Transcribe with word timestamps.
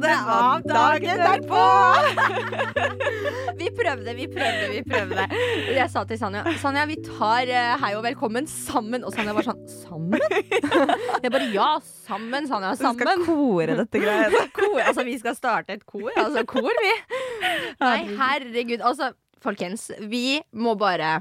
Episode 0.00 0.32
av 0.32 0.62
Dagen 0.64 1.20
derpå! 1.20 1.64
vi 3.60 3.68
prøvde, 3.76 4.14
vi 4.16 4.26
prøvde, 4.30 4.68
vi 4.72 4.80
prøvde. 4.86 5.26
Jeg 5.74 5.88
sa 5.92 6.04
til 6.08 6.20
Sanja 6.20 6.44
Sanja, 6.62 6.86
vi 6.88 6.96
tar 7.04 7.50
eh, 7.50 7.74
hei 7.82 7.92
og 7.98 8.04
velkommen 8.06 8.48
sammen. 8.50 9.04
Og 9.04 9.14
Sanja 9.14 9.34
var 9.36 9.46
sånn 9.46 9.60
Sammen? 9.70 10.22
Jeg 11.24 11.32
bare 11.32 11.48
ja, 11.52 11.68
sammen, 11.84 12.48
Sanja. 12.48 12.72
Du 12.78 12.84
skal 12.86 13.24
kore 13.26 13.78
dette 13.82 14.02
greiene. 14.02 14.46
Altså, 14.90 15.04
vi 15.04 15.16
skal 15.20 15.34
starte 15.36 15.74
et 15.76 15.82
kor. 15.86 16.08
Altså, 16.18 16.42
kor, 16.48 16.70
vi. 16.82 16.92
Nei, 17.82 17.98
herregud. 18.16 18.80
Altså, 18.86 19.10
folkens, 19.44 19.90
vi 20.08 20.40
må 20.56 20.76
bare 20.80 21.20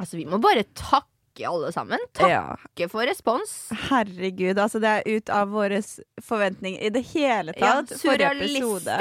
Altså, 0.00 0.18
vi 0.18 0.24
må 0.26 0.40
bare 0.42 0.64
takke 0.74 1.13
alle 1.42 1.72
sammen. 1.74 1.98
Ja. 2.20 2.54
For 2.90 3.06
respons. 3.06 3.56
Herregud, 3.88 4.58
altså 4.58 4.78
det 4.82 4.92
er 5.00 5.16
ut 5.16 5.32
av 5.34 5.50
våre 5.50 5.80
forventninger 6.22 6.86
i 6.86 6.92
det 6.94 7.02
hele 7.10 7.56
Ja, 7.58 7.80
tatt. 7.82 7.96
Forrige 7.98 8.30
episode 8.38 8.98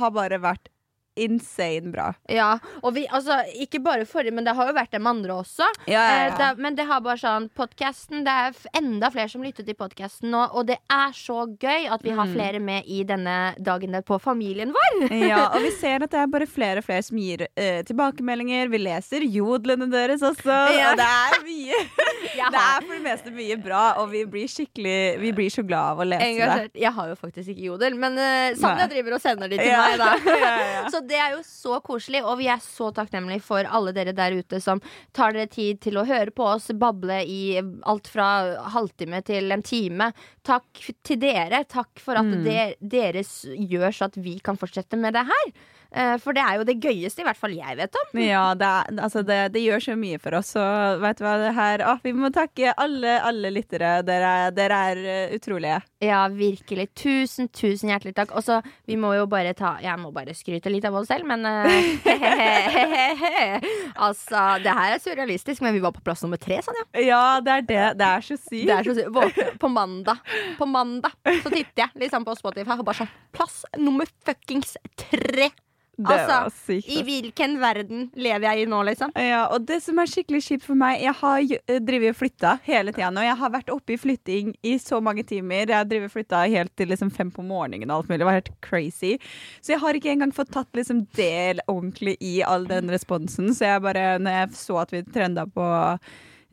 har 0.00 0.14
bare 0.16 0.40
vært 0.40 0.72
insane 1.16 1.90
bra. 1.92 2.10
Ja, 2.28 2.58
og 2.82 2.94
vi, 2.96 3.06
altså, 3.08 3.38
ikke 3.62 3.80
bare 3.82 4.04
forrige, 4.08 4.32
men 4.36 4.44
det 4.44 4.54
har 4.56 4.68
jo 4.68 4.74
vært 4.76 4.92
dem 4.92 5.06
andre 5.06 5.32
også. 5.42 5.66
Ja, 5.86 6.00
ja, 6.00 6.16
Eh, 6.16 6.26
ja. 6.28 6.36
det, 6.54 6.58
men 6.62 6.74
det 6.78 6.86
har 6.86 7.00
bare 7.00 7.16
sånn 7.20 7.48
podcasten, 7.56 8.24
Det 8.26 8.32
er 8.32 8.52
enda 8.78 9.10
flere 9.10 9.28
som 9.32 9.42
lytter 9.42 9.64
til 9.66 9.74
podkasten 9.74 10.30
nå, 10.30 10.44
og 10.54 10.66
det 10.66 10.78
er 10.90 11.12
så 11.16 11.46
gøy 11.58 11.88
at 11.92 12.02
vi 12.02 12.10
har 12.10 12.26
Mm. 12.26 12.34
flere 12.34 12.60
med 12.60 12.84
i 12.86 13.02
denne 13.04 13.54
dagen 13.62 13.92
på 14.04 14.18
familien 14.20 14.72
vår. 14.72 15.10
ja, 15.30 15.48
og 15.54 15.62
vi 15.62 15.70
ser 15.80 16.02
at 16.02 16.10
det 16.10 16.20
er 16.20 16.26
bare 16.26 16.46
flere 16.46 16.78
og 16.78 16.84
flere 16.84 17.02
som 17.02 17.16
gir 17.18 17.46
eh, 17.56 17.82
tilbakemeldinger. 17.82 18.68
Vi 18.72 18.78
leser 18.78 19.20
jodlene 19.26 19.90
deres 19.90 20.22
også. 20.22 20.56
Ja. 20.76 20.90
Og 20.92 20.96
det 20.96 21.06
er 21.06 21.44
mye 21.44 21.80
Det 22.56 22.60
er 22.62 22.84
for 22.86 22.92
det 22.94 23.02
meste 23.04 23.32
mye 23.34 23.56
bra, 23.62 23.82
og 24.02 24.10
vi 24.12 24.24
blir 24.30 24.46
skikkelig 24.50 24.96
Vi 25.22 25.32
blir 25.36 25.50
så 25.52 25.64
glad 25.66 25.94
av 25.96 26.02
å 26.02 26.06
lese 26.08 26.48
det. 26.62 26.70
Jeg 26.82 26.92
har 26.96 27.08
jo 27.10 27.16
faktisk 27.18 27.50
ikke 27.54 27.64
jodel, 27.70 27.96
men 28.00 28.18
uh, 28.20 28.56
Sanja 28.60 28.86
driver 28.90 29.16
og 29.16 29.22
sender 29.24 29.48
de 29.52 29.58
til 29.60 29.70
Ja. 29.70 29.82
meg, 29.86 29.98
da. 29.98 30.10
Ja, 30.46 30.52
ja. 30.76 30.82
Så 30.94 31.00
det 31.06 31.18
er 31.20 31.36
jo 31.36 31.42
så 31.46 31.80
koselig, 31.84 32.22
og 32.24 32.38
vi 32.40 32.48
er 32.52 32.60
så 32.64 32.90
takknemlige 32.96 33.42
for 33.46 33.66
alle 33.66 33.92
dere 33.96 34.12
der 34.16 34.36
ute 34.38 34.60
som 34.62 34.80
tar 35.16 35.32
dere 35.36 35.48
tid 35.52 35.80
til 35.84 35.96
å 36.00 36.04
høre 36.08 36.30
på 36.36 36.44
oss 36.56 36.68
bable 36.76 37.20
i 37.26 37.40
alt 37.86 38.08
fra 38.12 38.28
halvtime 38.74 39.22
til 39.26 39.50
en 39.54 39.62
time. 39.66 40.10
Takk 40.46 40.84
til 41.06 41.18
dere. 41.22 41.64
Takk 41.68 41.98
for 42.02 42.18
at 42.20 42.26
Mm. 42.26 42.44
der, 42.44 42.74
dere 42.80 43.22
gjør 43.22 43.92
så 43.94 44.08
at 44.10 44.16
vi 44.18 44.38
kan 44.42 44.56
fortsette 44.58 44.96
med 44.98 45.14
det 45.14 45.22
her. 45.28 45.50
Eh, 45.96 46.16
For 46.20 46.36
det 46.36 46.42
er 46.44 46.58
jo 46.60 46.64
det 46.68 46.74
gøyeste, 46.84 47.22
i 47.22 47.26
hvert 47.26 47.38
fall 47.40 47.54
jeg 47.56 47.76
vet 47.78 47.96
om. 48.02 48.18
Ja, 48.20 48.42
det, 48.58 48.66
er, 48.68 48.90
altså 49.06 49.22
det, 49.24 49.38
det 49.54 49.62
gjør 49.64 49.80
så 49.86 49.94
mye 49.96 50.18
for 50.20 50.36
oss. 50.36 50.50
Og 50.60 51.00
vet 51.00 51.16
du 51.20 51.24
hva, 51.24 51.34
det 51.40 51.54
her 51.56 51.84
å, 51.88 51.94
Vi 52.04 52.12
må 52.16 52.28
takke 52.34 52.74
alle, 52.76 53.16
alle 53.24 53.50
lyttere. 53.54 53.94
Dere, 54.06 54.32
er- 54.46 54.54
dere 54.56 54.80
er 54.92 55.00
eh, 55.14 55.34
utrolige. 55.38 55.80
Ja, 56.04 56.20
virkelig. 56.28 56.90
Tusen, 57.00 57.48
tusen 57.48 57.88
hjertelig 57.94 58.14
takk. 58.18 58.34
Og 58.36 58.44
så, 58.44 58.60
vi 58.86 58.98
må 59.00 59.14
jo 59.16 59.24
bare 59.30 59.54
ta 59.56 59.76
Jeg 59.82 59.96
må 60.02 60.10
bare 60.14 60.34
skryte 60.36 60.68
litt 60.72 60.84
av 60.84 60.94
oss 61.00 61.08
selv, 61.08 61.24
men 61.28 61.46
eh, 61.48 62.06
Altså, 63.96 64.40
det 64.62 64.72
her 64.76 64.94
er 64.96 65.00
surrealistisk, 65.02 65.62
men 65.64 65.74
vi 65.76 65.80
var 65.84 65.94
på 65.96 66.02
plass 66.04 66.22
nummer 66.26 66.40
tre, 66.40 66.60
Sanja. 66.64 66.84
Ja, 67.00 67.22
det 67.44 67.52
er 67.56 67.66
det. 67.70 67.84
Det 68.00 68.06
er 68.12 68.24
så 68.26 68.36
sykt. 68.38 68.66
Det 68.68 68.74
er 68.76 68.84
så 68.90 68.94
sykt. 68.98 69.12
Våkne 69.16 69.46
på 69.62 69.70
mandag. 69.72 70.20
På 70.58 70.66
mandag 70.68 71.14
så 71.24 71.48
titter 71.52 71.86
jeg 71.86 72.04
liksom 72.06 72.24
på 72.26 72.34
Spotify 72.38 72.76
og 72.76 72.84
bare 72.86 73.00
sånn 73.04 73.12
Plass 73.36 73.62
nummer 73.80 74.08
fuckings 74.26 74.76
tre! 75.00 75.50
Det 75.96 76.12
Altså, 76.12 76.50
sykt. 76.66 76.88
I 76.92 77.00
hvilken 77.06 77.54
verden 77.60 78.02
lever 78.20 78.44
jeg 78.50 78.62
i 78.62 78.68
nå, 78.68 78.82
liksom? 78.84 79.14
Ja, 79.16 79.46
og 79.48 79.64
det 79.68 79.78
som 79.84 79.96
er 80.02 80.10
skikkelig 80.10 80.42
kjipt 80.44 80.66
for 80.66 80.76
meg 80.76 81.00
Jeg 81.00 81.14
har 81.22 81.38
eh, 81.40 81.78
drevet 81.80 82.12
og 82.12 82.18
flytta 82.18 82.52
hele 82.66 82.92
tida 82.92 83.08
nå. 83.14 83.24
Jeg 83.24 83.38
har 83.40 83.54
vært 83.54 83.72
oppe 83.72 83.94
i 83.94 83.98
flytting 84.00 84.52
i 84.60 84.76
så 84.82 85.00
mange 85.00 85.24
timer. 85.24 85.64
Jeg 85.64 85.78
har 85.78 85.88
drevet 85.88 86.10
og 86.10 86.16
flytta 86.18 86.42
helt 86.52 86.74
til 86.76 86.92
liksom 86.92 87.10
fem 87.16 87.32
på 87.32 87.44
morgenen. 87.46 87.88
og 87.90 88.02
alt 88.02 88.12
mulig 88.12 88.20
Det 88.20 88.28
var 88.28 88.38
helt 88.40 88.52
crazy. 88.60 89.16
Så 89.64 89.72
jeg 89.72 89.80
har 89.80 89.96
ikke 89.96 90.12
engang 90.12 90.36
fått 90.36 90.52
tatt 90.52 90.76
liksom 90.76 91.06
del 91.16 91.64
ordentlig 91.66 92.18
i 92.20 92.42
all 92.44 92.68
den 92.68 92.92
responsen. 92.92 93.54
Så 93.56 93.64
jeg 93.64 93.84
bare, 93.88 94.18
når 94.20 94.40
jeg 94.40 94.56
så 94.60 94.80
at 94.84 94.92
vi 94.92 95.04
trenda 95.16 95.46
på 95.48 95.64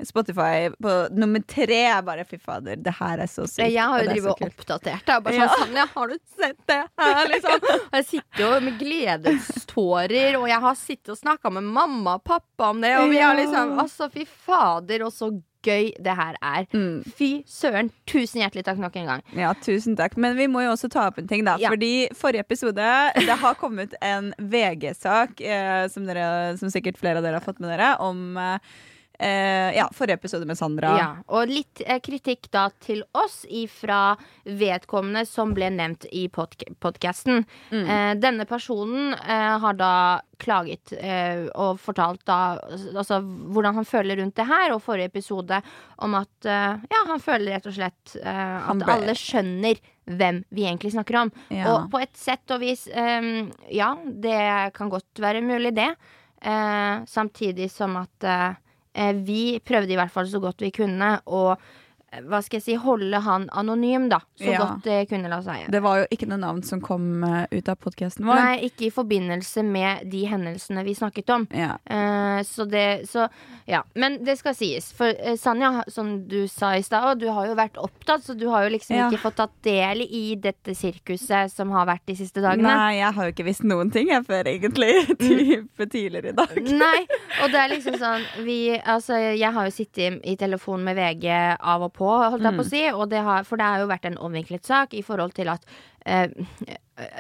Spotify 0.04 0.70
på 0.82 0.94
nummer 1.14 1.44
tre, 1.48 1.78
jeg 1.86 2.06
bare 2.08 2.26
fy 2.26 2.38
fader, 2.42 2.76
det 2.82 2.94
her 2.98 3.22
er 3.24 3.30
så 3.30 3.46
sykt. 3.48 3.70
Jeg 3.72 3.84
har 3.84 4.02
jo 4.02 4.08
det 4.10 4.16
drevet 4.18 4.32
og 4.34 4.40
kult. 4.42 4.58
oppdatert. 4.60 5.10
Er 5.14 5.22
bare 5.22 5.34
sånn, 5.34 5.44
Ja. 5.44 5.60
Sanja, 5.64 5.86
har 5.94 6.08
du 6.08 6.18
sett 6.40 6.60
det 6.68 6.82
her, 7.00 7.24
liksom? 7.30 7.70
Og 7.78 7.98
jeg 8.00 8.06
sitter 8.10 8.44
jo 8.44 8.52
med 8.66 8.80
gledestårer, 8.82 10.38
og 10.40 10.48
jeg 10.50 10.60
har 10.66 10.76
sittet 10.80 11.14
og 11.14 11.20
snakka 11.20 11.52
med 11.54 11.64
mamma 11.64 12.18
og 12.20 12.24
pappa 12.28 12.70
om 12.74 12.82
det, 12.84 12.96
og 13.00 13.10
vi 13.14 13.22
har 13.22 13.36
liksom 13.38 13.78
Altså, 13.84 14.10
fy 14.14 14.26
fader, 14.26 15.04
og 15.06 15.12
så 15.14 15.32
gøy 15.64 15.94
det 16.04 16.14
her 16.18 16.36
er. 16.44 16.66
Mm. 16.76 17.04
Fy 17.16 17.30
søren. 17.48 17.90
Tusen 18.10 18.42
hjertelig 18.42 18.66
takk 18.68 18.82
nok 18.84 18.96
en 19.00 19.06
gang. 19.14 19.22
Ja, 19.38 19.54
tusen 19.64 19.96
takk. 19.96 20.18
Men 20.20 20.36
vi 20.36 20.48
må 20.52 20.64
jo 20.66 20.74
også 20.74 20.90
ta 20.92 21.06
opp 21.08 21.22
en 21.22 21.28
ting, 21.30 21.46
da. 21.48 21.56
Ja. 21.62 21.72
Fordi 21.72 22.10
forrige 22.20 22.44
episode 22.44 22.84
Det 23.16 23.38
har 23.40 23.56
kommet 23.56 23.96
en 24.04 24.34
VG-sak, 24.40 25.40
eh, 25.40 25.86
som, 25.88 26.04
som 26.60 26.74
sikkert 26.74 27.00
flere 27.00 27.22
av 27.22 27.24
dere 27.24 27.40
har 27.40 27.46
fått 27.46 27.62
med 27.64 27.72
dere, 27.72 27.94
om 28.04 28.36
eh, 28.38 28.58
eh, 29.24 29.76
ja, 29.78 29.88
forrige 29.96 30.20
episode 30.20 30.48
med 30.50 30.58
Sandra. 30.58 30.92
Ja, 31.00 31.10
og 31.32 31.52
litt 31.52 31.82
eh, 31.86 32.00
kritikk 32.04 32.50
da 32.54 32.68
til 32.84 33.04
oss 33.18 33.44
ifra 33.50 34.16
vedkommende 34.44 35.26
som 35.30 35.54
ble 35.56 35.70
nevnt 35.74 36.08
i 36.12 36.28
podk 36.34 36.66
podkasten. 36.84 37.44
Mm. 37.72 37.84
Eh, 37.84 38.12
denne 38.22 38.48
personen 38.50 39.16
eh, 39.16 39.56
har 39.64 39.80
da 39.80 39.94
klaget 40.44 40.92
eh, 40.98 41.46
og 41.56 41.80
fortalt 41.80 42.26
da 42.28 42.58
altså, 42.94 43.22
hvordan 43.24 43.80
han 43.80 43.88
føler 43.88 44.20
rundt 44.20 44.36
det 44.40 44.48
her, 44.50 44.74
og 44.76 44.84
forrige 44.84 45.14
episode 45.14 45.62
om 46.04 46.18
at 46.20 46.50
eh, 46.50 46.84
ja, 46.92 47.04
han 47.12 47.24
føler 47.24 47.56
rett 47.56 47.70
og 47.70 47.78
slett 47.78 48.18
at 48.24 48.90
alle 48.92 49.16
skjønner 49.18 49.80
hvem 50.04 50.42
vi 50.52 50.66
egentlig 50.68 50.92
snakker 50.96 51.22
om. 51.22 51.32
Ja. 51.54 51.70
Og 51.72 51.88
på 51.94 52.02
et 52.04 52.18
sett 52.20 52.52
og 52.52 52.60
vis, 52.64 52.90
eh, 52.92 53.48
ja, 53.72 53.94
det 54.04 54.74
kan 54.76 54.92
godt 54.92 55.24
være 55.24 55.44
mulig, 55.46 55.76
det. 55.80 55.94
Eh, 56.44 57.06
samtidig 57.08 57.72
som 57.72 57.96
at 58.02 58.28
eh, 58.28 58.60
vi 59.26 59.60
prøvde 59.66 59.94
i 59.94 59.98
hvert 60.00 60.14
fall 60.14 60.30
så 60.30 60.42
godt 60.44 60.62
vi 60.62 60.72
kunne 60.76 61.16
å 61.26 61.44
eh, 61.54 61.72
hva 62.28 62.42
skal 62.44 62.60
jeg 62.60 62.64
si, 62.66 62.76
holde 62.80 63.20
han 63.26 63.50
anonym, 63.52 64.10
da. 64.10 64.20
Så 64.40 64.52
Ja. 64.52 64.60
godt 64.60 64.84
det 64.84 65.10
kunne 65.10 65.30
la 65.30 65.42
seg 65.42 65.64
gjøre. 65.64 65.72
Det 65.72 65.82
var 65.82 65.98
jo 66.00 66.06
ikke 66.12 66.28
noe 66.30 66.38
navn 66.40 66.64
som 66.64 66.82
kom 66.82 67.24
eh, 67.24 67.46
ut 67.52 67.70
av 67.70 67.76
podkasten 67.82 68.26
vår. 68.26 68.36
Nei, 68.36 68.70
ikke 68.70 68.88
i 68.88 68.92
forbindelse 68.94 69.64
med 69.66 70.10
de 70.12 70.26
hendelsene 70.30 70.84
vi 70.86 70.94
snakket 70.96 71.30
om. 71.34 71.48
Ja. 71.52 71.78
Uh, 71.90 72.44
så 72.44 72.66
det 72.70 73.10
Så 73.10 73.28
ja. 73.66 73.84
Men 73.96 74.20
det 74.24 74.38
skal 74.38 74.54
sies. 74.56 74.92
For 74.94 75.08
uh, 75.10 75.36
Sanja, 75.40 75.84
som 75.88 76.28
du 76.28 76.48
sa 76.48 76.74
i 76.76 76.84
stad, 76.84 77.20
du 77.20 77.28
har 77.32 77.48
jo 77.48 77.56
vært 77.56 77.78
opptatt, 77.82 78.24
så 78.24 78.38
du 78.38 78.48
har 78.50 78.64
jo 78.68 78.74
liksom 78.78 78.96
Ja. 78.98 79.10
ikke 79.10 79.22
fått 79.24 79.36
tatt 79.42 79.56
del 79.64 80.02
i 80.06 80.36
dette 80.36 80.76
sirkuset 80.76 81.52
som 81.52 81.72
har 81.72 81.86
vært 81.88 82.06
de 82.06 82.16
siste 82.16 82.42
dagene. 82.44 82.68
Nei, 82.68 82.98
jeg 83.00 83.14
har 83.14 83.24
jo 83.30 83.32
ikke 83.34 83.46
visst 83.48 83.64
noen 83.64 83.92
ting 83.92 84.10
jeg 84.10 84.26
før, 84.28 84.44
egentlig. 84.52 84.92
Type 85.20 85.88
tidligere 85.90 86.30
i 86.34 86.38
dag. 86.38 86.54
Nei, 86.64 87.06
og 87.44 87.52
det 87.54 87.60
er 87.64 87.70
liksom 87.74 87.98
sånn 88.02 88.24
vi, 88.46 88.58
altså, 88.80 89.18
Jeg 89.38 89.52
har 89.56 89.66
jo 89.68 89.74
sittet 89.74 89.98
i, 90.04 90.34
i 90.34 90.36
telefon 90.40 90.84
med 90.84 90.98
VG 91.00 91.28
av 91.60 91.84
og 91.88 91.94
på, 91.96 92.03
holdt 92.12 92.46
jeg 92.46 92.58
på 92.58 92.66
å 92.66 92.70
si. 92.70 92.84
Og 92.92 93.08
det 93.12 93.24
har, 93.26 93.48
for 93.48 93.60
det 93.60 93.70
har 93.70 93.84
jo 93.84 93.90
vært 93.92 94.08
en 94.10 94.20
omvinklet 94.30 94.66
sak 94.68 94.94
i 94.98 95.04
forhold 95.06 95.36
til 95.38 95.52
at 95.54 95.66
eh, 96.06 96.30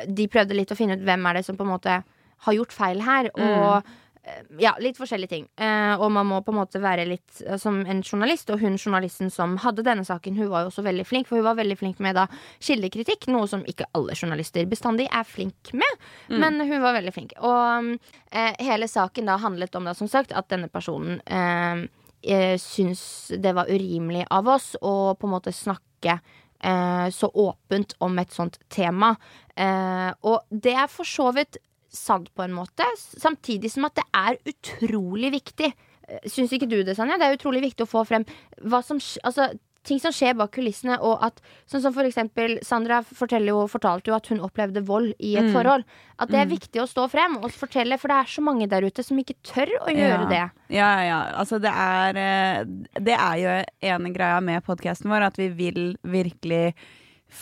de 0.07 0.29
prøvde 0.31 0.57
litt 0.57 0.73
å 0.73 0.77
finne 0.79 0.97
ut 0.97 1.05
hvem 1.05 1.27
er 1.29 1.39
det 1.39 1.47
som 1.47 1.59
på 1.59 1.65
en 1.65 1.73
måte 1.75 1.99
har 2.43 2.57
gjort 2.57 2.75
feil 2.75 3.01
her. 3.03 3.29
Og 3.33 3.79
mm. 3.79 4.59
ja, 4.61 4.73
litt 4.83 4.99
forskjellige 4.99 5.31
ting. 5.31 5.47
Eh, 5.55 5.93
og 5.95 6.11
man 6.15 6.27
må 6.29 6.41
på 6.43 6.53
en 6.53 6.59
måte 6.59 6.81
være 6.83 7.05
litt 7.09 7.41
eh, 7.45 7.57
som 7.61 7.81
en 7.81 8.03
journalist. 8.03 8.51
Og 8.53 8.61
hun 8.63 8.77
journalisten 8.77 9.31
som 9.33 9.55
hadde 9.63 9.85
denne 9.87 10.05
saken, 10.07 10.37
hun 10.39 10.51
var 10.51 10.65
jo 10.65 10.73
også 10.73 10.85
veldig 10.85 11.07
flink. 11.07 11.29
For 11.29 11.39
hun 11.39 11.47
var 11.47 11.59
veldig 11.59 11.79
flink 11.79 12.03
med 12.03 12.17
da 12.19 12.27
kildekritikk, 12.59 13.29
noe 13.33 13.47
som 13.51 13.65
ikke 13.69 13.89
alle 13.97 14.17
journalister 14.19 14.67
bestandig 14.69 15.09
er 15.11 15.27
flink 15.27 15.73
med. 15.77 16.05
Men 16.43 16.61
hun 16.61 16.79
var 16.83 16.99
veldig 16.99 17.15
flink. 17.15 17.35
Og 17.41 17.97
eh, 18.31 18.53
hele 18.63 18.91
saken 18.91 19.31
da 19.31 19.39
handlet 19.41 19.75
om 19.79 19.89
da, 19.89 19.95
som 19.97 20.11
sagt, 20.11 20.35
at 20.35 20.51
denne 20.51 20.71
personen 20.71 21.21
eh, 21.25 21.87
eh, 22.23 22.55
syns 22.61 23.03
det 23.37 23.53
var 23.55 23.69
urimelig 23.71 24.25
av 24.31 24.47
oss 24.55 24.73
å 24.81 25.13
på 25.19 25.27
en 25.27 25.35
måte 25.35 25.53
snakke 25.55 26.17
eh, 26.63 27.07
så 27.13 27.29
åpent 27.29 27.95
om 28.03 28.19
et 28.19 28.33
sånt 28.33 28.59
tema. 28.73 29.13
Eh, 29.55 30.09
og 30.23 30.47
det 30.49 30.75
er 30.85 30.91
for 30.91 31.07
så 31.07 31.29
vidt 31.35 31.59
sant 31.93 32.31
på 32.33 32.45
en 32.45 32.55
måte, 32.55 32.85
samtidig 32.97 33.69
som 33.71 33.85
at 33.85 33.99
det 33.99 34.05
er 34.17 34.39
utrolig 34.49 35.33
viktig. 35.35 35.69
Eh, 36.07 36.23
Syns 36.31 36.55
ikke 36.55 36.69
du 36.69 36.79
det, 36.81 36.95
Sanja? 36.97 37.19
Det 37.21 37.29
er 37.29 37.37
utrolig 37.37 37.61
viktig 37.67 37.85
å 37.85 37.91
få 37.91 38.05
frem 38.09 38.25
hva 38.65 38.81
som 38.85 39.01
skjer, 39.01 39.23
Altså, 39.29 39.51
ting 39.83 39.99
som 39.99 40.11
skjer 40.15 40.35
bak 40.39 40.51
kulissene, 40.55 40.97
og 41.01 41.19
at 41.23 41.41
sånn 41.69 41.81
som 41.81 41.93
for 41.93 42.03
eksempel 42.07 42.57
Sandra 42.63 43.01
jo, 43.03 43.67
fortalte 43.67 44.07
jo 44.11 44.15
at 44.15 44.27
hun 44.31 44.39
opplevde 44.39 44.83
vold 44.85 45.13
i 45.19 45.35
et 45.35 45.45
Mm. 45.45 45.53
forhold. 45.53 45.83
At 46.19 46.29
det 46.29 46.39
er 46.39 46.45
Mm. 46.45 46.57
viktig 46.57 46.81
å 46.81 46.87
stå 46.87 47.09
frem 47.09 47.37
og 47.43 47.51
fortelle, 47.51 47.99
for 47.99 48.07
det 48.07 48.15
er 48.17 48.31
så 48.31 48.41
mange 48.41 48.67
der 48.69 48.81
ute 48.81 49.03
som 49.03 49.17
ikke 49.17 49.35
tør 49.43 49.67
å 49.81 49.89
gjøre 49.91 50.23
Ja. 50.23 50.25
det. 50.29 50.51
Ja, 50.69 51.03
ja. 51.03 51.31
Altså, 51.37 51.59
det 51.59 51.71
er 51.71 52.15
eh, 52.17 52.63
Det 53.01 53.13
er 53.19 53.35
jo 53.37 53.95
en 53.95 54.13
greia 54.13 54.41
med 54.41 54.63
podkasten 54.63 55.09
vår, 55.09 55.21
at 55.27 55.35
vi 55.37 55.49
vil 55.49 55.97
virkelig 56.05 56.73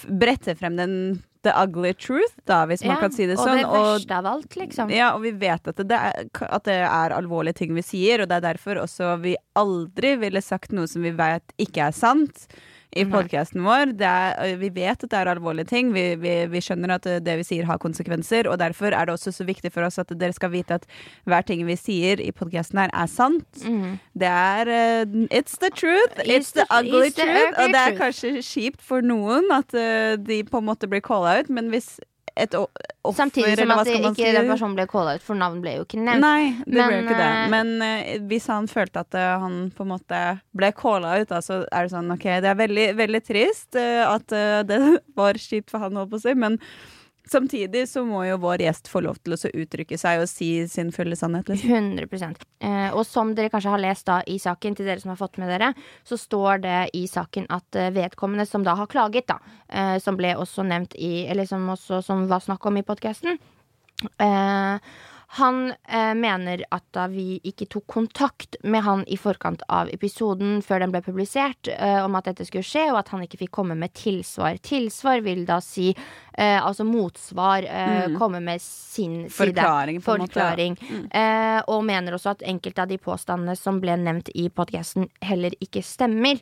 brette 0.07 0.55
frem 0.57 0.75
den 0.77 1.23
the 1.43 1.53
ugly 1.57 1.93
truth, 1.93 2.35
da, 2.45 2.63
hvis 2.69 2.83
man 2.85 2.99
kan 3.01 3.13
si 3.13 3.25
det 3.25 3.37
og 3.39 3.45
sånn. 3.45 3.61
det 3.61 3.69
verste 3.69 4.17
av 4.17 4.27
alt, 4.29 4.57
liksom. 4.59 4.91
Ja, 4.93 5.11
og 5.15 5.23
vi 5.25 5.31
vet 5.41 5.71
at 5.71 5.79
det, 5.81 5.97
er, 5.97 6.27
at 6.47 6.67
det 6.67 6.77
er 6.85 7.15
alvorlige 7.15 7.61
ting 7.63 7.73
vi 7.77 7.85
sier, 7.85 8.21
og 8.21 8.29
det 8.31 8.39
er 8.39 8.47
derfor 8.51 8.83
også 8.83 9.15
vi 9.23 9.35
aldri 9.57 10.15
ville 10.21 10.43
sagt 10.45 10.75
noe 10.75 10.89
som 10.89 11.05
vi 11.05 11.13
vet 11.17 11.55
ikke 11.61 11.89
er 11.89 11.97
sant. 11.97 12.45
I 12.91 13.05
podkasten 13.07 13.63
vår. 13.63 13.93
Er, 14.03 14.55
vi 14.59 14.69
vet 14.75 15.03
at 15.05 15.09
det 15.13 15.19
er 15.21 15.29
alvorlige 15.31 15.69
ting. 15.69 15.93
Vi, 15.95 16.03
vi, 16.19 16.33
vi 16.51 16.59
skjønner 16.63 16.95
at 16.97 17.07
det 17.23 17.35
vi 17.39 17.45
sier 17.47 17.67
har 17.69 17.79
konsekvenser, 17.79 18.49
og 18.51 18.57
derfor 18.59 18.91
er 18.91 19.07
det 19.07 19.15
også 19.15 19.31
så 19.31 19.45
viktig 19.47 19.71
for 19.71 19.87
oss 19.87 19.99
at 20.01 20.11
dere 20.19 20.35
skal 20.35 20.51
vite 20.51 20.75
at 20.81 20.87
hver 21.29 21.45
ting 21.47 21.63
vi 21.67 21.77
sier 21.79 22.19
i 22.19 22.31
podkasten 22.35 22.81
her, 22.83 22.91
er 22.91 23.07
sant. 23.07 23.63
Mm. 23.63 23.95
Det 24.19 24.27
er 24.27 24.73
uh, 24.75 25.17
It's 25.31 25.55
the 25.63 25.71
truth. 25.71 26.19
It's, 26.19 26.27
It's 26.35 26.51
the, 26.51 26.65
the- 26.67 26.79
ugly 26.81 27.07
it's 27.07 27.15
the 27.15 27.29
truth. 27.29 27.55
The 27.55 27.63
og 27.63 27.75
det 27.77 27.81
er 27.85 27.97
kanskje 28.01 28.33
kjipt 28.43 28.81
for 28.83 29.01
noen 29.05 29.47
at 29.55 29.71
uh, 29.77 30.17
de 30.19 30.41
på 30.51 30.59
en 30.59 30.67
måte 30.67 30.91
blir 30.91 31.03
calla 31.05 31.39
ut, 31.39 31.49
men 31.49 31.71
hvis 31.71 31.93
et 32.41 32.55
offer 32.57 33.17
Samtidig 33.17 33.55
som 33.59 33.73
at 33.75 33.89
ikke 33.89 34.13
si? 34.15 34.29
den 34.35 34.49
personen 34.49 34.77
ble 34.77 34.85
calla 34.89 35.15
ut, 35.17 35.25
for 35.25 35.39
navn 35.39 35.59
ble 35.63 35.75
jo 35.79 35.85
ikke 35.85 35.99
nevnt. 36.01 36.23
Nei, 36.23 36.51
det 36.65 36.73
ble 36.75 36.85
Men, 36.85 36.93
jo 36.95 37.01
ikke 37.05 37.19
det. 37.19 37.27
eh, 37.31 37.49
Men 37.53 37.73
uh, 37.81 38.13
hvis 38.31 38.47
han 38.51 38.69
følte 38.71 39.03
at 39.05 39.17
uh, 39.17 39.27
han 39.43 39.59
på 39.75 39.85
en 39.85 39.91
måte 39.93 40.21
ble 40.57 40.71
calla 40.77 41.17
ut, 41.21 41.29
da, 41.31 41.41
så 41.45 41.61
er 41.69 41.87
det 41.87 41.93
sånn 41.93 42.15
OK, 42.15 42.27
det 42.43 42.49
er 42.51 42.57
veldig, 42.61 42.87
veldig 43.01 43.23
trist 43.27 43.77
uh, 43.79 44.05
at 44.11 44.37
det 44.67 44.81
var 45.19 45.39
kjipt 45.41 45.73
for 45.73 45.83
han, 45.85 45.97
holdt 46.01 46.13
på 46.13 46.21
å 46.21 46.25
si, 46.25 46.35
men 46.37 46.59
samtidig 47.31 47.85
så 47.89 48.03
må 48.05 48.23
jo 48.27 48.37
vår 48.41 48.65
gjest 48.65 48.89
få 48.91 49.01
lov 49.05 49.19
til 49.23 49.35
å 49.35 49.51
uttrykke 49.63 49.97
seg 49.99 50.21
og 50.23 50.29
si 50.29 50.49
sin 50.71 50.91
fulle 50.95 51.17
sannhet. 51.19 51.49
Liksom. 51.51 51.91
100 51.99 52.45
eh, 52.59 52.89
Og 52.91 53.05
som 53.07 53.33
dere 53.37 53.51
kanskje 53.53 53.73
har 53.73 53.83
lest 53.83 54.07
da 54.09 54.19
i 54.27 54.37
saken, 54.41 54.77
til 54.77 54.89
dere 54.89 55.01
som 55.03 55.13
har 55.13 55.19
fått 55.19 55.39
med 55.41 55.51
dere, 55.51 55.71
så 56.07 56.19
står 56.19 56.63
det 56.65 56.79
i 56.97 57.05
saken 57.09 57.47
at 57.53 57.79
eh, 57.79 57.93
vedkommende 57.95 58.47
som 58.49 58.65
da 58.67 58.75
har 58.79 58.91
klaget, 58.91 59.29
da, 59.31 59.39
eh, 59.69 59.97
som 60.03 60.19
ble 60.19 60.35
også 60.37 60.65
nevnt 60.67 60.97
i 60.99 61.27
Eller 61.31 61.47
som 61.47 61.63
også 61.69 62.01
som 62.05 62.27
var 62.29 62.43
snakk 62.43 62.65
om 62.67 62.77
i 62.77 62.85
podkasten, 62.85 63.39
eh, 64.19 64.91
han 65.33 65.73
eh, 65.87 66.13
mener 66.19 66.63
at 66.75 66.83
da 66.91 67.05
vi 67.07 67.37
ikke 67.47 67.65
tok 67.71 67.85
kontakt 67.87 68.57
med 68.67 68.83
han 68.83 69.03
i 69.07 69.15
forkant 69.15 69.61
av 69.71 69.87
episoden 69.93 70.57
før 70.65 70.83
den 70.83 70.91
ble 70.91 70.99
publisert, 71.05 71.69
eh, 71.71 72.01
om 72.03 72.17
at 72.19 72.27
dette 72.27 72.43
skulle 72.49 72.67
skje, 72.67 72.89
og 72.91 72.97
at 72.99 73.13
han 73.13 73.23
ikke 73.23 73.39
fikk 73.45 73.53
komme 73.55 73.77
med 73.79 73.93
tilsvar. 73.95 74.59
Tilsvar 74.59 75.23
vil 75.23 75.45
da 75.47 75.61
si 75.63 75.93
eh, 75.93 76.59
altså 76.59 76.83
motsvar, 76.87 77.63
eh, 77.63 78.07
Mm. 78.09 78.17
komme 78.19 78.39
med 78.43 78.61
sin 78.61 79.29
side. 79.29 79.53
Forklaring, 79.55 80.01
på 80.01 80.13
en 80.17 80.21
måte. 80.25 80.33
Forklaring. 80.35 80.75
Mm. 80.89 81.07
Eh, 81.11 81.61
og 81.67 81.83
mener 81.85 82.13
også 82.17 82.31
at 82.35 82.43
enkelte 82.43 82.81
av 82.83 82.87
de 82.91 82.97
påstandene 82.97 83.55
som 83.55 83.79
ble 83.79 83.95
nevnt 83.97 84.29
i 84.35 84.49
podkasten, 84.49 85.07
heller 85.21 85.51
ikke 85.61 85.83
stemmer. 85.83 86.39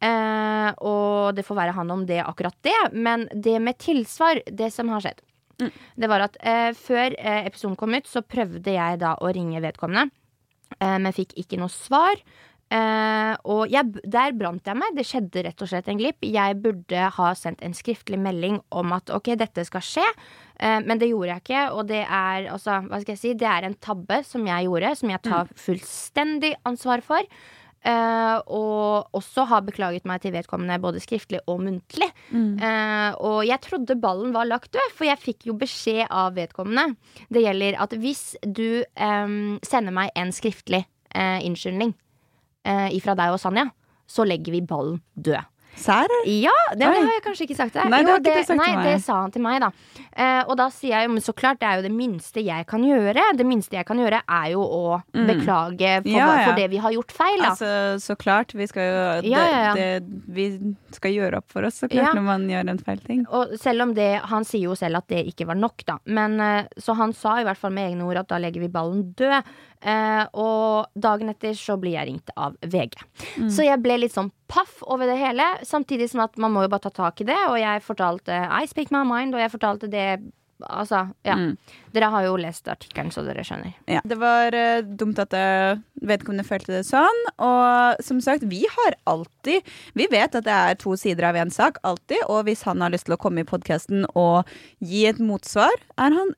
Eh, 0.00 0.70
og 0.80 1.34
det 1.36 1.44
får 1.44 1.56
være 1.60 1.72
han 1.76 1.90
om 1.92 2.06
det, 2.08 2.22
akkurat 2.24 2.56
det. 2.64 2.78
Men 2.92 3.28
det 3.34 3.58
med 3.60 3.76
tilsvar, 3.78 4.40
det 4.46 4.72
som 4.72 4.88
har 4.88 5.00
skjedd, 5.04 5.20
Mm. 5.60 5.72
det 6.02 6.10
var 6.12 6.26
at 6.26 6.38
eh, 6.40 6.70
før 6.76 7.16
eh, 7.18 7.46
episoden 7.48 7.78
kom 7.80 7.96
ut, 7.96 8.08
så 8.08 8.24
prøvde 8.24 8.76
jeg 8.76 9.00
da 9.02 9.16
å 9.20 9.32
ringe 9.34 9.62
vedkommende, 9.62 10.10
eh, 10.78 10.96
men 10.98 11.16
fikk 11.16 11.36
ikke 11.40 11.60
noe 11.60 11.72
svar. 11.72 12.20
Eh, 12.70 13.32
og 13.50 13.64
jeg, 13.66 13.98
der 14.06 14.34
brant 14.38 14.68
jeg 14.68 14.78
meg. 14.78 14.94
Det 14.94 15.02
skjedde 15.08 15.42
rett 15.48 15.62
og 15.64 15.70
slett 15.72 15.88
en 15.90 15.98
glipp. 15.98 16.22
Jeg 16.22 16.58
burde 16.62 17.08
ha 17.16 17.30
sendt 17.34 17.64
en 17.66 17.74
skriftlig 17.74 18.20
melding 18.22 18.60
om 18.78 18.94
at 18.94 19.10
ok, 19.10 19.32
dette 19.40 19.64
skal 19.66 19.82
skje. 19.82 20.06
Eh, 20.60 20.78
men 20.86 21.00
det 21.00 21.10
gjorde 21.10 21.32
jeg 21.34 21.44
ikke, 21.44 21.64
og 21.74 21.88
det 21.90 22.04
er 22.04 22.46
altså, 22.52 22.78
hva 22.86 23.00
skal 23.02 23.16
jeg 23.16 23.22
si, 23.24 23.34
det 23.40 23.48
er 23.50 23.66
en 23.66 23.78
tabbe 23.82 24.20
som 24.26 24.46
jeg 24.46 24.68
gjorde, 24.68 24.94
som 25.00 25.10
jeg 25.10 25.24
tar 25.26 25.50
fullstendig 25.66 26.54
ansvar 26.70 27.02
for. 27.06 27.26
Eh, 27.80 28.38
og 28.52 29.08
også 29.16 29.46
har 29.48 29.62
beklaget 29.64 30.04
meg 30.08 30.20
til 30.20 30.34
vedkommende 30.34 30.76
både 30.82 31.00
skriftlig 31.00 31.40
og 31.48 31.62
muntlig. 31.64 32.10
Mm. 32.28 32.58
Uh, 32.60 33.10
og 33.24 33.38
jeg 33.48 33.60
trodde 33.64 33.96
ballen 34.00 34.34
var 34.36 34.48
lagt 34.48 34.74
død, 34.76 34.92
for 34.98 35.08
jeg 35.08 35.20
fikk 35.22 35.48
jo 35.48 35.56
beskjed 35.56 36.04
av 36.12 36.36
vedkommende. 36.36 36.98
Det 37.32 37.44
gjelder 37.46 37.78
at 37.80 37.94
hvis 38.02 38.34
du 38.44 38.82
um, 39.00 39.56
sender 39.64 39.96
meg 39.96 40.12
en 40.18 40.32
skriftlig 40.34 40.82
uh, 41.14 41.40
unnskyldning 41.40 41.94
uh, 42.68 42.90
ifra 42.92 43.16
deg 43.16 43.32
og 43.32 43.40
Sanja, 43.40 43.70
så 44.10 44.28
legger 44.28 44.58
vi 44.58 44.60
ballen 44.66 45.00
død. 45.16 45.40
Sær? 45.80 46.10
Ja, 46.26 46.52
det, 46.74 46.82
det 46.82 46.88
har 46.90 47.12
jeg 47.14 47.22
kanskje 47.24 47.46
ikke 47.46 47.56
sagt 47.56 47.72
til 47.72 47.80
deg. 47.80 47.92
Nei, 47.92 48.00
det 48.04 48.12
Jo, 48.12 48.22
det, 48.26 48.56
nei, 48.58 48.70
det 48.84 48.96
sa 49.04 49.20
han 49.22 49.32
til 49.32 49.44
meg, 49.44 49.60
da. 49.62 49.70
Eh, 50.20 50.42
og 50.44 50.56
da 50.60 50.66
sier 50.74 50.92
jeg 50.98 51.06
jo, 51.08 51.12
men 51.14 51.22
så 51.24 51.32
klart, 51.32 51.60
det 51.62 51.68
er 51.70 51.78
jo 51.80 51.86
det 51.86 51.92
minste 51.96 52.42
jeg 52.44 52.66
kan 52.68 52.82
gjøre. 52.84 53.22
Det 53.38 53.46
minste 53.48 53.78
jeg 53.78 53.86
kan 53.88 53.96
gjøre, 54.02 54.20
er 54.28 54.50
jo 54.52 54.60
å 54.60 55.02
Mm. 55.14 55.26
beklage 55.30 56.02
for, 56.02 56.10
Ja, 56.10 56.26
ja. 56.36 56.44
for 56.46 56.56
det 56.60 56.66
vi 56.70 56.76
har 56.84 56.92
gjort 56.92 57.10
feil, 57.16 57.38
da. 57.40 57.50
Altså, 57.54 57.70
så 58.04 58.16
klart. 58.20 58.52
Vi 58.54 58.66
skal 58.66 58.82
jo 58.82 59.22
det. 59.22 59.74
Det, 59.80 60.26
Vi 60.28 60.74
skal 60.92 61.10
gjøre 61.16 61.38
opp 61.40 61.48
for 61.50 61.64
oss, 61.64 61.80
så 61.80 61.88
klart, 61.88 62.14
når 62.14 62.22
man 62.26 62.46
gjør 62.48 62.68
en 62.70 62.78
feil 62.78 62.98
ting. 63.06 63.24
Og 63.30 63.56
selv 63.58 63.82
om 63.82 63.94
det, 63.94 64.20
Han 64.24 64.44
sier 64.44 64.68
jo 64.68 64.74
selv 64.74 64.96
at 64.98 65.08
det 65.08 65.24
ikke 65.32 65.46
var 65.46 65.54
nok, 65.56 65.84
da. 65.86 65.98
Men, 66.06 66.38
eh, 66.40 66.64
så 66.78 66.94
han 66.96 67.12
sa 67.14 67.38
i 67.40 67.44
hvert 67.44 67.56
fall 67.56 67.70
med 67.72 67.92
egne 67.92 68.04
ord 68.04 68.18
at 68.18 68.28
da 68.28 68.36
legger 68.38 68.60
vi 68.60 68.68
ballen 68.68 69.14
død. 69.14 69.42
Eh, 69.82 70.26
og 70.34 70.88
dagen 71.00 71.30
etter 71.30 71.54
så 71.56 71.78
blir 71.80 71.92
jeg 71.96 72.06
ringt 72.10 72.28
av 72.36 72.54
VG. 72.60 72.98
Mm. 73.38 73.48
Så 73.48 73.64
jeg 73.64 73.80
ble 73.82 73.96
litt 74.02 74.12
sånn 74.12 74.30
paff 74.50 74.82
over 74.82 75.06
det 75.06 75.16
hele. 75.16 75.40
Samtidig 75.64 76.10
som 76.10 76.20
at 76.20 76.36
man 76.36 76.52
må 76.52 76.62
jo 76.66 76.68
bare 76.68 76.80
ta 76.84 76.90
tak 76.90 77.22
i 77.22 77.24
det. 77.24 77.38
Og 77.48 77.56
jeg 77.56 77.80
fortalte 77.86 78.28
I 78.50 78.66
speak 78.66 78.90
my 78.92 79.04
mind, 79.04 79.32
og 79.34 79.40
jeg 79.40 79.52
fortalte 79.54 79.88
det 79.88 80.09
Altså, 80.68 81.06
ja. 81.24 81.36
Mm. 81.36 81.54
Dere 81.94 82.08
har 82.12 82.24
jo 82.26 82.34
lest 82.40 82.68
artikkelen, 82.70 83.10
så 83.14 83.22
dere 83.24 83.42
skjønner. 83.46 83.72
Ja. 83.90 84.02
Det 84.06 84.18
var 84.20 84.54
uh, 84.54 84.82
dumt 84.84 85.18
at 85.22 85.34
eh, 85.36 85.80
vedkommende 86.06 86.44
følte 86.46 86.74
det 86.74 86.82
sånn. 86.86 87.22
Og 87.40 88.02
som 88.04 88.20
sagt, 88.24 88.44
vi 88.50 88.62
har 88.68 88.96
alltid 89.10 89.66
Vi 89.98 90.06
vet 90.12 90.36
at 90.36 90.44
det 90.46 90.56
er 90.56 90.76
to 90.80 90.94
sider 91.00 91.30
av 91.30 91.38
en 91.40 91.52
sak, 91.54 91.80
alltid. 91.86 92.20
Og 92.28 92.44
hvis 92.48 92.64
han 92.68 92.84
har 92.84 92.92
lyst 92.92 93.08
til 93.08 93.16
å 93.16 93.20
komme 93.20 93.44
i 93.44 93.48
podkasten 93.48 94.04
og 94.12 94.48
gi 94.84 95.06
et 95.10 95.20
motsvar, 95.22 95.74
er 95.96 96.18
han 96.18 96.34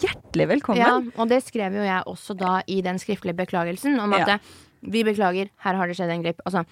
hjertelig 0.00 0.48
velkommen. 0.54 0.82
Ja, 0.82 0.98
og 1.20 1.30
det 1.30 1.42
skrev 1.46 1.76
jo 1.78 1.84
jeg 1.84 2.08
også 2.08 2.36
da 2.38 2.58
i 2.66 2.80
den 2.84 3.00
skriftlige 3.02 3.38
beklagelsen, 3.44 4.00
om 4.02 4.16
at 4.16 4.26
Ja. 4.26 4.40
eh, 4.40 4.64
vi 4.82 5.02
beklager, 5.04 5.50
her 5.64 5.74
har 5.74 5.86
det 5.90 5.96
skjedd 5.98 6.10
en 6.14 6.22
glipp. 6.22 6.40
Altså, 6.46 6.64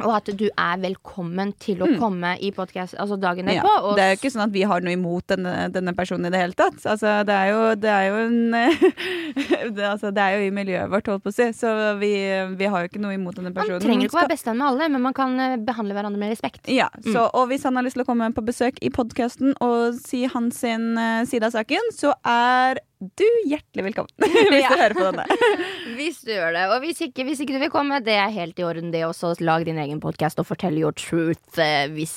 og 0.00 0.12
at 0.16 0.28
du 0.36 0.46
er 0.50 0.76
velkommen 0.82 1.54
til 1.58 1.78
å 1.82 1.86
Mm. 1.86 1.98
komme 2.00 2.30
i 2.42 2.50
podkast 2.52 2.94
altså 3.00 3.16
dagen 3.20 3.46
Ja, 3.48 3.62
derpå. 3.62 3.72
og 3.90 3.96
Det 3.96 4.02
er 4.04 4.10
jo 4.14 4.18
ikke 4.20 4.32
sånn 4.34 4.44
at 4.44 4.52
vi 4.52 4.62
har 4.62 4.80
noe 4.80 4.92
imot 4.92 5.26
denne, 5.26 5.70
denne 5.72 5.94
personen 5.96 6.26
i 6.26 6.30
det 6.30 6.40
hele 6.40 6.52
tatt. 6.58 6.78
Altså, 6.84 7.24
det 7.24 7.32
er 7.32 7.48
jo, 7.52 7.74
det 7.74 7.90
er 7.90 8.08
jo 8.10 8.16
en 8.26 8.50
det, 9.76 9.84
altså, 9.84 10.10
det 10.14 10.22
er 10.22 10.36
jo 10.36 10.46
i 10.46 10.50
miljøet 10.54 10.90
vårt, 10.92 11.06
holdt 11.10 11.24
på 11.24 11.32
å 11.32 11.36
si. 11.36 11.48
Så 11.56 11.70
vi, 12.00 12.12
vi 12.58 12.68
har 12.72 12.84
jo 12.84 12.90
ikke 12.90 13.00
noe 13.02 13.14
imot 13.16 13.38
denne 13.38 13.52
personen. 13.56 13.78
Man 13.80 13.86
trenger 13.86 14.08
ikke 14.10 14.18
å 14.18 14.22
være 14.24 14.34
bestevenn 14.34 14.60
med 14.60 14.68
alle, 14.72 14.88
men 14.96 15.02
man 15.06 15.16
kan 15.16 15.38
eh, 15.40 15.56
behandle 15.56 15.96
hverandre 15.96 16.20
med 16.20 16.34
respekt. 16.34 16.68
Ja, 16.68 16.88
så, 17.04 17.28
og 17.32 17.48
hvis 17.52 17.64
han 17.68 17.76
har 17.78 17.86
lyst 17.86 17.96
til 17.98 18.04
å 18.04 18.08
komme 18.08 18.28
på 18.36 18.44
besøk 18.46 18.78
i 18.82 18.90
podkasten 18.90 19.54
og 19.64 19.96
si 20.00 20.24
hans 20.32 20.60
sin, 20.60 20.92
eh, 20.98 21.24
side 21.28 21.48
av 21.48 21.56
saken, 21.56 21.90
så 21.96 22.12
er 22.24 22.80
du 23.00 23.24
hjertelig 23.50 23.84
velkommen. 23.90 24.12
hvis 24.50 24.62
Ja. 24.62 24.70
du 24.72 24.80
hører 24.80 24.94
på 24.96 25.04
denne. 25.10 25.26
Hvis 25.96 26.18
du 26.24 26.30
gjør 26.32 26.52
det. 26.56 26.64
Og 26.74 26.80
hvis 26.82 26.98
ikke, 27.06 27.24
hvis 27.24 27.40
ikke 27.44 27.54
du 27.56 27.60
vil 27.62 27.70
komme, 27.72 28.00
det 28.04 28.16
er 28.18 28.28
helt 28.34 28.58
i 28.58 28.64
orden, 28.66 28.90
det 28.92 29.04
også. 29.06 29.34
Lag 29.44 29.64
din 29.68 29.78
egen 29.80 30.00
podkast 30.02 30.38
og 30.42 30.46
fortell 30.48 30.76
your 30.80 30.92
truth 30.96 31.60
eh, 31.62 31.86
hvis 31.92 32.16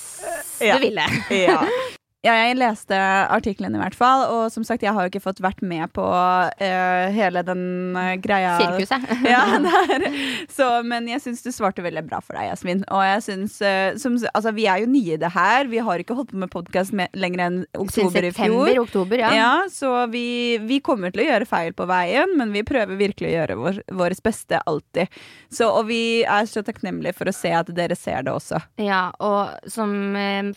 Ja. 0.60 0.76
du 0.76 0.84
vil 0.88 0.96
det. 1.00 1.08
ja. 1.46 1.60
ja, 2.20 2.34
jeg 2.36 2.58
leste 2.60 2.96
artikkelen 3.32 3.72
i 3.72 3.80
hvert 3.80 3.94
fall, 3.96 4.26
og 4.28 4.50
som 4.52 4.64
sagt, 4.66 4.82
jeg 4.84 4.92
har 4.92 5.06
jo 5.06 5.08
ikke 5.08 5.22
fått 5.24 5.38
vært 5.40 5.62
med 5.64 5.88
på 5.96 6.04
uh, 6.04 7.06
hele 7.16 7.40
den 7.48 7.62
uh, 7.96 8.12
greia. 8.20 8.58
Sirkuset. 8.60 9.06
ja, 9.32 9.46
der. 9.64 10.04
Så, 10.52 10.66
men 10.84 11.08
jeg 11.08 11.22
syns 11.24 11.40
du 11.40 11.48
svarte 11.48 11.80
veldig 11.80 12.02
bra 12.10 12.18
for 12.20 12.36
deg, 12.36 12.50
Jasmin. 12.50 12.82
Og 12.92 13.00
jeg 13.06 13.22
synes, 13.24 13.54
uh, 13.64 13.96
som, 14.00 14.18
altså, 14.34 14.52
Vi 14.52 14.66
er 14.68 14.82
jo 14.82 14.90
nye 14.92 15.16
i 15.16 15.20
det 15.20 15.30
her. 15.32 15.70
Vi 15.72 15.80
har 15.86 16.02
ikke 16.04 16.18
holdt 16.18 16.34
på 16.34 16.42
med 16.42 16.52
podkast 16.52 16.92
lenger 16.92 17.44
enn 17.46 17.56
oktober 17.80 18.28
i 18.28 18.34
fjor. 18.36 18.68
oktober, 18.82 19.24
ja. 19.24 19.32
Ja, 19.38 19.54
så 19.72 19.94
vi, 20.12 20.60
vi 20.60 20.82
kommer 20.84 21.16
til 21.16 21.24
å 21.24 21.28
gjøre 21.30 21.48
feil 21.48 21.72
på 21.72 21.88
veien, 21.88 22.36
men 22.36 22.52
vi 22.52 22.66
prøver 22.68 23.00
virkelig 23.00 23.30
å 23.30 23.34
gjøre 23.38 23.58
vår, 23.62 23.80
vårt 23.96 24.20
beste 24.28 24.60
alltid. 24.68 25.08
Så, 25.48 25.70
og 25.72 25.88
vi 25.88 26.20
er 26.28 26.44
så 26.52 26.60
takknemlige 26.68 27.16
for 27.16 27.32
å 27.32 27.36
se 27.38 27.56
at 27.62 27.72
dere 27.72 27.96
ser 27.96 28.28
det 28.28 28.36
også. 28.36 28.60
Ja, 28.84 29.06
og 29.24 29.72
som 29.72 29.96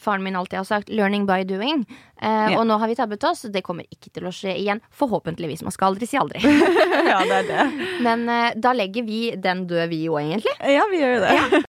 faren 0.03 0.27
min 0.27 0.35
alltid 0.35 0.59
har 0.59 0.67
sagt, 0.67 0.91
'learning 0.91 1.23
by 1.23 1.39
doing'. 1.47 1.52
Eh, 1.59 2.27
yeah. 2.27 2.55
Og 2.59 2.67
nå 2.67 2.77
har 2.81 2.89
vi 2.89 2.95
tabbet 2.97 3.23
oss. 3.29 3.45
Det 3.53 3.63
kommer 3.65 3.85
ikke 3.91 4.09
til 4.13 4.29
å 4.29 4.33
skje 4.33 4.55
igjen. 4.57 4.81
Forhåpentligvis. 4.95 5.63
Man 5.65 5.75
skal 5.75 5.93
aldri 5.93 6.09
si 6.09 6.19
aldri. 6.19 6.41
ja, 7.11 7.19
det 7.27 7.43
er 7.43 7.51
det. 7.51 7.67
Men 8.05 8.25
eh, 8.29 8.49
da 8.55 8.73
legger 8.77 9.05
vi 9.07 9.21
den 9.37 9.67
død, 9.69 9.85
vi 9.91 10.07
òg, 10.09 10.23
egentlig. 10.23 10.57
Ja, 10.73 10.87
vi 10.91 11.03
gjør 11.03 11.15
jo 11.17 11.21
det. 11.27 11.63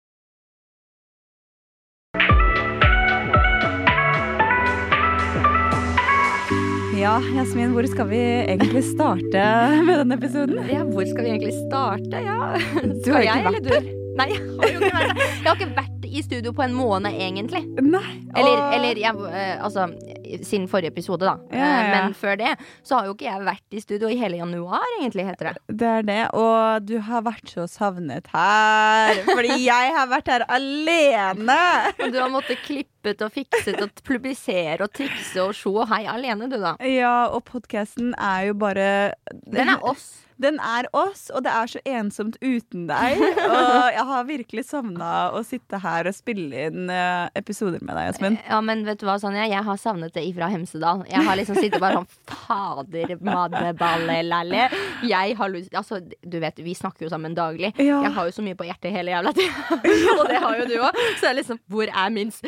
Ja, 7.02 7.16
Jasmin, 7.34 7.72
hvor 7.74 7.86
skal 7.90 8.06
vi 8.12 8.20
egentlig 8.22 8.84
starte 8.86 9.46
med 9.82 9.96
denne 9.98 10.14
episoden? 10.20 10.60
Ja, 10.70 10.84
hvor 10.86 11.02
skal 11.08 11.26
vi 11.26 11.32
egentlig 11.32 11.56
starte? 11.64 12.20
Ja. 12.22 12.52
Du 12.78 13.00
Skal 13.02 13.16
har 13.16 13.26
jeg 13.26 13.42
ikke 13.42 13.50
eller 13.50 13.66
du? 13.66 13.90
Nei, 14.20 14.28
jeg 14.30 14.44
har 14.44 14.70
jo 14.70 14.84
ikke 14.84 14.92
vært 14.94 15.16
der. 15.16 15.26
Jeg 15.26 15.48
har 15.48 15.58
ikke 15.58 15.72
vært 15.80 15.91
i 16.12 16.22
studio 16.24 16.52
på 16.56 16.64
en 16.64 16.74
måned, 16.76 17.12
egentlig. 17.16 17.62
Nei. 17.82 18.18
Eller, 18.36 18.62
eller 18.76 19.00
jeg, 19.00 19.22
eh, 19.32 19.64
altså 19.64 19.88
siden 20.42 20.68
forrige 20.70 20.92
episode, 20.92 21.26
da. 21.26 21.36
Ja, 21.52 21.58
ja, 21.58 21.70
Eh, 21.72 21.88
ja. 21.92 22.02
Men 22.04 22.14
før 22.16 22.36
det 22.40 22.52
så 22.86 22.98
har 22.98 23.08
jo 23.08 23.14
ikke 23.16 23.28
jeg 23.28 23.46
vært 23.46 23.76
i 23.76 23.82
studio 23.82 24.08
i 24.12 24.16
hele 24.20 24.38
januar, 24.40 24.84
egentlig, 25.00 25.26
heter 25.28 25.50
det. 25.50 25.54
Det 25.82 25.88
er 25.88 26.06
det, 26.08 26.20
og 26.38 26.86
du 26.88 26.96
har 27.04 27.24
vært 27.26 27.52
så 27.52 27.66
savnet 27.70 28.28
her. 28.32 29.22
Fordi 29.28 29.58
jeg 29.64 29.92
har 29.96 30.08
vært 30.10 30.32
her 30.32 30.46
alene. 30.48 31.58
Og 32.02 32.12
du 32.12 32.18
har 32.20 32.30
måttet 32.32 32.60
klippet 33.02 33.22
og 33.26 33.32
fikset 33.34 33.80
og 33.82 34.02
publisere 34.06 34.86
og 34.86 34.92
trikse 34.94 35.42
og 35.42 35.58
og 35.72 35.88
hei 35.90 36.04
alene, 36.06 36.48
du, 36.50 36.58
da. 36.60 36.76
Ja, 36.86 37.28
og 37.34 37.44
podkasten 37.44 38.14
er 38.18 38.48
jo 38.50 38.54
bare 38.54 39.14
Den 39.46 39.68
er 39.68 39.82
oss. 39.82 40.10
Den 40.42 40.56
er 40.58 40.88
oss, 40.96 41.28
og 41.30 41.44
det 41.44 41.52
er 41.54 41.68
så 41.70 41.78
ensomt 41.86 42.34
uten 42.42 42.88
deg. 42.88 43.20
Og 43.20 43.92
jeg 43.94 44.04
har 44.08 44.24
virkelig 44.26 44.64
savna 44.66 45.10
å 45.36 45.42
sitte 45.46 45.78
her 45.78 46.08
og 46.10 46.16
spille 46.16 46.64
inn 46.66 46.90
eh, 46.90 47.28
episoder 47.38 47.78
med 47.84 47.94
deg, 47.94 48.08
Jasmin. 48.08 48.38
Ja, 48.48 48.58
men 48.64 48.82
vet 48.88 48.98
du 48.98 49.04
hva, 49.06 49.20
Sonja? 49.22 49.44
Jeg 49.46 49.62
har 49.62 49.78
savnet 49.78 50.16
det 50.16 50.24
ifra 50.26 50.48
Hemsedal. 50.50 51.04
Jeg 51.12 51.22
har 51.28 51.38
liksom 51.38 51.60
sittet 51.60 51.78
bare 51.84 52.00
sånn 52.00 52.08
Fader, 52.32 53.12
maddeballe-lalle. 53.22 54.64
Jeg 55.06 55.36
har 55.38 55.52
lyst 55.52 55.76
Altså, 55.78 56.00
du 56.02 56.38
vet, 56.42 56.58
vi 56.64 56.74
snakker 56.74 57.06
jo 57.06 57.12
sammen 57.12 57.36
daglig. 57.38 57.70
Ja. 57.78 58.00
Jeg 58.08 58.14
har 58.16 58.26
jo 58.32 58.34
så 58.34 58.42
mye 58.48 58.58
på 58.58 58.66
hjertet 58.66 58.96
hele 58.96 59.14
jævla 59.14 59.34
tida. 59.36 59.78
og 60.18 60.24
det 60.32 60.42
har 60.42 60.58
jo 60.58 60.66
du 60.72 60.76
òg. 60.88 61.00
Så 61.20 61.30
er 61.30 61.38
liksom 61.38 61.62
Hvor 61.70 61.92
er 61.92 62.10
min 62.18 62.34
s- 62.34 62.42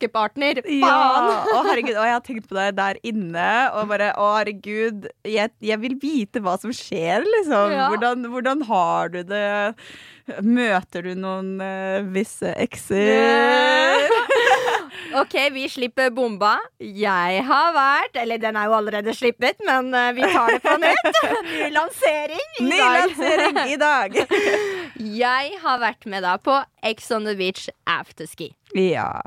snakkepartner? 0.00 0.60
Faen! 0.64 0.80
Ja, 0.80 1.44
å 1.52 1.64
herregud, 1.66 1.96
og 1.96 2.06
jeg 2.06 2.14
har 2.14 2.24
tenkt 2.24 2.48
på 2.48 2.56
deg 2.56 2.76
der 2.78 3.00
inne 3.06 3.70
og 3.76 3.90
bare 3.90 4.12
å 4.16 4.30
herregud, 4.38 5.08
jeg, 5.24 5.52
jeg 5.60 5.80
vil 5.80 5.98
vite 6.00 6.40
hva 6.40 6.56
som 6.60 6.72
skjer, 6.72 7.24
liksom. 7.26 7.74
Ja. 7.74 7.88
Hvordan, 7.92 8.26
hvordan 8.30 8.64
har 8.68 9.12
du 9.12 9.22
det? 9.22 9.74
Møter 10.46 11.02
du 11.02 11.14
noen 11.18 11.58
uh, 11.58 12.06
visse 12.14 12.52
ekser? 12.54 14.06
OK, 15.20 15.34
vi 15.54 15.64
slipper 15.70 16.10
bomba. 16.14 16.56
Jeg 16.78 17.42
har 17.46 17.72
vært 17.74 18.18
Eller 18.20 18.38
den 18.38 18.56
er 18.58 18.68
jo 18.68 18.76
allerede 18.78 19.14
slippet, 19.16 19.58
men 19.66 19.90
eh, 19.96 20.12
vi 20.14 20.22
tar 20.22 20.52
det 20.54 20.60
på 20.62 20.76
nytt. 20.78 21.20
Ny 21.50 21.70
lansering 21.74 22.60
i 22.60 22.68
Ny 22.68 22.78
dag. 22.78 23.00
lansering 23.00 23.60
i 23.64 23.80
dag! 23.80 24.20
Jeg 25.00 25.54
har 25.62 25.78
vært 25.80 26.04
med 26.12 26.20
da 26.26 26.34
på 26.36 26.52
Ex 26.84 27.06
on 27.14 27.24
the 27.24 27.32
Beach 27.38 27.70
afterski. 27.88 28.50
Ja. 28.76 29.22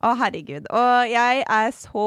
Å, 0.00 0.14
herregud. 0.16 0.68
Og 0.72 1.10
jeg 1.10 1.42
er 1.44 1.72
så, 1.76 2.04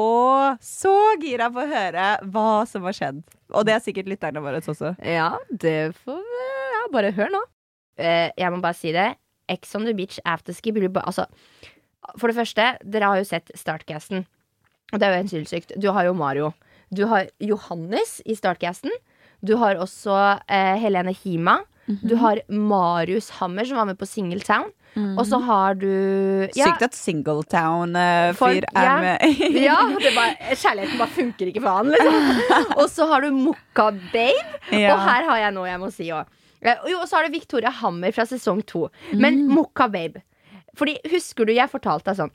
så 0.58 0.94
gira 1.22 1.46
på 1.54 1.62
å 1.62 1.70
høre 1.70 2.08
hva 2.34 2.64
som 2.66 2.86
har 2.88 2.96
skjedd. 2.96 3.20
Og 3.54 3.68
det 3.68 3.76
er 3.76 3.84
sikkert 3.84 4.10
lytterne 4.10 4.42
våre 4.42 4.58
også. 4.58 4.96
Ja, 5.06 5.36
det 5.48 5.94
får 6.02 6.18
vi 6.18 6.40
ja, 6.74 6.80
Bare 6.94 7.12
hør 7.14 7.30
nå. 7.36 7.42
Uh, 8.00 8.32
jeg 8.34 8.50
må 8.50 8.58
bare 8.64 8.78
si 8.78 8.90
det. 8.96 9.12
Ex 9.52 9.76
on 9.78 9.86
the 9.86 9.94
Beach 9.94 10.18
afterski 10.26 10.72
blir 10.74 10.90
bare 10.90 11.06
Altså, 11.12 11.28
for 12.18 12.30
det 12.30 12.38
første, 12.40 12.66
dere 12.82 13.12
har 13.12 13.20
jo 13.20 13.28
sett 13.28 13.52
Startcasten. 13.54 14.24
Og 14.90 14.98
det 14.98 15.06
er 15.06 15.14
jo 15.14 15.20
helt 15.20 15.34
sinnssykt. 15.36 15.76
Du 15.78 15.92
har 15.94 16.08
jo 16.08 16.16
Mario. 16.18 16.50
Du 16.90 17.04
har 17.10 17.30
Johannes 17.38 18.18
i 18.26 18.34
Startcasten. 18.34 18.90
Du 19.44 19.54
har 19.62 19.78
også 19.78 20.18
uh, 20.18 20.74
Helene 20.82 21.14
Hima. 21.14 21.60
Du 21.86 22.14
har 22.16 22.40
Marius 22.48 23.30
Hammer, 23.40 23.66
som 23.68 23.76
var 23.80 23.88
med 23.90 23.98
på 24.00 24.08
Singletown. 24.08 24.70
Og 25.18 25.24
så 25.26 25.40
har 25.42 25.74
du 25.74 25.88
ja, 26.54 26.68
Sykt 26.68 26.84
at 26.86 26.94
Singletown-fyr 26.94 28.62
uh, 28.62 28.78
er 28.78 28.86
ja. 28.86 28.92
med. 29.02 29.40
ja, 29.66 29.78
det 29.98 30.12
bare, 30.14 30.54
kjærligheten 30.62 31.00
bare 31.00 31.14
funker 31.16 31.50
ikke 31.50 31.64
for 31.64 31.80
han, 31.80 31.90
liksom. 31.90 32.28
Og 32.80 32.86
så 32.92 33.08
har 33.10 33.26
du 33.26 33.34
Mokka 33.34 33.88
Babe. 34.12 34.60
Ja. 34.70 34.94
Og 34.94 35.02
her 35.02 35.26
har 35.30 35.42
jeg 35.42 35.56
noe 35.56 35.66
jeg 35.66 35.82
må 35.82 35.90
si 35.94 36.08
òg. 36.14 36.30
Jo, 36.64 37.02
og 37.02 37.08
så 37.10 37.18
har 37.18 37.26
du 37.26 37.34
Victoria 37.34 37.68
Hammer 37.82 38.14
fra 38.16 38.24
sesong 38.28 38.62
to. 38.64 38.86
Men 39.12 39.42
Mm. 39.44 39.50
Mokka 39.58 39.90
Babe. 39.92 40.22
Fordi 40.78 40.96
husker 41.10 41.44
du 41.46 41.52
jeg 41.52 41.70
fortalte 41.70 42.08
deg 42.10 42.22
sånn 42.22 42.32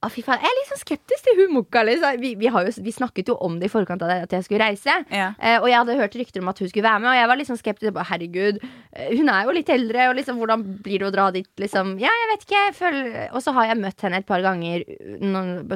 Å, 0.00 0.08
fy 0.08 0.22
faen, 0.24 0.40
Jeg 0.40 0.48
er 0.48 0.56
litt 0.56 0.68
sånn 0.70 0.80
skeptisk 0.80 1.26
til 1.26 1.34
hun 1.42 1.50
Mokka. 1.58 1.82
Liksom. 1.84 2.20
Vi, 2.22 2.30
vi, 2.40 2.48
har 2.48 2.64
jo, 2.64 2.72
vi 2.80 2.92
snakket 2.94 3.28
jo 3.28 3.34
om 3.44 3.58
det 3.60 3.68
i 3.68 3.72
forkant 3.72 4.00
av 4.00 4.08
det, 4.08 4.16
at 4.24 4.32
jeg 4.32 4.46
skulle 4.46 4.64
reise. 4.70 4.94
Ja. 5.12 5.26
Eh, 5.36 5.58
og 5.58 5.66
jeg 5.68 5.76
hadde 5.76 5.96
hørt 5.98 6.14
rykter 6.16 6.40
om 6.40 6.48
at 6.48 6.62
hun 6.62 6.70
skulle 6.70 6.86
være 6.86 7.02
med, 7.02 7.10
og 7.10 7.18
jeg 7.18 7.28
var 7.28 7.36
litt 7.40 7.50
sånn 7.50 7.60
skeptisk. 7.60 7.92
Bare, 7.92 8.08
Herregud, 8.08 8.62
eh, 8.96 9.10
hun 9.18 9.28
er 9.28 9.44
jo 9.44 9.54
litt 9.58 9.72
eldre, 9.74 10.06
og 10.08 10.16
liksom, 10.16 10.38
hvordan 10.40 10.64
blir 10.80 11.02
det 11.02 11.08
å 11.10 11.12
dra 11.12 11.26
dit? 11.34 11.50
Liksom? 11.60 11.92
Ja, 12.00 12.12
jeg 12.22 12.30
vet 12.30 12.46
ikke. 12.46 12.62
Jeg 12.64 12.76
føler... 12.78 13.18
Og 13.36 13.44
så 13.44 13.52
har 13.58 13.68
jeg 13.68 13.80
møtt 13.82 14.06
henne 14.06 14.22
et 14.22 14.28
par 14.30 14.40
ganger 14.46 14.86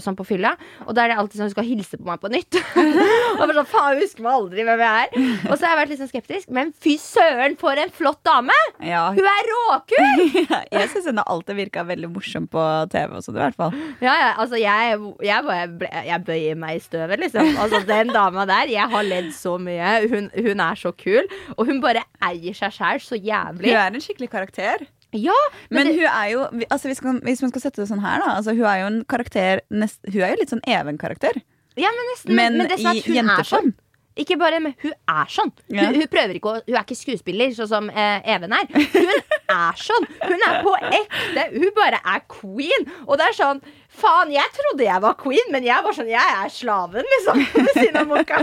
sånn 0.05 0.17
på 0.17 0.27
fylla, 0.31 0.55
og 0.87 0.97
da 0.97 1.05
er 1.05 1.13
det 1.13 1.21
alltid 1.21 1.43
sånn 1.43 1.51
hun 1.51 1.55
skal 1.59 1.69
hilse 1.69 2.01
på 2.01 2.09
meg 2.09 2.25
på 2.25 2.33
nytt. 2.33 2.61
og 3.37 3.45
bare 3.45 3.59
sånn, 3.59 3.71
faen, 3.75 3.99
jeg 3.99 4.07
husker 4.07 4.25
meg 4.25 4.39
aldri 4.39 4.67
hvem 4.71 4.85
jeg 4.87 5.05
er. 5.05 5.29
Og 5.51 5.53
så 5.53 5.61
har 5.67 5.75
jeg 5.75 5.83
vært 5.83 5.93
litt 5.93 6.01
sånn 6.01 6.13
skeptisk, 6.15 6.49
men 6.57 6.73
fy 6.81 6.97
søren, 7.03 7.61
for 7.61 7.77
en 7.77 7.93
flott 7.93 8.25
dame! 8.25 8.57
Ja. 8.81 9.05
Hun 9.13 9.31
er 9.35 9.53
råkul! 9.53 10.11
Jeg 10.75 10.89
syns 10.91 11.07
hun 11.09 11.19
har 11.21 11.29
alltid 11.31 11.57
virka 11.59 11.85
veldig 11.87 12.09
morsom 12.13 12.47
på 12.51 12.63
TV 12.93 13.15
også, 13.19 13.33
i 13.35 13.39
hvert 13.39 13.57
fall. 13.59 13.75
Ja, 14.03 14.14
ja, 14.21 14.31
altså 14.43 14.59
jeg, 14.61 14.99
jeg, 15.25 15.45
bare 15.45 16.03
jeg 16.07 16.25
bøyer 16.27 16.57
meg 16.61 16.77
i 16.77 16.83
støvet, 16.85 17.19
liksom. 17.21 17.57
Altså 17.63 17.81
Den 17.87 18.09
dama 18.15 18.45
der, 18.47 18.71
jeg 18.73 18.89
har 18.91 19.03
ledd 19.07 19.31
så 19.37 19.57
mye. 19.59 19.95
Hun, 20.11 20.31
hun 20.35 20.61
er 20.61 20.75
så 20.81 20.93
kul. 20.93 21.29
Og 21.57 21.67
hun 21.71 21.81
bare 21.85 22.03
eier 22.29 22.55
seg 22.59 22.73
sjæl 22.77 23.01
så 23.05 23.17
jævlig. 23.19 23.71
Hun 23.73 23.81
er 23.81 23.95
en 23.99 24.05
skikkelig 24.05 24.31
karakter. 24.31 24.87
Ja, 25.15 25.37
Men 25.71 25.87
det- 25.87 25.95
hun 25.95 26.09
er 26.11 26.29
jo 26.33 26.41
altså 26.71 26.89
hvis, 26.91 27.03
man, 27.07 27.21
hvis 27.23 27.41
man 27.43 27.51
skal 27.53 27.63
sette 27.69 27.81
det 27.83 27.89
sånn 27.89 28.03
her, 28.03 28.19
da. 28.25 28.33
Altså, 28.41 28.51
hun 28.57 28.65
er 28.67 28.81
jo 28.83 28.87
en 28.91 29.05
karakter 29.05 29.61
nest, 29.71 30.01
Hun 30.11 30.21
er 30.27 30.35
jo 30.35 30.41
litt 30.41 30.51
sånn 30.51 30.65
Even-karakter. 30.67 31.39
ja, 31.77 31.89
men, 31.95 32.05
nesten, 32.13 32.35
Men, 32.35 32.53
men, 32.59 32.59
men 32.59 32.69
det 32.69 32.79
er 32.81 32.95
i 32.95 32.99
at 32.99 33.07
hun 33.07 33.31
er 33.31 33.45
sånn. 33.47 33.75
Ikke 34.15 34.37
bare, 34.39 34.61
men 34.63 34.75
hun 34.83 34.93
er 35.11 35.31
sånn. 35.33 35.51
Hun, 35.73 35.97
hun 35.99 36.11
prøver 36.11 36.37
ikke 36.39 36.51
å 36.53 36.59
Hun 36.63 36.77
er 36.77 36.85
ikke 36.85 36.97
skuespiller, 36.99 37.51
sånn 37.57 37.71
som 37.71 37.89
eh, 37.91 38.21
Even 38.35 38.53
er. 38.55 38.69
Hun 38.71 39.25
er 39.51 39.81
sånn. 39.81 40.07
Hun 40.23 40.45
er 40.47 40.61
på 40.63 40.75
ekte. 40.87 41.47
Hun 41.57 41.73
bare 41.75 41.99
er 41.99 42.23
queen. 42.31 42.87
Og 43.09 43.19
det 43.19 43.31
er 43.31 43.39
sånn 43.41 43.63
Faen, 43.95 44.33
jeg 44.35 44.51
trodde 44.57 44.83
jeg 44.83 45.03
var 45.05 45.15
queen, 45.21 45.51
men 45.55 45.67
jeg 45.67 45.85
var 45.87 45.95
sånn 45.95 46.11
Jeg 46.11 46.37
er 46.39 46.51
slaven, 46.51 47.07
liksom. 47.15 47.43
Ved 47.55 47.73
siden 47.77 48.01
av 48.01 48.09
Moka. 48.11 48.41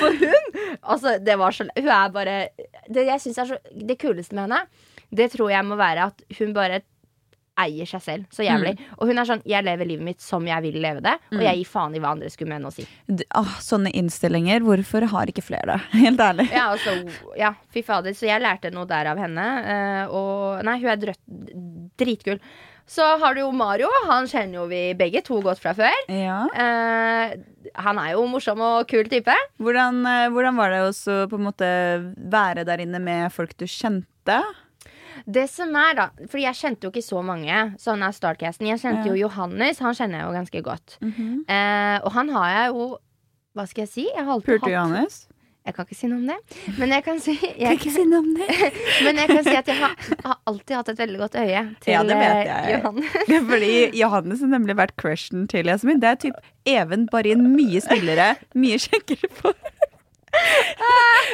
For 0.00 0.16
hun 0.22 0.60
Altså, 0.80 1.16
det 1.20 1.36
var 1.40 1.56
så 1.56 1.68
Hun 1.72 1.90
er 1.92 2.12
bare 2.14 2.36
Det 2.88 3.04
jeg 3.08 3.24
syns 3.24 3.40
er 3.42 3.50
så 3.52 3.58
Det 3.76 3.98
kuleste 4.00 4.36
med 4.36 4.46
henne, 4.46 4.62
det 5.16 5.30
tror 5.34 5.52
jeg 5.52 5.64
må 5.68 5.76
være 5.78 6.08
at 6.10 6.24
hun 6.40 6.52
bare 6.56 6.80
eier 7.58 7.88
seg 7.88 8.02
selv 8.04 8.26
så 8.34 8.44
jævlig. 8.44 8.74
Og 8.98 9.08
hun 9.08 9.18
er 9.18 9.28
sånn 9.28 9.42
Jeg 9.48 9.64
lever 9.64 9.88
livet 9.88 10.04
mitt 10.04 10.20
som 10.20 10.44
jeg 10.46 10.62
vil 10.62 10.78
leve 10.82 11.00
det, 11.04 11.16
og 11.32 11.42
jeg 11.42 11.56
gir 11.62 11.70
faen 11.70 11.94
i 11.96 12.02
hva 12.02 12.12
andre 12.16 12.30
skulle 12.32 12.52
mene 12.52 12.68
og 12.70 12.76
si. 12.76 12.86
Åh, 13.08 13.56
sånne 13.64 13.92
innstillinger. 13.96 14.60
Hvorfor 14.66 15.06
har 15.12 15.32
ikke 15.32 15.44
flere 15.46 15.76
det? 15.76 15.80
Helt 16.04 16.20
ærlig. 16.20 16.48
Ja, 16.52 16.68
altså, 16.74 16.96
ja, 17.38 17.54
fy 17.72 17.82
fader. 17.86 18.16
Så 18.16 18.28
jeg 18.28 18.44
lærte 18.44 18.72
noe 18.74 18.88
der 18.90 19.12
av 19.12 19.20
henne. 19.20 19.46
eh, 19.74 20.06
og 20.12 20.64
nei, 20.66 20.78
hun 20.82 20.92
er 20.92 21.02
drøtt, 21.02 21.22
dritkul. 21.98 22.40
Så 22.86 23.02
har 23.18 23.34
du 23.34 23.40
jo 23.40 23.50
Mario. 23.50 23.88
Han 24.06 24.28
kjenner 24.30 24.60
jo 24.60 24.66
vi 24.70 24.80
begge 24.94 25.22
to 25.26 25.40
godt 25.42 25.58
fra 25.62 25.72
før. 25.74 25.96
Ja. 26.12 26.44
Eh, 26.54 27.34
han 27.82 27.98
er 27.98 28.12
jo 28.14 28.26
morsom 28.30 28.62
og 28.62 28.86
kul 28.90 29.08
type. 29.10 29.34
Hvordan, 29.58 30.04
eh, 30.06 30.28
hvordan 30.30 30.60
var 30.60 30.70
det 30.70 30.84
å 30.86 30.92
være 32.30 32.64
der 32.64 32.84
inne 32.84 33.02
med 33.02 33.32
folk 33.34 33.56
du 33.58 33.66
kjente? 33.66 34.38
Det 35.24 35.46
som 35.50 35.72
er 35.78 35.94
da 35.98 36.08
Fordi 36.26 36.44
jeg 36.44 36.58
kjente 36.60 36.86
jo 36.86 36.92
ikke 36.92 37.04
så 37.04 37.22
mange. 37.24 37.62
Sånn 37.82 38.04
er 38.04 38.12
Startcasten. 38.16 38.68
Jeg 38.68 38.82
kjente 38.82 39.08
jo 39.08 39.16
Johannes. 39.26 39.80
Han 39.84 39.96
kjenner 39.96 40.20
jeg 40.20 40.28
jo 40.28 40.36
ganske 40.40 40.62
godt. 40.66 40.98
Mhm. 41.04 41.30
Eh, 41.48 41.96
og 42.04 42.12
han 42.12 42.28
har 42.36 42.50
jeg 42.56 42.74
jo 42.74 42.90
Hva 43.56 43.64
skal 43.66 43.86
jeg 43.86 43.92
si? 43.94 44.04
Jeg 44.10 44.24
har 44.24 44.32
alltid 44.36 44.52
Pulte 44.52 44.74
Johannes? 44.74 45.24
Jeg 45.66 45.74
kan 45.74 45.86
ikke 45.88 45.96
si 45.98 46.06
noe 46.06 46.20
om 46.20 46.26
det. 46.30 46.58
Men 46.78 46.92
jeg 46.94 47.02
kan 47.02 47.16
si 47.18 47.32
jeg, 47.64 47.78
si 47.82 48.04
noe 48.06 48.20
om 48.22 48.28
det. 48.38 48.46
Men 49.06 49.18
jeg 49.18 49.30
kan 49.32 49.42
si 49.42 49.54
at 49.58 49.70
jeg 49.72 49.78
har, 49.80 49.96
har 50.22 50.36
alltid 50.46 50.76
hatt 50.78 50.92
et 50.92 51.00
veldig 51.00 51.18
godt 51.24 51.38
øye 51.42 51.62
til 51.82 51.92
Ja, 51.92 52.02
det 52.06 52.18
vet 52.20 52.34
eh, 52.36 52.42
jeg. 52.46 52.76
Johannes. 52.76 53.16
Fordi 53.50 53.72
Johannes 53.98 54.44
har 54.44 54.52
nemlig 54.52 54.76
vært 54.78 54.94
crushen 55.00 55.48
til 55.50 55.66
Jasmin. 55.66 55.98
Det 56.04 56.12
er 56.12 56.20
typ 56.28 56.52
Even, 56.66 57.08
bare 57.10 57.30
i 57.30 57.34
en 57.34 57.44
mye 57.54 57.82
snillere, 57.82 58.32
mye 58.58 58.78
kjekkere 58.82 59.30
form. 59.40 59.75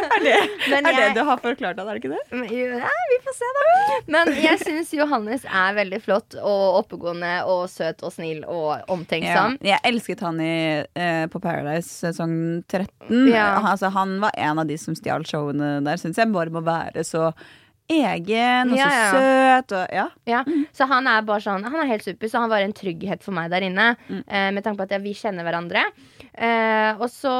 Er 0.02 0.24
det, 0.24 0.32
er 0.32 0.86
jeg, 0.86 0.94
det 0.96 1.08
du 1.16 1.20
har 1.26 1.38
forklart 1.40 1.78
han, 1.78 1.88
er 1.88 1.96
det 1.96 2.02
ikke 2.02 2.12
det? 2.12 2.20
Men, 2.32 2.46
jo, 2.50 2.78
Ja, 2.80 2.90
vi 3.10 3.18
får 3.24 3.36
se, 3.36 3.48
da. 3.56 3.64
Men 4.14 4.30
jeg 4.40 4.60
syns 4.62 4.92
Johannes 4.96 5.44
er 5.46 5.76
veldig 5.76 6.00
flott 6.04 6.36
og 6.40 6.78
oppegående 6.82 7.32
og 7.50 7.64
søt 7.70 8.02
og 8.06 8.14
snill 8.14 8.42
og 8.50 8.90
omtenksom. 8.92 9.58
Jeg 9.64 9.82
elsket 9.88 10.22
han 10.24 10.40
i, 10.42 10.54
eh, 10.98 11.24
på 11.32 11.40
Paradise 11.42 11.90
sesong 11.90 12.34
13. 12.66 13.28
Ja. 13.30 13.48
Altså, 13.72 13.92
han 13.94 14.18
var 14.22 14.36
en 14.36 14.62
av 14.62 14.68
de 14.70 14.78
som 14.80 14.96
stjal 14.98 15.26
showene 15.28 15.78
der. 15.86 16.00
Syns 16.00 16.20
jeg 16.20 16.32
bare 16.34 16.52
må 16.54 16.64
være 16.66 17.04
så 17.06 17.30
egen 18.00 18.72
og 18.72 18.76
så 18.76 18.80
Ja, 18.80 18.90
ja. 18.92 19.10
søt. 19.12 19.74
Og, 19.76 19.94
ja. 19.94 20.06
Ja, 20.28 20.40
Så 20.72 20.86
han 20.90 21.06
er 21.10 21.24
bare 21.26 21.42
sånn 21.44 21.64
Han 21.64 21.76
er 21.82 21.90
helt 21.90 22.04
super, 22.06 22.28
så 22.30 22.42
han 22.44 22.50
var 22.52 22.64
en 22.64 22.74
trygghet 22.76 23.22
for 23.24 23.36
meg 23.36 23.50
der 23.52 23.66
inne. 23.66 23.96
Eh, 24.10 24.50
med 24.54 24.64
tanke 24.64 24.80
på 24.80 24.88
at 24.88 25.02
vi 25.04 25.14
kjenner 25.18 25.46
hverandre. 25.46 25.84
Eh, 26.32 26.96
og 26.98 27.08
så 27.12 27.34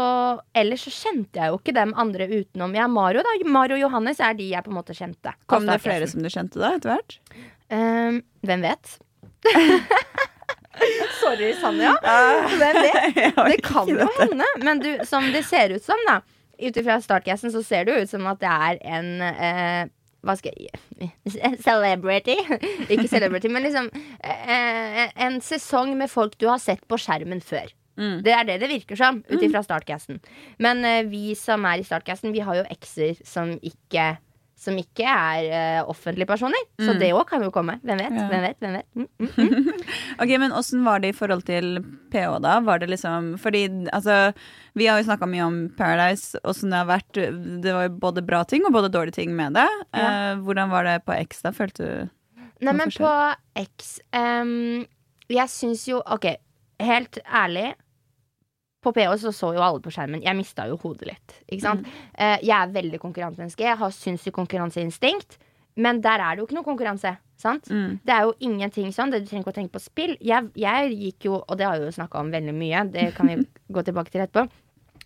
Ellers 0.55 0.85
så 0.87 0.93
kjente 0.93 1.41
jeg 1.41 1.53
jo 1.53 1.61
ikke 1.61 1.75
dem 1.77 1.95
andre 1.97 2.27
utenom 2.29 2.75
Ja, 2.77 2.87
Mario 2.93 3.23
da 3.25 3.33
Mario 3.49 3.79
og 3.79 3.85
Johannes 3.87 4.21
er 4.21 4.35
de 4.37 4.51
jeg 4.51 4.65
på 4.67 4.71
en 4.73 4.79
måte 4.81 4.97
kjente. 4.97 5.33
Kom 5.47 5.67
det 5.67 5.81
flere 5.81 6.07
som 6.11 6.23
du 6.23 6.29
kjente 6.33 6.61
da, 6.61 6.75
etter 6.77 6.93
hvert? 6.97 7.19
Eh, 7.73 8.21
hvem 8.45 8.67
vet? 8.69 8.99
Sorry, 11.23 11.53
Sanja. 11.61 11.95
Hvem 12.03 12.79
vet? 12.83 13.35
Det 13.53 13.59
kan 13.65 13.89
jo 13.89 14.07
hende. 14.19 14.47
Men 14.65 14.81
du, 14.83 14.91
som 15.09 15.25
det 15.33 15.45
ser 15.47 15.77
ut 15.77 15.85
som, 15.85 15.99
da 16.09 16.21
ut 16.63 16.77
ifra 16.77 17.01
startcasten 17.03 17.53
så 17.53 17.63
ser 17.67 17.87
det 17.87 17.95
jo 17.97 18.05
ut 18.05 18.11
som 18.13 18.27
at 18.31 18.41
det 18.43 18.51
er 18.51 18.79
en 18.87 19.09
eh, 19.27 19.91
hva 20.23 20.37
skal 20.39 20.55
jeg 20.57 21.11
Celebrity. 21.67 22.37
Ikke 22.89 23.09
celebrity, 23.11 23.51
men 23.53 23.67
liksom 23.67 23.91
eh, 23.93 25.07
en 25.27 25.41
sesong 25.45 25.97
med 25.99 26.11
folk 26.13 26.37
du 26.39 26.49
har 26.51 26.63
sett 26.63 26.85
på 26.89 26.99
skjermen 27.01 27.43
før. 27.45 27.71
Mm. 28.01 28.23
Det 28.25 28.33
er 28.33 28.47
det 28.49 28.59
det 28.63 28.71
virker 28.71 28.97
som, 28.99 29.21
ut 29.29 29.43
ifra 29.43 29.63
Startcasten. 29.65 30.21
Men 30.63 30.85
eh, 30.89 31.03
vi 31.11 31.35
som 31.39 31.65
er 31.69 31.83
i 31.83 31.87
Startcasten, 31.87 32.33
vi 32.35 32.45
har 32.45 32.63
jo 32.63 32.69
ekser 32.73 33.19
som 33.27 33.57
ikke 33.61 34.15
som 34.63 34.77
ikke 34.79 35.03
er 35.03 35.47
uh, 35.51 35.91
offentlige 35.91 36.29
personer. 36.29 36.61
Så 36.79 36.95
det 37.01 37.11
òg 37.17 37.25
kan 37.27 37.43
jo 37.43 37.51
komme. 37.55 37.81
Hvem 37.83 37.99
vet? 37.99 38.13
Mm. 38.13 38.19
Ja. 38.21 38.27
Hvem 38.31 38.45
vet? 38.47 38.59
Hvem 38.63 38.77
vet? 38.77 38.87
Mm, 38.95 39.09
mm, 39.19 39.31
mm. 39.59 39.81
Ok, 40.23 40.35
Men 40.39 40.55
åssen 40.55 40.85
var 40.87 41.03
det 41.03 41.13
i 41.13 41.17
forhold 41.17 41.43
til 41.49 41.81
PH, 42.13 42.37
da? 42.45 42.61
Var 42.63 42.83
det 42.83 42.93
liksom 42.93 43.33
Fordi 43.43 43.65
altså 43.91 44.19
Vi 44.79 44.87
har 44.89 45.01
jo 45.01 45.05
snakka 45.05 45.29
mye 45.29 45.45
om 45.45 45.59
Paradise, 45.77 46.39
åssen 46.49 46.73
det 46.73 46.81
har 46.81 46.89
vært. 46.89 47.21
Det 47.63 47.75
var 47.77 47.87
jo 47.89 47.95
både 48.01 48.25
bra 48.25 48.41
ting 48.49 48.65
og 48.65 48.73
både 48.73 48.93
dårlige 48.93 49.19
ting 49.21 49.35
med 49.37 49.59
det. 49.59 49.69
Eh, 49.93 50.33
hvordan 50.41 50.73
var 50.73 50.89
det 50.89 50.97
på 51.05 51.17
X, 51.19 51.43
da? 51.45 51.53
Følte 51.57 51.85
du 51.85 52.19
Nei, 52.63 52.77
men 52.79 52.93
på 52.95 53.11
X 53.59 53.97
um, 54.15 54.85
Jeg 55.27 55.51
syns 55.51 55.83
jo 55.89 55.99
OK, 56.15 56.29
helt 56.83 57.19
ærlig. 57.27 57.73
På 58.83 58.93
PH 58.95 59.17
så 59.23 59.33
så 59.35 59.53
jo 59.55 59.63
alle 59.63 59.83
på 59.83 59.93
skjermen. 59.95 60.23
Jeg 60.25 60.39
mista 60.39 60.67
jo 60.71 60.79
hodet 60.83 61.13
litt. 61.13 61.35
Ikke 61.47 61.63
sant? 61.63 61.91
Eh, 62.15 62.39
jeg 62.43 62.55
er 62.57 62.73
veldig 62.75 62.99
konkurransemenneske. 63.03 63.67
Jeg 63.67 63.79
har 63.79 63.95
sinnssykt 63.95 64.35
konkurranseinstinkt. 64.39 65.39
Men 65.79 66.03
der 66.05 66.21
er 66.21 66.35
det 66.35 66.43
jo 66.43 66.49
ikke 66.49 66.59
noe 66.59 66.67
konkurranse. 66.67 67.15
Sant? 67.39 67.71
Mm. 67.71 68.01
Det 68.05 68.15
er 68.15 68.27
jo 68.27 68.35
ingenting 68.45 68.91
sånn. 68.95 69.13
Det 69.13 69.23
du 69.23 69.31
trenger 69.31 69.47
ikke 69.47 69.55
å 69.55 69.59
tenke 69.61 69.77
på 69.77 69.83
spill. 69.83 70.17
Jeg, 70.23 70.51
jeg 70.59 70.91
gikk 70.99 71.29
jo, 71.29 71.39
og 71.41 71.59
det 71.59 71.67
har 71.69 71.79
vi 71.79 71.89
jo 71.89 71.95
snakka 71.95 72.21
om 72.21 72.35
veldig 72.35 72.55
mye, 72.57 72.85
det 72.93 73.07
kan 73.17 73.31
vi 73.31 73.39
gå 73.75 73.87
tilbake 73.87 74.13
til 74.15 74.25
etterpå. 74.25 74.47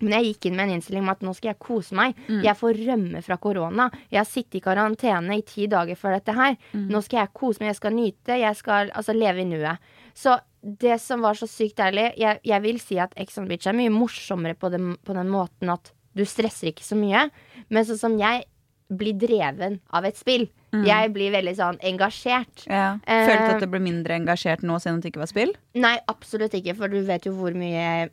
Men 0.00 0.12
jeg 0.18 0.34
gikk 0.34 0.46
inn 0.50 0.56
med 0.58 0.68
en 0.68 0.74
innstilling 0.76 1.02
om 1.06 1.08
at 1.14 1.22
nå 1.24 1.32
skal 1.36 1.52
jeg 1.54 1.58
kose 1.62 1.94
meg. 1.96 2.14
Jeg 2.44 2.56
får 2.58 2.80
rømme 2.86 3.22
fra 3.24 3.36
korona. 3.40 3.90
Jeg 4.10 4.18
har 4.20 4.28
sittet 4.28 4.58
i 4.58 4.60
karantene 4.64 5.38
i 5.38 5.42
ti 5.46 5.66
dager 5.72 5.96
før 5.96 6.18
dette 6.18 6.34
her. 6.36 6.56
Nå 6.74 7.00
skal 7.02 7.22
jeg 7.22 7.32
kose 7.32 7.60
meg, 7.62 7.70
jeg 7.72 7.76
skal 7.80 7.94
nyte, 7.96 8.36
jeg 8.40 8.56
skal 8.56 8.90
altså 8.92 9.14
leve 9.16 9.40
i 9.40 9.48
nuet. 9.48 9.78
Så 10.14 10.36
det 10.62 10.98
som 11.00 11.20
var 11.22 11.34
så 11.38 11.46
sykt 11.46 11.78
ærlig 11.78 12.08
Jeg, 12.18 12.40
jeg 12.42 12.62
vil 12.64 12.80
si 12.82 12.96
at 12.98 13.12
Ex 13.16 13.36
on 13.38 13.46
Beach 13.46 13.66
er 13.68 13.76
mye 13.76 13.92
morsommere 13.92 14.56
på 14.58 14.68
den, 14.72 14.96
på 15.04 15.14
den 15.14 15.28
måten 15.30 15.70
at 15.70 15.92
du 16.16 16.24
stresser 16.26 16.72
ikke 16.72 16.82
så 16.84 16.96
mye. 16.98 17.28
Men 17.70 17.84
sånn 17.86 17.98
som 18.00 18.18
jeg 18.18 18.44
blir 18.88 19.14
dreven 19.18 19.80
av 19.90 20.04
et 20.06 20.16
spill. 20.16 20.48
Jeg 20.84 21.08
blir 21.14 21.32
veldig 21.32 21.54
sånn 21.56 21.78
engasjert. 21.88 22.66
ja. 22.68 22.98
Følte 23.06 23.30
Følte 23.30 23.54
at 23.56 23.62
du 23.64 23.66
ble 23.72 23.80
mindre 23.80 24.14
engasjert 24.18 24.62
nå 24.62 24.76
siden 24.82 25.00
det 25.00 25.08
ikke 25.10 25.22
var 25.24 25.30
spill? 25.30 25.54
Nei, 25.74 25.96
absolutt 26.06 26.52
ikke, 26.54 26.74
for 26.76 26.88
du 26.92 27.00
vet 27.06 27.24
jo 27.26 27.32
hvor 27.38 27.54
mye 27.56 28.10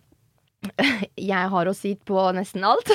jeg 1.31 1.51
har 1.53 1.69
å 1.69 1.75
si 1.75 1.93
på 1.95 2.23
nesten 2.35 2.65
alt. 2.67 2.91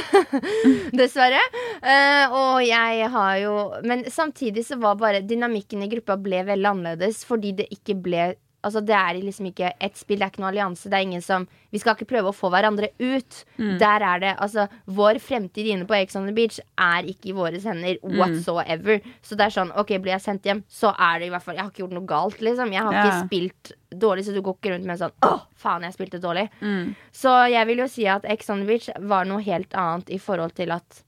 Dessverre. 0.99 1.41
Uh, 1.83 2.25
og 2.35 2.55
jeg 2.67 3.09
har 3.13 3.35
jo 3.39 3.55
Men 3.87 4.03
samtidig 4.11 4.65
så 4.67 4.79
var 4.81 4.99
bare 4.99 5.23
dynamikken 5.23 5.85
i 5.85 5.91
gruppa 5.93 6.17
ble 6.21 6.43
veldig 6.49 6.71
annerledes 6.73 7.23
fordi 7.29 7.55
det 7.61 7.69
ikke 7.75 7.99
ble 8.03 8.25
Altså 8.67 8.81
Det 8.85 8.95
er 8.95 9.15
liksom 9.23 9.47
ikke 9.53 9.69
et 9.81 9.95
spill, 9.97 10.19
det 10.19 10.25
er 10.27 10.31
ikke 10.33 10.41
noe 10.43 10.49
allianse. 10.51 10.89
Det 10.91 10.95
er 10.99 11.05
ingen 11.07 11.23
som 11.23 11.45
Vi 11.71 11.79
skal 11.79 11.95
ikke 11.95 12.09
prøve 12.11 12.33
å 12.33 12.35
få 12.35 12.51
hverandre 12.51 12.89
ut. 12.99 13.45
Der 13.79 14.03
er 14.03 14.19
det 14.19 14.33
Altså, 14.41 14.69
vår 14.87 15.21
fremtid 15.23 15.67
inne 15.71 15.87
på 15.87 15.95
Ex 15.95 16.17
on 16.17 16.27
the 16.27 16.33
Beach 16.35 16.59
er 16.77 17.03
ikke 17.07 17.31
i 17.31 17.33
våre 17.37 17.61
hender 17.63 17.99
whatsoever. 18.03 19.01
Så 19.23 19.37
det 19.39 19.47
er 19.47 19.55
sånn, 19.55 19.71
OK, 19.79 19.95
blir 20.03 20.13
jeg 20.17 20.21
sendt 20.25 20.43
hjem, 20.45 20.65
så 20.69 20.91
er 20.99 21.21
det 21.21 21.27
i 21.29 21.31
hvert 21.31 21.43
fall 21.47 21.55
Jeg 21.55 21.63
har 21.65 21.71
ikke 21.71 21.85
gjort 21.85 21.97
noe 22.01 22.07
galt, 22.11 22.41
liksom. 22.41 22.73
Jeg 22.73 22.83
har 22.83 22.93
Ja. 22.93 23.05
ikke 23.05 23.27
spilt 23.29 23.73
dårlig, 23.95 24.25
så 24.27 24.35
du 24.35 24.43
går 24.43 24.57
ikke 24.59 24.75
rundt 24.75 24.85
med 24.87 24.99
sånn 24.99 25.13
Å, 25.23 25.41
faen, 25.55 25.83
jeg 25.83 25.95
spilte 25.95 26.21
dårlig. 26.21 26.49
Mm. 26.61 26.95
Så 27.13 27.37
jeg 27.53 27.67
vil 27.67 27.79
jo 27.79 27.87
si 27.89 28.07
at 28.07 28.25
Ex 28.25 28.51
on 28.51 28.61
the 28.61 28.67
Beach 28.67 28.89
var 28.99 29.25
noe 29.25 29.41
helt 29.41 29.71
annet 29.73 30.11
i 30.11 30.19
forhold 30.19 30.55
til 30.55 30.73
at 30.73 31.05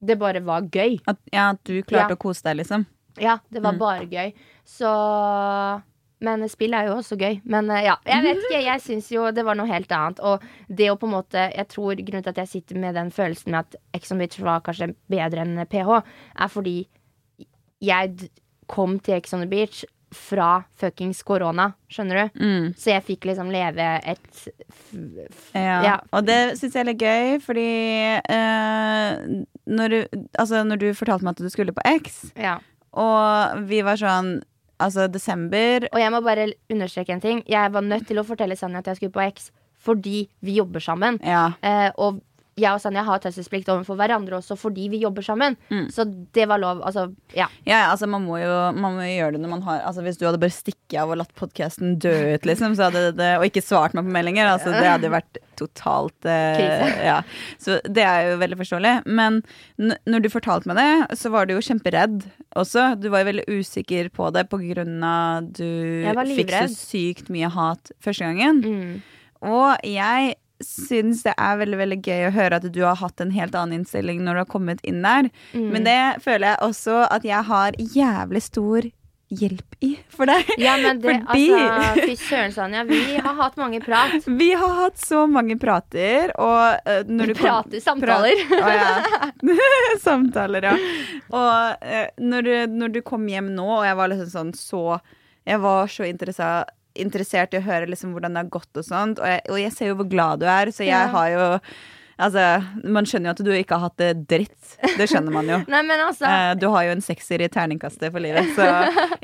det 0.00 0.18
bare 0.18 0.40
var 0.40 0.62
gøy. 0.62 1.00
At, 1.06 1.18
ja, 1.32 1.50
at 1.50 1.62
du 1.64 1.82
klarte 1.82 2.10
Ja. 2.10 2.16
å 2.16 2.18
kose 2.18 2.42
deg, 2.42 2.56
liksom? 2.58 2.86
Ja, 3.18 3.38
det 3.52 3.60
var 3.62 3.72
Mm. 3.72 3.78
bare 3.78 4.06
gøy. 4.06 4.32
Så 4.64 5.82
Men 6.22 6.44
spill 6.50 6.74
er 6.78 6.88
jo 6.88 6.96
også 7.00 7.18
gøy. 7.18 7.40
Men 7.50 7.70
eh, 7.74 7.86
ja, 7.88 7.96
jeg 8.06 8.26
vet 8.26 8.42
ikke. 8.44 8.62
Jeg 8.62 8.84
syns 8.84 9.10
jo 9.12 9.28
det 9.34 9.44
var 9.46 9.58
noe 9.58 9.70
helt 9.70 9.92
annet. 9.96 10.22
Og 10.22 10.44
det 10.68 10.90
å 10.92 10.98
på 11.00 11.08
en 11.08 11.16
måte 11.16 11.48
Jeg 11.52 11.68
tror 11.72 11.98
grunnen 11.98 12.24
til 12.24 12.34
at 12.34 12.42
jeg 12.44 12.52
sitter 12.52 12.78
med 12.82 12.96
den 12.98 13.10
følelsen 13.14 13.54
med 13.54 13.66
at 13.66 13.98
Ex 13.98 14.14
on 14.14 14.22
Beach 14.22 14.38
var 14.42 14.62
kanskje 14.64 14.92
bedre 15.10 15.42
enn 15.44 15.58
PH, 15.68 15.98
er 16.44 16.52
fordi 16.52 16.76
jeg 17.82 18.30
kom 18.70 19.00
til 19.02 19.18
Ex 19.18 19.34
on 19.34 19.42
the 19.42 19.50
Beach 19.50 19.82
fra 20.12 20.62
fuckings 20.76 21.22
korona, 21.24 21.70
skjønner 21.90 22.18
du? 22.18 22.40
Mm. 22.44 22.66
Så 22.78 22.92
jeg 22.92 23.04
fikk 23.06 23.26
liksom 23.30 23.50
leve 23.52 23.86
et 24.04 24.42
Ja. 25.56 25.78
Ja. 25.82 25.96
Og 26.12 26.26
det 26.28 26.58
syns 26.60 26.76
jeg 26.76 26.82
er 26.82 26.90
litt 26.90 27.02
gøy, 27.02 27.38
fordi 27.42 27.68
eh, 28.20 29.22
når, 29.64 29.96
du, 29.96 30.26
altså, 30.38 30.62
når 30.68 30.82
du 30.84 30.88
fortalte 30.98 31.24
meg 31.24 31.36
at 31.36 31.44
du 31.44 31.52
skulle 31.52 31.74
på 31.76 31.84
X, 31.96 32.22
ja. 32.36 32.58
og 32.92 33.64
vi 33.68 33.80
var 33.86 34.00
sånn 34.00 34.36
Altså, 34.82 35.06
desember 35.12 35.86
Og 35.92 36.00
jeg 36.00 36.12
må 36.12 36.20
bare 36.24 36.50
understreke 36.72 37.14
en 37.14 37.22
ting. 37.22 37.42
Jeg 37.48 37.72
var 37.72 37.84
nødt 37.86 38.08
til 38.08 38.18
å 38.18 38.26
fortelle 38.26 38.58
Sanja 38.58 38.82
at 38.82 38.90
jeg 38.92 39.00
skulle 39.00 39.14
på 39.14 39.26
X 39.32 39.50
fordi 39.82 40.28
vi 40.46 40.52
jobber 40.60 40.78
sammen. 40.78 41.16
Ja. 41.26 41.56
Eh, 41.66 41.88
og 41.98 42.20
jeg 42.60 42.68
og 42.76 42.82
Sanja 42.82 43.00
har 43.06 43.20
taushetsplikt 43.22 43.70
overfor 43.72 43.96
hverandre 43.96 44.36
også 44.36 44.58
fordi 44.60 44.88
vi 44.92 45.00
jobber 45.02 45.24
sammen. 45.24 45.56
Mm. 45.72 45.86
Så 45.92 46.04
det 46.36 46.44
var 46.50 46.60
lov. 46.60 46.82
Altså, 46.84 47.06
ja. 47.36 47.46
Ja, 47.64 47.86
altså 47.90 48.08
man 48.10 48.26
må, 48.26 48.36
jo, 48.42 48.50
man 48.76 48.98
må 48.98 49.06
jo 49.06 49.14
gjøre 49.14 49.36
det 49.36 49.42
når 49.44 49.52
man 49.54 49.62
har 49.66 49.80
Altså 49.86 50.02
Hvis 50.04 50.18
du 50.20 50.26
hadde 50.26 50.40
bare 50.42 50.52
stikket 50.52 50.98
av 51.00 51.12
og 51.14 51.18
latt 51.22 51.32
podkasten 51.38 51.96
dø 52.02 52.12
ut, 52.34 52.44
liksom, 52.48 52.76
det, 52.76 53.30
og 53.38 53.46
ikke 53.46 53.64
svart 53.64 53.96
meg 53.96 54.04
på 54.04 54.12
meldinger, 54.12 54.50
altså 54.52 54.74
det 54.74 54.84
hadde 54.84 55.08
jo 55.08 55.14
vært 55.14 55.40
totalt 55.58 56.28
eh, 56.28 56.98
ja. 57.10 57.18
Så 57.62 57.78
det 57.88 58.04
er 58.04 58.32
jo 58.32 58.36
veldig 58.42 58.60
forståelig. 58.60 58.94
Men 59.08 59.40
når 59.80 60.26
du 60.26 60.30
fortalte 60.32 60.68
meg 60.70 60.80
det, 60.80 61.18
så 61.20 61.32
var 61.32 61.48
du 61.48 61.56
jo 61.56 61.64
kjemperedd 61.64 62.20
også. 62.58 62.92
Du 63.00 63.08
var 63.12 63.24
jo 63.24 63.30
veldig 63.32 63.48
usikker 63.48 64.12
på 64.12 64.28
det 64.36 64.44
på 64.52 64.60
grunn 64.60 65.00
av 65.06 65.48
du 65.56 65.64
fikk 66.36 66.52
så 66.52 66.68
sykt 66.74 67.32
mye 67.32 67.48
hat 67.52 67.94
første 68.02 68.28
gangen. 68.28 68.62
Mm. 68.62 68.94
Og 69.42 69.88
jeg 69.88 70.36
syns 70.66 71.22
det 71.26 71.34
er 71.36 71.60
veldig 71.60 71.78
veldig 71.82 72.00
gøy 72.06 72.26
å 72.28 72.32
høre 72.34 72.58
at 72.60 72.66
du 72.72 72.80
har 72.86 72.98
hatt 73.02 73.20
en 73.24 73.30
helt 73.34 73.54
annen 73.58 73.80
innstilling 73.82 74.22
når 74.24 74.34
du 74.38 74.42
har 74.44 74.50
kommet 74.54 74.82
inn 74.86 75.02
der. 75.04 75.30
Mm. 75.52 75.68
Men 75.74 75.86
det 75.88 76.00
føler 76.24 76.52
jeg 76.54 76.62
også 76.70 76.98
at 77.10 77.24
jeg 77.28 77.48
har 77.50 77.78
jævlig 77.78 78.42
stor 78.44 78.88
hjelp 79.32 79.76
i 79.80 79.94
for 80.12 80.28
deg. 80.28 80.48
Ja, 80.60 80.74
men 80.76 80.98
det, 81.00 81.14
Fordi- 81.24 81.54
altså, 81.56 82.02
fy 82.04 82.16
søren, 82.20 82.52
Sanja. 82.52 82.82
Vi 82.84 83.16
har 83.16 83.34
hatt 83.38 83.56
mange 83.56 83.80
prat. 83.80 84.26
Vi 84.42 84.50
har 84.52 84.74
hatt 84.76 84.98
så 85.00 85.22
mange 85.30 85.56
prater, 85.60 86.34
og 86.36 86.84
uh, 86.84 87.00
når 87.08 87.32
du 87.32 87.34
kom- 87.38 87.46
Prater, 87.48 87.80
samtaler. 87.80 88.42
Prat... 88.50 88.68
Å, 88.68 88.74
ja. 88.76 89.56
samtaler, 90.04 90.68
ja. 90.68 90.76
Og 91.32 91.88
uh, 91.88 92.06
når, 92.20 92.42
du, 92.48 92.52
når 92.82 92.94
du 92.98 93.00
kom 93.08 93.24
hjem 93.30 93.48
nå, 93.56 93.66
og 93.78 93.86
jeg 93.88 93.98
var 94.02 94.12
liksom 94.12 94.32
sånn 94.36 94.54
så 94.56 94.84
Jeg 95.48 95.58
var 95.58 95.88
så 95.90 96.04
interessa- 96.06 96.66
interessert 96.94 97.54
i 97.54 97.58
å 97.60 97.64
høre 97.66 97.86
liksom 97.90 98.12
hvordan 98.12 98.34
det 98.36 98.42
har 98.44 98.52
gått 98.52 98.76
og 98.80 98.84
sånt, 98.84 99.18
og 99.22 99.26
jeg, 99.26 99.42
og 99.50 99.58
jeg 99.60 99.72
ser 99.72 99.86
jo 99.92 99.98
hvor 100.02 100.08
glad 100.12 100.40
du 100.42 100.46
er, 100.46 100.70
så 100.74 100.84
jeg 100.86 101.08
har 101.16 101.28
jo 101.34 101.48
Altså, 102.22 102.42
man 102.84 103.06
skjønner 103.08 103.30
jo 103.30 103.32
at 103.32 103.40
du 103.42 103.48
ikke 103.56 103.74
har 103.80 103.88
hatt 103.88 103.96
det 103.98 104.10
dritt. 104.30 104.74
Det 104.98 105.06
skjønner 105.10 105.32
man 105.34 105.48
jo. 105.48 105.56
Nei, 105.72 105.80
men 105.88 105.98
altså 106.04 106.28
Eh, 106.28 106.50
Du 106.60 106.68
har 106.70 106.84
jo 106.86 106.92
en 106.92 107.00
sekser 107.02 107.42
i 107.42 107.48
terningkastet 107.50 108.12
for 108.12 108.22
livet, 108.22 108.52
så 108.54 108.66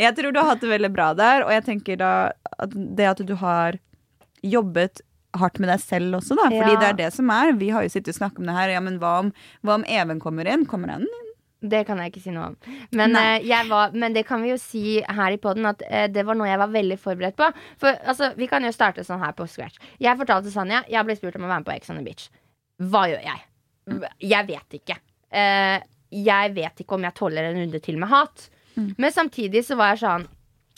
jeg 0.01 0.17
tror 0.17 0.33
du 0.35 0.41
har 0.41 0.49
hatt 0.55 0.65
det 0.65 0.71
veldig 0.73 0.91
bra 0.97 1.11
der. 1.15 1.45
Og 1.45 1.53
jeg 1.53 1.63
tenker 1.69 2.01
da 2.01 2.11
at 2.59 2.73
det 2.75 3.07
at 3.13 3.21
du 3.29 3.35
har 3.39 3.79
jobbet 4.43 5.03
hardt 5.39 5.61
med 5.63 5.69
deg 5.71 5.85
selv 5.85 6.19
også, 6.19 6.35
da. 6.41 6.49
Fordi 6.49 6.73
Ja. 6.75 6.81
det 6.81 6.89
er 6.89 6.99
det 7.05 7.13
som 7.15 7.31
er. 7.31 7.53
Vi 7.61 7.69
har 7.77 7.85
jo 7.87 7.93
sittet 7.93 8.17
og 8.17 8.19
snakket 8.19 8.41
om 8.43 8.47
det 8.51 8.57
her. 8.57 8.69
Ja, 8.75 8.81
men 8.81 8.99
hva 8.99 9.19
om, 9.21 9.33
hva 9.63 9.75
om 9.79 9.85
Even 9.87 10.19
kommer 10.25 10.49
inn? 10.51 10.65
Kommer 10.67 10.89
han 10.97 11.03
inn? 11.07 11.28
Det 11.59 11.81
kan 11.88 11.99
jeg 11.99 12.12
ikke 12.12 12.23
si 12.23 12.31
noe 12.31 12.53
om. 12.53 12.57
Men, 12.94 13.16
eh, 13.18 13.42
jeg 13.49 13.66
var, 13.66 13.90
men 13.90 14.14
det 14.14 14.23
kan 14.29 14.42
vi 14.44 14.53
jo 14.53 14.59
si 14.62 15.01
her 15.03 15.35
i 15.35 15.40
poden 15.42 15.66
at 15.66 15.83
eh, 15.88 16.07
det 16.07 16.23
var 16.27 16.38
noe 16.38 16.47
jeg 16.47 16.61
var 16.61 16.71
veldig 16.71 16.99
forberedt 17.03 17.38
på. 17.38 17.49
For 17.83 17.99
altså, 18.07 18.31
Vi 18.38 18.47
kan 18.47 18.62
jo 18.62 18.71
starte 18.75 19.03
sånn 19.07 19.23
her 19.23 19.35
på 19.35 19.47
scratch. 19.51 19.81
Jeg 19.99 20.18
fortalte 20.21 20.53
Sanja 20.55 20.85
jeg 20.88 21.05
ble 21.09 21.16
spurt 21.18 21.37
om 21.40 21.49
å 21.49 21.51
være 21.51 21.64
med 21.64 21.66
på 21.66 21.75
Ex 21.75 21.90
on 21.90 21.99
the 21.99 22.07
Beach. 22.07 22.29
Hva 22.79 23.09
gjør 23.11 23.25
jeg? 23.27 23.42
Jeg 24.23 24.47
vet 24.47 24.79
ikke. 24.79 24.99
Eh, 25.35 25.81
jeg 26.14 26.55
vet 26.55 26.85
ikke 26.85 26.94
om 26.94 27.05
jeg 27.09 27.16
tåler 27.18 27.51
en 27.51 27.59
runde 27.64 27.81
til 27.83 27.99
med 27.99 28.09
hat. 28.12 28.49
Men 28.79 29.11
samtidig 29.11 29.64
så 29.66 29.75
var 29.75 29.97
jeg 29.97 30.05
sånn 30.05 30.29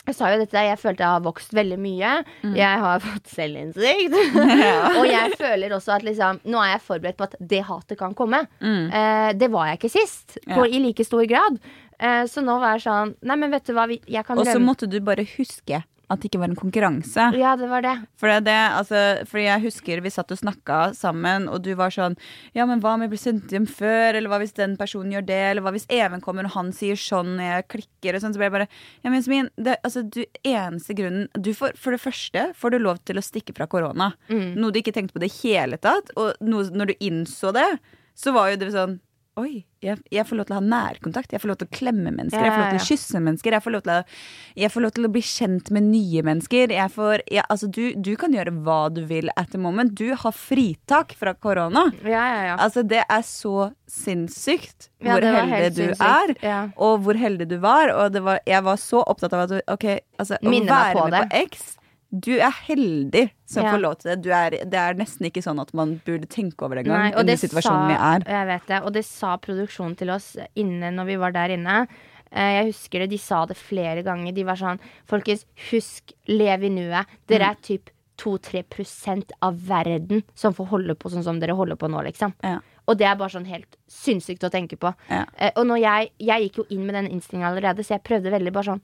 jeg 0.07 0.15
sa 0.17 0.31
jo 0.33 0.39
dette, 0.41 0.63
jeg 0.65 0.79
følte 0.81 1.03
jeg 1.05 1.13
har 1.13 1.21
vokst 1.25 1.53
veldig 1.53 1.77
mye. 1.81 2.13
Jeg 2.57 2.79
har 2.85 3.03
fått 3.05 3.29
selvinnsikt. 3.35 4.15
og 4.97 5.05
jeg 5.07 5.35
føler 5.37 5.75
også 5.77 5.93
at 5.99 6.07
liksom, 6.07 6.41
nå 6.49 6.63
er 6.63 6.73
jeg 6.75 6.83
forberedt 6.87 7.19
på 7.19 7.27
at 7.29 7.37
det 7.53 7.61
hatet 7.67 7.99
kan 7.99 8.15
komme. 8.17 8.43
Eh, 8.61 9.29
det 9.37 9.51
var 9.53 9.69
jeg 9.71 9.81
ikke 9.81 9.93
sist, 9.99 10.39
på, 10.49 10.65
Ja. 10.65 10.69
i 10.71 10.81
like 10.81 11.05
stor 11.05 11.23
grad. 11.29 11.61
Eh, 12.01 12.23
så 12.25 12.41
nå 12.41 12.55
var 12.57 12.79
jeg 12.79 12.87
sånn 12.87 13.11
Nei, 13.29 13.35
men 13.37 13.51
vet 13.53 13.67
du 13.69 13.75
hva, 13.77 13.83
vi, 13.85 13.99
jeg 14.09 14.25
kan 14.25 14.39
Og 14.41 14.47
så 14.49 14.57
måtte 14.57 14.87
du 14.89 14.95
bare 15.05 15.21
huske 15.37 15.83
at 16.11 16.21
det 16.21 16.29
ikke 16.29 16.41
var 16.41 16.51
en 16.51 16.59
konkurranse. 16.59 17.29
Ja, 17.39 17.55
det 17.59 17.69
var 17.71 17.85
det. 17.85 17.95
For 18.19 18.27
det 18.27 18.41
det, 18.47 18.57
altså, 18.77 19.01
fordi 19.29 19.45
jeg 19.45 19.63
husker 19.65 20.01
vi 20.03 20.11
satt 20.13 20.31
og 20.33 20.39
snakka 20.41 20.79
sammen, 20.97 21.47
og 21.51 21.63
du 21.65 21.71
var 21.79 21.93
sånn 21.93 22.17
Ja, 22.57 22.65
men 22.69 22.81
hva 22.83 22.95
om 22.95 23.05
jeg 23.05 23.13
blir 23.13 23.21
sendt 23.21 23.53
hjem 23.53 23.67
før? 23.69 24.17
Eller 24.17 24.31
hva 24.31 24.41
hvis 24.41 24.55
den 24.57 24.77
personen 24.79 25.13
gjør 25.15 25.27
det? 25.29 25.41
Eller 25.51 25.65
hva 25.65 25.73
hvis 25.75 25.87
Even 25.91 26.23
kommer 26.23 26.47
og 26.47 26.55
han 26.55 26.71
sier 26.75 26.99
sånn, 26.99 27.37
og 27.37 27.47
jeg 27.47 27.67
klikker 27.75 28.17
og 28.17 28.23
sånn? 28.23 28.35
Så 28.35 28.41
ble 28.41 28.49
jeg 28.49 28.57
bare 28.57 28.69
Ja, 29.05 29.13
men 29.13 29.51
det, 29.55 29.77
altså, 29.87 30.03
du, 30.03 30.23
eneste 30.47 30.97
grunnen 30.97 31.29
du 31.37 31.53
får, 31.57 31.77
For 31.79 31.95
det 31.95 32.03
første 32.03 32.47
får 32.57 32.75
du 32.75 32.81
lov 32.81 33.01
til 33.07 33.19
å 33.19 33.25
stikke 33.25 33.55
fra 33.57 33.69
korona. 33.71 34.11
Mm. 34.31 34.59
Noe 34.59 34.73
du 34.73 34.81
ikke 34.81 34.95
tenkte 34.95 35.17
på 35.17 35.23
det 35.23 35.31
hele 35.41 35.79
tatt. 35.81 36.11
Og 36.19 36.35
noe, 36.43 36.67
når 36.73 36.91
du 36.91 37.07
innså 37.07 37.53
det, 37.55 37.69
så 38.17 38.33
var 38.35 38.51
jo 38.51 38.59
det 38.61 38.73
sånn 38.75 38.99
Oi, 39.39 39.61
jeg, 39.79 39.95
jeg 40.11 40.25
får 40.27 40.35
lov 40.35 40.47
til 40.49 40.53
å 40.53 40.57
ha 40.57 40.63
nærkontakt. 40.65 41.31
Jeg 41.31 41.39
får 41.39 41.53
lov 41.53 41.57
til 41.61 41.69
å 41.69 41.71
klemme 41.71 42.11
mennesker. 42.11 42.43
Jeg 42.43 42.51
får 42.51 42.59
lov 42.59 42.73
til 42.73 42.81
å 42.81 42.87
kysse 42.89 43.21
mennesker. 43.23 43.55
Jeg 43.55 43.63
får 43.63 43.73
lov 43.77 43.83
til 43.85 43.93
å, 43.93 44.69
får 44.73 44.83
lov 44.83 44.91
til 44.97 45.07
å 45.07 45.11
bli 45.13 45.21
kjent 45.23 45.71
med 45.71 45.87
nye 45.87 46.23
mennesker. 46.27 46.73
Får, 46.91 47.23
jeg, 47.31 47.45
altså, 47.47 47.69
du, 47.71 47.81
du 47.95 48.11
kan 48.19 48.35
gjøre 48.35 48.51
hva 48.67 48.81
du 48.91 49.05
vil 49.07 49.31
at 49.39 49.53
the 49.55 49.61
moment. 49.61 49.95
Du 49.95 50.11
har 50.19 50.35
fritak 50.35 51.15
fra 51.15 51.31
korona. 51.39 51.87
Ja, 52.03 52.25
ja, 52.27 52.43
ja. 52.49 52.59
Altså, 52.59 52.83
det 52.83 53.05
er 53.07 53.23
så 53.23 53.69
sinnssykt 53.87 54.91
hvor 54.99 55.23
heldig 55.23 55.71
du 55.77 55.83
sinnssykt. 55.85 56.43
er. 56.43 56.73
Og 56.75 56.99
hvor 57.07 57.23
heldig 57.23 57.47
du 57.53 57.61
var. 57.63 57.95
Og 57.95 58.11
det 58.11 58.27
var, 58.27 58.43
jeg 58.51 58.67
var 58.67 58.83
så 58.83 59.05
opptatt 59.07 59.37
av 59.37 59.47
at 59.47 59.71
ok, 59.77 59.93
altså, 60.19 60.43
å 60.43 60.57
være 60.59 60.97
på 60.99 61.07
med 61.07 61.15
det. 61.15 61.29
på 61.31 61.45
X 61.47 61.69
Du 62.11 62.33
er 62.37 62.51
heldig 62.67 63.31
som 63.45 63.63
Ja. 63.63 63.71
får 63.73 63.79
lov 63.81 63.95
til 63.99 64.11
det. 64.11 64.21
Du 64.23 64.29
er, 64.35 64.49
det 64.51 64.73
er 64.73 64.93
nesten 64.99 65.25
ikke 65.31 65.41
sånn 65.43 65.61
at 65.61 65.73
man 65.73 66.01
burde 66.05 66.27
tenke 66.27 66.61
over 66.65 66.75
det 66.75 66.85
Nei, 66.87 67.13
og 67.15 67.25
det 67.25 67.39
sa, 67.39 68.19
det, 68.19 68.81
og 68.83 68.91
det 68.93 69.05
sa 69.05 69.37
produksjonen 69.37 69.95
til 69.97 70.09
oss 70.11 70.35
inne 70.55 70.91
når 70.91 71.05
vi 71.05 71.15
var 71.15 71.31
der 71.31 71.49
inne. 71.55 71.87
Eh, 72.31 72.63
Jeg 72.63 72.65
husker 72.73 72.99
det, 72.99 73.09
De 73.11 73.17
sa 73.17 73.45
det 73.45 73.55
flere 73.57 74.03
ganger. 74.03 74.33
De 74.33 74.43
var 74.43 74.55
sånn 74.55 74.79
Folkens, 75.07 75.45
husk, 75.71 76.11
lev 76.27 76.63
i 76.63 76.69
nuet. 76.69 77.05
Dere 77.27 77.45
Mm. 77.45 77.51
er 77.51 77.55
typ 77.61 77.89
2-3% 78.17 79.31
av 79.41 79.55
verden 79.67 80.23
som 80.35 80.53
får 80.53 80.67
holde 80.67 80.95
på 80.95 81.09
sånn 81.09 81.23
som 81.23 81.39
dere 81.39 81.55
holder 81.57 81.75
på 81.75 81.89
nå, 81.89 82.03
liksom. 82.05 82.33
Ja. 82.43 82.59
Og 82.87 82.97
det 82.97 83.07
er 83.07 83.15
bare 83.15 83.29
sånn 83.29 83.45
helt 83.47 83.77
sinnssykt 83.89 84.43
å 84.43 84.51
tenke 84.51 84.77
på. 84.77 84.93
Ja. 85.09 85.25
Eh, 85.37 85.51
og 85.55 85.65
når 85.65 85.79
jeg, 85.81 86.11
jeg 86.19 86.49
gikk 86.49 86.57
jo 86.57 86.65
inn 86.69 86.85
med 86.85 86.95
den 86.95 87.07
innstillinga 87.11 87.49
allerede, 87.51 87.83
så 87.85 87.95
jeg 87.95 88.03
prøvde 88.03 88.31
veldig 88.31 88.53
bare 88.53 88.63
sånn 88.65 88.81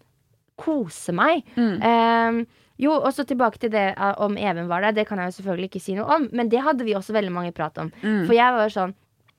kose 0.58 1.14
meg. 1.14 1.44
Mm. 1.56 1.82
Eh, 1.84 2.46
jo, 2.78 2.92
og 2.94 3.10
så 3.14 3.26
tilbake 3.26 3.58
til 3.60 3.72
det 3.74 3.88
eh, 3.98 4.14
om 4.22 4.38
Even 4.38 4.68
var 4.70 4.82
der. 4.82 4.92
Det 4.94 5.08
kan 5.10 5.18
jeg 5.20 5.32
jo 5.32 5.38
selvfølgelig 5.42 5.70
ikke 5.72 5.82
si 5.82 5.96
noe 5.98 6.06
om, 6.18 6.30
men 6.32 6.50
det 6.50 6.62
hadde 6.62 6.86
vi 6.86 6.94
også 6.98 7.14
veldig 7.16 7.32
mange 7.34 7.52
prat 7.58 7.78
om. 7.82 7.92
Mm. 8.04 8.26
For 8.28 8.34
jeg 8.38 8.54
var 8.58 8.66
jo 8.70 8.74
sånn 8.80 8.96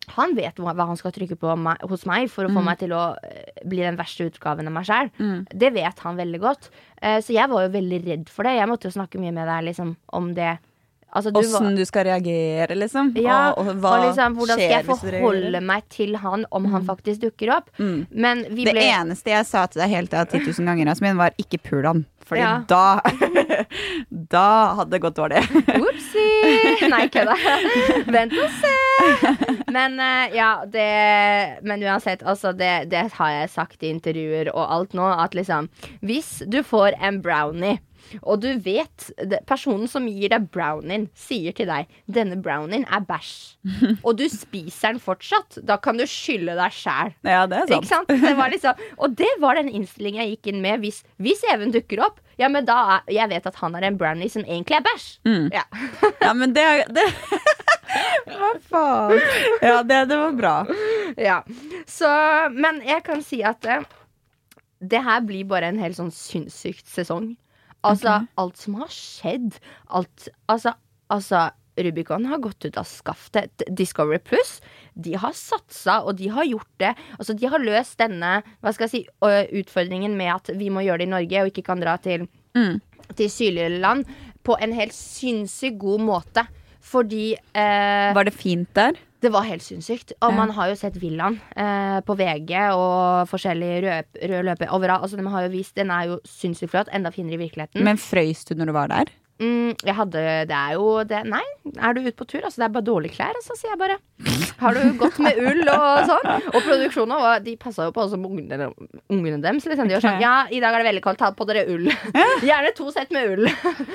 han 0.09 0.33
vet 0.33 0.57
hva, 0.57 0.73
hva 0.73 0.87
han 0.89 0.97
skal 0.97 1.13
trykke 1.13 1.37
på 1.37 1.53
meg, 1.61 1.83
hos 1.85 2.07
meg 2.09 2.31
for 2.33 2.47
å 2.47 2.49
Mm. 2.49 2.55
få 2.57 2.63
meg 2.65 2.79
til 2.81 2.93
å 2.97 3.03
eh, 3.23 3.61
bli 3.69 3.83
den 3.85 3.99
verste 3.99 4.25
utgaven 4.25 4.67
av 4.67 4.73
meg 4.73 4.87
sjøl. 4.89 5.11
Det 5.53 5.69
vet 5.75 5.99
han 6.01 6.17
veldig 6.17 6.41
godt. 6.41 6.71
Eh, 7.03 7.19
så 7.21 7.35
jeg 7.37 7.51
var 7.51 7.67
jo 7.67 7.75
veldig 7.75 7.99
redd 8.07 8.29
for 8.33 8.43
det. 8.49 8.55
Jeg 8.57 8.69
måtte 8.71 8.89
jo 8.89 8.95
snakke 8.97 9.21
mye 9.21 9.35
med 9.37 9.47
deg 9.47 9.67
liksom, 9.69 9.97
om 10.17 10.31
det. 10.33 10.55
Altså, 11.09 11.31
du 11.33 11.39
Åssen 11.41 11.73
du 11.79 11.85
skal 11.89 12.05
reagere, 12.05 12.75
liksom. 12.77 13.15
ja, 13.17 13.55
og, 13.57 13.67
og 13.71 13.85
og 13.89 14.03
liksom, 14.05 14.35
hvordan 14.37 14.59
skal 14.59 14.61
skjer 14.61 14.75
jeg 14.75 14.85
hvis 14.85 15.01
du 15.01 15.07
reagerer? 15.07 15.23
forholde 15.23 15.61
meg 15.65 15.87
til 15.89 16.17
han 16.21 16.45
om 16.53 16.67
han 16.69 16.85
faktisk 16.85 17.23
dukker 17.23 17.53
opp? 17.57 17.71
Mm. 17.79 18.07
Men 18.13 18.45
vi 18.53 18.67
Det 18.69 18.75
eneste 18.85 19.33
jeg 19.33 19.47
sa 19.49 19.65
til 19.67 19.81
deg 19.81 19.89
hele 19.95 20.07
tida 20.13 20.27
10 20.29 20.45
000 20.61 20.69
ganger, 20.69 20.91
Asmin, 20.93 21.17
var 21.17 21.33
ikke 21.41 21.63
pul 21.65 21.87
han. 21.89 22.05
Fordi 22.29 22.43
Ja. 22.45 22.51
da 22.69 23.01
Da 24.31 24.75
hadde 24.77 24.91
det 24.91 25.01
gått 25.01 25.17
dårlig. 25.17 25.41
Opsi! 25.89 26.27
Nei, 26.93 27.07
kødda. 27.13 27.35
Vent 28.15 28.37
og 28.37 28.51
se. 28.61 28.75
Men 29.73 29.97
eh, 30.01 30.37
ja, 30.37 30.51
det 30.69 31.65
Men 31.65 31.83
uansett, 31.89 32.23
altså, 32.23 32.53
det, 32.53 32.91
det 32.93 33.07
har 33.17 33.31
jeg 33.33 33.51
sagt 33.55 33.83
i 33.83 33.93
intervjuer 33.95 34.51
og 34.55 34.65
alt 34.77 34.93
nå, 34.99 35.09
at 35.25 35.35
liksom 35.39 35.71
Hvis 36.05 36.43
du 36.47 36.61
får 36.67 36.99
en 37.01 37.23
brownie 37.25 37.79
og 38.23 38.41
du 38.43 38.49
vet, 38.65 39.09
personen 39.49 39.89
som 39.91 40.07
gir 40.09 40.33
deg 40.33 40.49
brownien, 40.55 41.09
sier 41.19 41.53
til 41.57 41.69
deg 41.71 41.89
'denne 42.07 42.39
brownien 42.43 42.87
er 42.87 43.05
bæsj', 43.09 43.57
og 44.07 44.17
du 44.19 44.27
spiser 44.29 44.95
den 44.95 45.01
fortsatt, 45.03 45.59
da 45.65 45.77
kan 45.77 45.99
du 45.99 46.07
skylde 46.09 46.57
deg 46.59 46.73
sjæl. 46.73 47.13
Ja, 47.27 47.45
det 47.47 47.65
er 47.67 47.85
sant. 47.89 48.09
Det 48.09 48.37
var 48.37 48.51
liksom, 48.53 48.79
og 48.99 49.17
det 49.19 49.31
var 49.41 49.59
den 49.59 49.69
innstillingen 49.69 50.23
jeg 50.25 50.37
gikk 50.37 50.53
inn 50.53 50.63
med. 50.65 50.81
Hvis, 50.85 51.03
hvis 51.19 51.45
Even 51.53 51.73
dukker 51.73 52.03
opp, 52.05 52.21
ja, 52.39 52.49
men 52.49 52.67
da 52.69 52.77
er, 52.99 53.07
jeg 53.11 53.31
vet 53.33 53.47
at 53.51 53.57
han 53.59 53.75
er 53.75 53.89
en 53.89 53.97
brownie 53.99 54.31
som 54.31 54.45
egentlig 54.45 54.77
er 54.79 54.85
bæsj. 54.87 55.07
Mm. 55.27 55.49
Ja. 55.55 55.65
Ja, 56.29 56.33
men 56.37 56.53
det, 56.53 56.65
det 56.93 57.05
Hva 58.29 58.51
faen? 58.69 59.21
Ja, 59.63 59.83
det, 59.83 60.03
det 60.11 60.17
var 60.19 60.33
bra. 60.37 60.55
ja. 61.17 61.39
Så, 61.89 62.09
men 62.53 62.83
jeg 62.85 63.03
kan 63.07 63.23
si 63.25 63.41
at 63.47 63.63
det, 63.65 63.79
det 64.81 65.01
her 65.05 65.23
blir 65.27 65.49
bare 65.49 65.71
en 65.73 65.81
helt 65.81 65.97
sånn 65.99 66.13
sinnssykt 66.15 66.87
sesong. 66.91 67.33
Altså, 67.87 68.27
alt 68.37 68.59
som 68.59 68.75
har 68.81 68.91
skjedd. 68.91 69.59
Alt 69.95 70.29
Altså, 70.49 70.75
altså 71.11 71.51
Rubicon 71.79 72.25
har 72.27 72.41
gått 72.43 72.65
ut 72.67 72.77
av 72.81 72.89
skaftet. 72.91 73.63
Discovery 73.71 74.19
Plus 74.19 74.61
de 74.99 75.15
har 75.15 75.33
satsa, 75.33 76.01
og 76.03 76.17
de 76.19 76.27
har 76.35 76.45
gjort 76.49 76.73
det. 76.83 76.95
Altså, 77.21 77.37
de 77.39 77.47
har 77.47 77.63
løst 77.63 78.01
denne 78.01 78.43
hva 78.59 78.73
skal 78.75 78.89
jeg 78.89 78.91
si, 78.91 79.03
utfordringen 79.61 80.17
med 80.19 80.33
at 80.35 80.51
vi 80.59 80.73
må 80.75 80.83
gjøre 80.83 81.05
det 81.05 81.07
i 81.07 81.13
Norge 81.13 81.43
og 81.45 81.53
ikke 81.53 81.67
kan 81.71 81.81
dra 81.85 81.97
til, 82.03 82.27
Mm. 82.57 82.81
til 83.15 83.31
sydligere 83.31 83.79
land, 83.79 84.05
på 84.43 84.57
en 84.61 84.73
helt 84.73 84.93
sinnssykt 84.93 85.79
god 85.79 86.01
måte. 86.01 86.47
Fordi 86.89 87.35
eh, 87.37 88.09
Var 88.17 88.25
det 88.29 88.35
fint 88.35 88.71
der? 88.75 88.97
det 89.21 89.33
var 89.35 89.43
helt 89.43 89.63
sinnssykt. 89.67 90.13
Og 90.23 90.31
Ja. 90.31 90.37
man 90.37 90.51
har 90.55 90.69
jo 90.71 90.77
sett 90.79 90.95
villaen 91.03 91.41
eh, 91.57 92.01
på 92.07 92.15
VG 92.17 92.53
og 92.71 93.27
forskjellige 93.29 93.81
rød, 93.83 94.05
røde 94.31 94.43
løper 94.47 94.71
overalt. 94.71 95.03
Altså, 95.03 95.17
de 95.19 95.27
har 95.27 95.43
jo 95.43 95.49
vist, 95.57 95.75
Den 95.75 95.91
er 95.91 96.05
jo 96.07 96.21
sinnssykt 96.25 96.71
flott. 96.71 96.89
Enda 96.95 97.11
finere 97.11 97.35
i 97.35 97.43
virkeligheten. 97.49 97.83
Men 97.85 97.99
frøys 97.99 98.45
du 98.47 98.55
når 98.55 98.67
du 98.71 98.73
var 98.73 98.87
der? 98.89 99.11
Mm, 99.39 99.77
jeg 99.87 99.95
hadde 99.95 100.23
Det 100.51 100.57
er 100.57 100.73
jo 100.75 100.87
det 101.07 101.21
Nei, 101.31 101.45
er 101.79 101.95
du 101.95 102.01
ute 102.03 102.17
på 102.19 102.27
tur? 102.27 102.41
Altså, 102.43 102.59
det 102.59 102.67
er 102.67 102.73
bare 102.75 102.87
dårlige 102.89 103.15
klær, 103.15 103.37
altså, 103.39 103.55
sier 103.59 103.71
jeg 103.71 103.79
bare. 103.79 103.99
Har 104.59 104.75
du 104.75 104.99
gått 104.99 105.21
med 105.23 105.39
ull 105.39 105.63
og 105.71 106.11
sånn? 106.11 106.49
Og 106.51 106.59
produksjonen 106.67 107.15
og 107.15 107.45
de 107.47 107.55
passa 107.61 107.87
jo 107.87 107.95
på 107.95 108.09
med 108.17 108.31
ungene, 108.33 108.71
ungene 109.15 109.41
deres. 109.45 109.69
Liksom. 109.71 109.87
De 109.91 109.95
var 109.95 110.05
sånn. 110.05 110.23
Ja, 110.23 110.35
i 110.51 110.59
dag 110.63 110.75
er 110.75 110.83
det 110.83 110.91
veldig 110.91 111.05
kaldt, 111.05 111.23
ta 111.23 111.31
på 111.39 111.47
dere 111.49 111.67
ull. 111.71 111.87
Gjerne 112.49 112.75
to 112.77 112.91
sett 112.95 113.15
med 113.15 113.37
ull. 113.37 113.51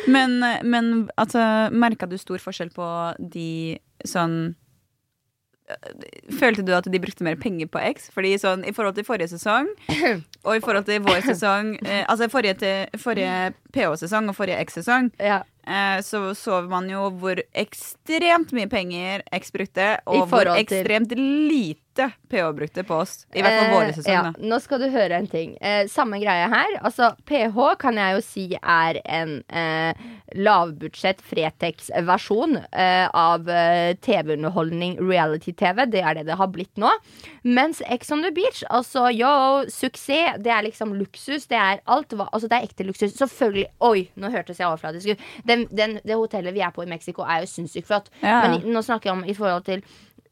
Men, 0.07 0.39
men 0.63 0.91
altså, 1.19 1.43
merka 1.75 2.07
du 2.07 2.15
stor 2.21 2.39
forskjell 2.43 2.71
på 2.75 2.87
de 3.19 3.49
sånn 4.07 4.55
Følte 6.39 6.63
du 6.65 6.73
at 6.75 6.87
de 6.91 6.99
brukte 6.99 7.23
mer 7.25 7.37
penger 7.39 7.69
på 7.71 7.79
X? 7.93 8.09
Fordi 8.13 8.33
sånn, 8.41 8.65
I 8.67 8.73
forhold 8.75 8.97
til 8.97 9.05
forrige 9.07 9.29
sesong 9.31 9.69
og 10.47 10.57
i 10.57 10.61
forhold 10.63 10.85
til 10.89 10.99
vår 11.05 11.21
sesong 11.29 11.73
eh, 11.85 12.03
Altså 12.09 12.27
forrige, 12.31 12.57
til- 12.59 12.99
forrige 12.99 13.53
PH-sesong 13.75 14.29
og 14.31 14.35
forrige 14.37 14.59
X-sesong 14.65 15.11
Ja. 15.23 15.41
eh, 15.67 16.01
så 16.03 16.33
så 16.35 16.61
man 16.67 16.89
jo 16.91 17.09
hvor 17.21 17.39
ekstremt 17.55 18.51
mye 18.53 18.67
penger 18.71 19.23
X 19.39 19.51
brukte, 19.55 19.97
og 20.05 20.27
hvor 20.27 20.51
ekstremt 20.59 21.15
lite 21.17 21.82
PH 21.95 22.51
brukte 22.57 22.83
på 22.83 22.95
oss. 23.03 23.25
I 23.33 23.41
hvert 23.41 23.59
fall 23.59 23.69
Eh, 23.69 23.75
våre 23.75 23.93
sesonger. 23.93 24.33
ja. 24.33 24.47
Nå 24.49 24.59
skal 24.61 24.79
du 24.79 24.89
høre 24.89 25.11
en 25.19 25.27
ting. 25.27 25.57
Eh, 25.61 25.85
samme 25.87 26.19
greie 26.21 26.47
her. 26.49 26.77
Altså, 26.83 27.11
PH 27.25 27.75
kan 27.79 27.95
jeg 27.95 28.15
jo 28.15 28.21
si 28.21 28.45
er 28.61 28.99
en 29.05 29.43
eh, 29.49 29.93
lavbudsjett 30.35 31.21
Fretex-versjon 31.21 32.57
eh, 32.71 33.07
av 33.13 33.49
eh, 33.49 33.93
TV-underholdning, 34.01 34.97
reality-TV. 34.99 35.85
Det 35.91 36.01
er 36.01 36.15
det 36.19 36.25
det 36.29 36.37
har 36.39 36.47
blitt 36.53 36.75
nå. 36.81 36.89
Mens 37.43 37.81
Ex 37.87 38.11
on 38.11 38.23
the 38.23 38.31
Beach, 38.31 38.63
altså 38.69 39.07
yo, 39.13 39.65
suksess, 39.69 40.39
det 40.43 40.51
er 40.53 40.63
liksom 40.67 40.93
luksus. 40.97 41.47
Det 41.47 41.57
er 41.59 41.81
alt. 41.85 42.09
hva- 42.13 42.29
Altså, 42.33 42.47
det 42.49 42.57
er 42.61 42.67
ekte 42.67 42.85
luksus. 42.87 43.13
Selvfølgelig. 43.17 43.67
Oi, 43.81 44.07
nå 44.17 44.31
hørtes 44.33 44.57
jeg 44.57 44.67
overfladisk 44.67 45.13
ut. 45.13 45.19
Det 45.45 46.15
hotellet 46.17 46.53
vi 46.53 46.61
er 46.61 46.71
på 46.71 46.83
i 46.83 46.89
Mexico, 46.89 47.23
er 47.23 47.43
jo 47.43 47.51
sinnssykt 47.51 47.87
flott. 47.87 48.09
Ja. 48.21 48.41
Men 48.47 48.61
nå 48.73 48.81
snakker 48.83 49.11
jeg 49.11 49.17
om 49.17 49.23
i 49.29 49.33
forhold 49.37 49.65
til 49.65 49.83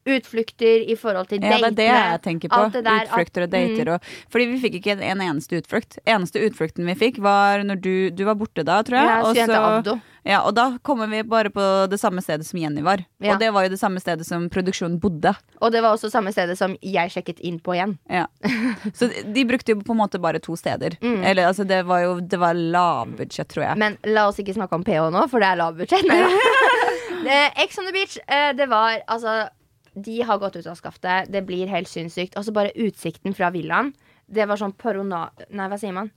utflukter, 0.04 0.82
i 0.90 0.96
forhold 0.98 1.28
til 1.30 1.42
Ja, 1.42 1.58
det 1.58 1.68
er 1.72 1.76
det 1.78 1.86
jeg 1.88 2.22
tenker 2.22 2.48
på. 2.48 2.62
der, 2.72 3.06
Utflukter 3.06 3.42
og 3.44 3.54
at- 3.54 3.54
mm. 3.54 3.76
dater. 3.76 3.92
Og, 3.94 4.00
fordi 4.30 4.46
vi 4.50 4.58
fikk 4.62 4.74
ikke 4.80 4.92
en, 4.96 5.02
en 5.02 5.20
eneste 5.20 5.60
utflukt. 5.60 5.98
Eneste 6.06 6.42
utflukten 6.42 6.86
vi 6.86 6.94
fikk, 6.98 7.20
var 7.22 7.62
når 7.62 7.80
du, 7.80 8.10
du 8.10 8.24
var 8.24 8.34
borte 8.34 8.64
da, 8.64 8.82
tror 8.82 8.98
jeg. 8.98 9.06
Ja, 9.06 9.20
og, 9.22 9.36
så, 9.36 9.60
Abdo. 9.62 10.00
ja, 10.26 10.40
og 10.42 10.54
da 10.54 10.78
kommer 10.82 11.06
vi 11.10 11.22
bare 11.22 11.50
på 11.54 11.86
det 11.90 12.00
samme 12.00 12.22
stedet 12.22 12.46
som 12.46 12.58
Jenny 12.58 12.82
var. 12.82 13.04
Ja. 13.22 13.34
Og 13.34 13.40
det 13.40 13.52
var 13.54 13.62
jo 13.66 13.72
det 13.74 13.78
samme 13.80 14.00
stedet 14.02 14.26
som 14.26 14.48
produksjonen 14.50 14.98
bodde. 15.02 15.34
Og 15.60 15.72
det 15.72 15.82
var 15.82 15.94
også 15.94 16.10
samme 16.10 16.32
stedet 16.34 16.58
som 16.58 16.76
jeg 16.82 17.14
sjekket 17.14 17.40
inn 17.40 17.60
på 17.62 17.76
igjen. 17.78 17.96
Ja. 18.10 18.26
Så 18.98 19.08
de 19.08 19.44
brukte 19.46 19.72
jo 19.72 19.80
på 19.82 19.94
en 19.94 20.02
måte 20.02 20.18
bare 20.22 20.42
to 20.42 20.56
steder. 20.58 20.98
Mm. 21.00 21.22
Eller 21.22 21.46
altså, 21.46 21.64
det 21.64 21.84
var 21.86 22.02
jo 22.02 22.18
det 22.20 22.38
var 22.42 22.54
lavbudsjett, 22.58 23.48
tror 23.48 23.68
jeg. 23.68 23.78
Men 23.78 23.98
la 24.10 24.26
oss 24.28 24.38
ikke 24.42 24.54
snakke 24.58 24.74
om 24.74 24.84
PH 24.84 25.10
nå, 25.14 25.26
for 25.30 25.42
det 25.42 25.52
er 25.52 25.62
lavbudsjett. 25.62 26.10
Ex 27.62 27.78
on 27.78 27.86
the 27.86 27.92
beach, 27.92 28.18
eh, 28.26 28.52
det 28.58 28.66
var 28.66 28.98
altså 29.06 29.48
De 29.94 30.22
har 30.22 30.38
gått 30.38 30.56
ut 30.56 30.66
av 30.66 30.76
skaftet. 30.78 31.28
Det 31.32 31.42
blir 31.46 31.66
helt 31.68 31.88
sinnssykt. 31.88 32.36
Altså 32.36 32.52
bare 32.52 32.72
utsikten 32.74 33.34
fra 33.36 33.50
villaen. 33.50 33.92
Det 34.26 34.46
var 34.48 34.56
sånn 34.56 34.72
parona... 34.72 35.26
Nei, 35.50 35.66
hva 35.68 35.78
sier 35.78 35.92
man? 35.92 36.10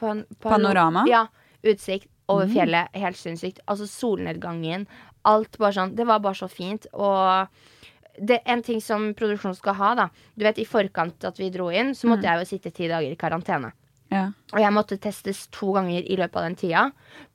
Pan, 0.00 0.24
Panorama? 0.40 1.04
Ja. 1.08 1.26
Utsikt 1.62 2.08
over 2.28 2.46
Mm. 2.46 2.54
fjellet. 2.54 2.88
Helt 2.94 3.16
sinnssykt. 3.16 3.60
Altså 3.66 3.86
solnedgangen. 3.86 4.86
Alt 5.24 5.58
bare 5.58 5.72
sånn. 5.72 5.94
Det 5.96 6.06
var 6.06 6.20
bare 6.20 6.34
så 6.38 6.48
fint. 6.48 6.86
Og 6.94 7.48
det, 8.20 8.40
en 8.46 8.62
ting 8.62 8.80
som 8.80 9.12
produksjonen 9.14 9.56
skal 9.56 9.74
ha, 9.74 9.94
da 9.94 10.08
Du 10.36 10.44
vet, 10.44 10.58
I 10.58 10.64
forkant 10.64 11.24
at 11.24 11.36
vi 11.38 11.50
dro 11.50 11.68
inn, 11.70 11.92
så 11.94 12.08
måtte 12.08 12.22
jeg 12.24 12.38
jo 12.38 12.48
sitte 12.56 12.72
ti 12.74 12.88
dager 12.88 13.10
i 13.12 13.16
karantene. 13.16 13.72
Ja. 14.12 14.30
Og 14.54 14.60
jeg 14.62 14.72
måtte 14.72 14.96
testes 15.02 15.44
to 15.52 15.74
ganger 15.76 16.00
i 16.00 16.16
løpet 16.16 16.38
av 16.40 16.46
den 16.46 16.56
tida. 16.58 16.84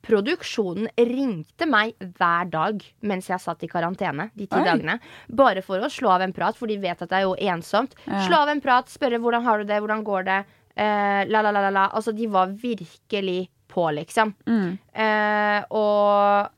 Produksjonen 0.04 0.88
ringte 0.98 1.68
meg 1.70 1.94
hver 2.18 2.50
dag 2.50 2.82
mens 3.06 3.30
jeg 3.30 3.42
satt 3.42 3.62
i 3.62 3.70
karantene. 3.70 4.30
de 4.34 4.48
ti 4.48 4.58
Oi. 4.58 4.64
dagene 4.66 4.98
Bare 5.28 5.62
for 5.62 5.78
å 5.78 5.90
slå 5.92 6.16
av 6.16 6.24
en 6.26 6.34
prat, 6.34 6.58
for 6.58 6.70
de 6.70 6.78
vet 6.82 7.00
at 7.00 7.10
det 7.10 7.20
er 7.20 7.28
jo 7.28 7.36
ensomt. 7.38 7.94
Ja. 8.06 8.24
Slå 8.26 8.42
av 8.42 8.50
en 8.52 8.62
prat, 8.64 8.90
spørre 8.90 9.22
hvordan 9.22 9.46
har 9.46 9.58
du 9.62 9.70
det, 9.70 9.80
hvordan 9.80 10.04
går 10.04 10.26
det. 10.30 10.40
Eh, 10.74 11.22
la, 11.30 11.42
la, 11.42 11.50
la, 11.54 11.62
la, 11.68 11.70
la. 11.70 11.86
Altså, 11.94 12.12
de 12.12 12.26
var 12.26 12.50
virkelig 12.58 13.48
på, 13.70 13.86
liksom. 13.94 14.34
Mm. 14.46 14.78
Eh, 14.92 15.60
og 15.70 16.50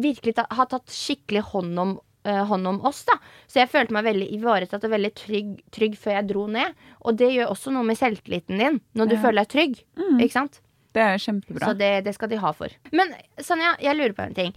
virkelig 0.00 0.36
ta, 0.38 0.46
har 0.56 0.68
tatt 0.70 0.92
skikkelig 0.92 1.44
hånd 1.52 1.78
om 1.80 1.94
hånd 2.24 2.66
om 2.66 2.80
oss, 2.88 3.04
da. 3.04 3.18
Så 3.46 3.60
jeg 3.60 3.68
følte 3.68 3.92
meg 3.92 4.04
veldig 4.04 4.28
ivaretatt 4.38 4.84
og 4.84 4.90
veldig 4.94 5.12
trygg, 5.14 5.50
trygg 5.70 5.96
før 6.00 6.16
jeg 6.18 6.28
dro 6.32 6.46
ned. 6.46 6.72
Og 7.04 7.16
det 7.20 7.32
gjør 7.34 7.50
også 7.52 7.72
noe 7.74 7.84
med 7.84 7.96
selvtilliten 8.00 8.58
din, 8.58 8.80
når 8.94 9.08
du 9.08 9.14
Ja. 9.16 9.20
føler 9.22 9.44
deg 9.44 9.48
trygg. 9.52 9.82
Mm. 9.96 10.18
Ikke 10.20 10.32
sant? 10.32 10.60
Det 10.94 11.02
er 11.02 11.18
kjempebra. 11.18 11.66
Så 11.66 11.76
det, 11.76 12.04
det 12.04 12.14
skal 12.14 12.28
de 12.30 12.36
ha 12.38 12.52
for. 12.52 12.68
Men 12.92 13.12
Sanja, 13.40 13.74
jeg 13.82 13.96
lurer 13.96 14.12
på 14.14 14.22
en 14.22 14.34
ting. 14.34 14.54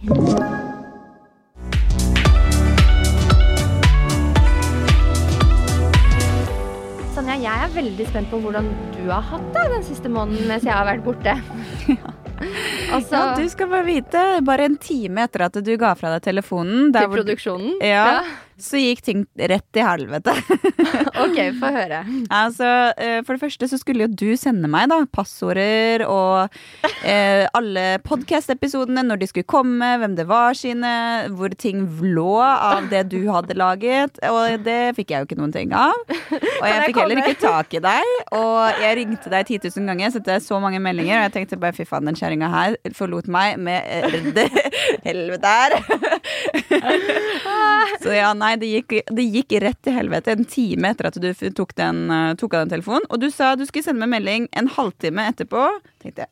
Sanja, 7.14 7.34
jeg 7.42 7.64
er 7.64 7.72
veldig 7.74 8.04
spent 8.06 8.30
på 8.30 8.38
hvordan 8.44 8.68
du 8.94 9.00
har 9.10 9.24
hatt 9.32 9.48
det 9.56 9.64
den 9.72 9.82
siste 9.86 10.10
måneden 10.12 10.46
mens 10.50 10.66
jeg 10.66 10.74
har 10.76 10.86
vært 10.86 11.02
borte. 11.06 11.34
altså, 12.92 13.14
Ja, 13.14 13.36
du 13.38 13.48
skal 13.52 13.70
bare 13.72 13.86
vite, 13.86 14.24
bare 14.46 14.68
en 14.68 14.76
time 14.80 15.24
etter 15.28 15.46
at 15.48 15.58
du 15.64 15.72
ga 15.80 15.94
fra 15.98 16.14
deg 16.16 16.26
telefonen 16.28 16.92
der 16.92 17.06
til 17.06 17.10
hvor 17.12 17.20
Ja, 17.20 17.24
produksjonen. 17.24 17.72
Ja. 17.84 18.04
Så 18.58 18.80
gikk 18.80 19.02
ting 19.06 19.24
rett 19.38 19.66
til 19.74 19.86
helvete. 19.86 20.34
Ok, 21.18 21.34
få 21.58 21.68
høre. 21.74 21.98
altså, 22.30 22.68
eh, 22.94 23.18
for 23.26 23.34
det 23.34 23.42
første 23.42 23.66
så 23.70 23.78
skulle 23.80 24.06
jo 24.06 24.14
du 24.20 24.36
sende 24.38 24.68
meg 24.70 24.86
da 24.92 25.00
passorder 25.10 26.04
og 26.06 26.54
eh, 27.02 27.42
alle 27.58 27.98
podkast-episodene, 28.06 29.02
når 29.06 29.20
de 29.22 29.28
skulle 29.30 29.48
komme, 29.50 29.88
hvem 29.98 30.14
det 30.18 30.28
var 30.30 30.54
sine, 30.58 30.92
hvor 31.34 31.50
ting 31.58 31.82
lå 32.02 32.36
av 32.38 32.86
det 32.92 33.02
du 33.10 33.18
hadde 33.32 33.56
laget. 33.58 34.20
Og 34.30 34.62
det 34.62 34.94
fikk 34.98 35.10
jeg 35.10 35.24
jo 35.24 35.28
ikke 35.28 35.40
noen 35.40 35.54
ting 35.54 35.74
av. 35.76 35.98
Og 36.08 36.66
jeg 36.68 36.78
jeg 36.78 36.86
fikk 36.86 37.00
heller 37.02 37.22
ikke 37.24 37.42
tak 37.42 37.74
i 37.74 37.82
deg. 37.88 38.14
Og 38.38 38.82
jeg 38.84 38.98
ringte 39.00 39.34
deg 39.34 39.50
10 39.58 39.68
000 39.74 39.90
ganger, 39.90 40.14
sendte 40.14 40.34
deg 40.36 40.46
så 40.46 40.62
mange 40.62 40.80
meldinger, 40.82 41.18
og 41.18 41.26
jeg 41.26 41.34
tenkte 41.34 41.60
bare 41.60 41.76
fy 41.76 41.86
faen, 41.88 42.08
den 42.08 42.18
kjerringa 42.18 42.50
her 42.52 42.78
forlot 42.96 43.28
meg 43.30 43.58
med 43.58 43.82
eh, 43.82 44.06
helvete 45.08 45.54
her. 45.58 45.70
Så 48.02 48.14
ja, 48.14 48.30
nei, 48.38 48.47
det 48.56 48.70
gikk, 48.70 48.96
det 49.10 49.24
gikk 49.28 49.52
rett 49.62 49.78
til 49.84 49.96
helvete 49.96 50.32
en 50.32 50.48
time 50.48 50.92
etter 50.92 51.10
at 51.10 51.20
du 51.20 51.28
tok, 51.54 51.74
den, 51.76 52.10
eh, 52.10 52.34
tok 52.34 52.54
av 52.54 52.64
den 52.64 52.78
telefonen. 52.78 53.06
Og 53.10 53.20
du 53.20 53.30
sa 53.30 53.54
du 53.56 53.66
skulle 53.66 53.84
sende 53.84 54.00
meg 54.06 54.16
melding 54.16 54.48
en 54.52 54.68
halvtime 54.68 55.28
etterpå. 55.32 55.68
Tenkte 56.02 56.24
jeg, 56.24 56.30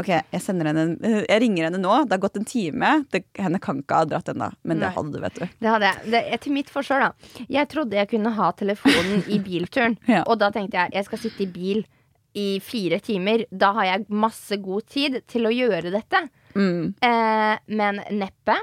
ok, 0.00 0.08
jeg, 0.08 0.42
henne, 0.46 0.86
eh, 1.02 1.22
jeg 1.26 1.42
ringer 1.42 1.68
henne 1.68 1.82
nå. 1.82 1.94
Det 2.06 2.16
har 2.16 2.24
gått 2.24 2.40
en 2.40 2.48
time. 2.48 2.92
Det, 3.10 3.24
henne 3.40 3.60
kan 3.62 3.82
ikke 3.82 4.02
ha 4.02 4.08
dratt 4.08 4.32
ennå. 4.32 4.50
Men 4.62 4.80
det 4.82 4.88
Nei. 4.88 4.94
hadde 4.96 5.14
du, 5.16 5.20
vet 5.24 5.40
du. 5.40 5.46
Det 5.60 5.72
hadde 5.74 5.92
jeg. 5.92 6.10
Det, 6.14 6.40
til 6.44 6.56
mitt 6.56 6.72
forsvar, 6.72 7.08
da. 7.08 7.44
Jeg 7.48 7.70
trodde 7.72 7.98
jeg 7.98 8.12
kunne 8.12 8.34
ha 8.36 8.50
telefonen 8.58 9.24
i 9.28 9.40
bilturen. 9.48 9.96
Ja. 10.10 10.24
Og 10.26 10.38
da 10.42 10.52
tenkte 10.54 10.78
jeg 10.84 11.00
jeg 11.00 11.08
skal 11.08 11.24
sitte 11.24 11.46
i 11.46 11.50
bil 11.50 11.86
i 12.38 12.50
fire 12.62 13.00
timer. 13.02 13.44
Da 13.50 13.72
har 13.78 13.88
jeg 13.88 14.06
masse 14.12 14.58
god 14.62 14.86
tid 14.90 15.22
til 15.30 15.48
å 15.48 15.54
gjøre 15.54 15.90
dette. 15.94 16.26
Mm. 16.54 16.94
Eh, 17.02 17.56
men 17.74 18.02
neppe. 18.14 18.56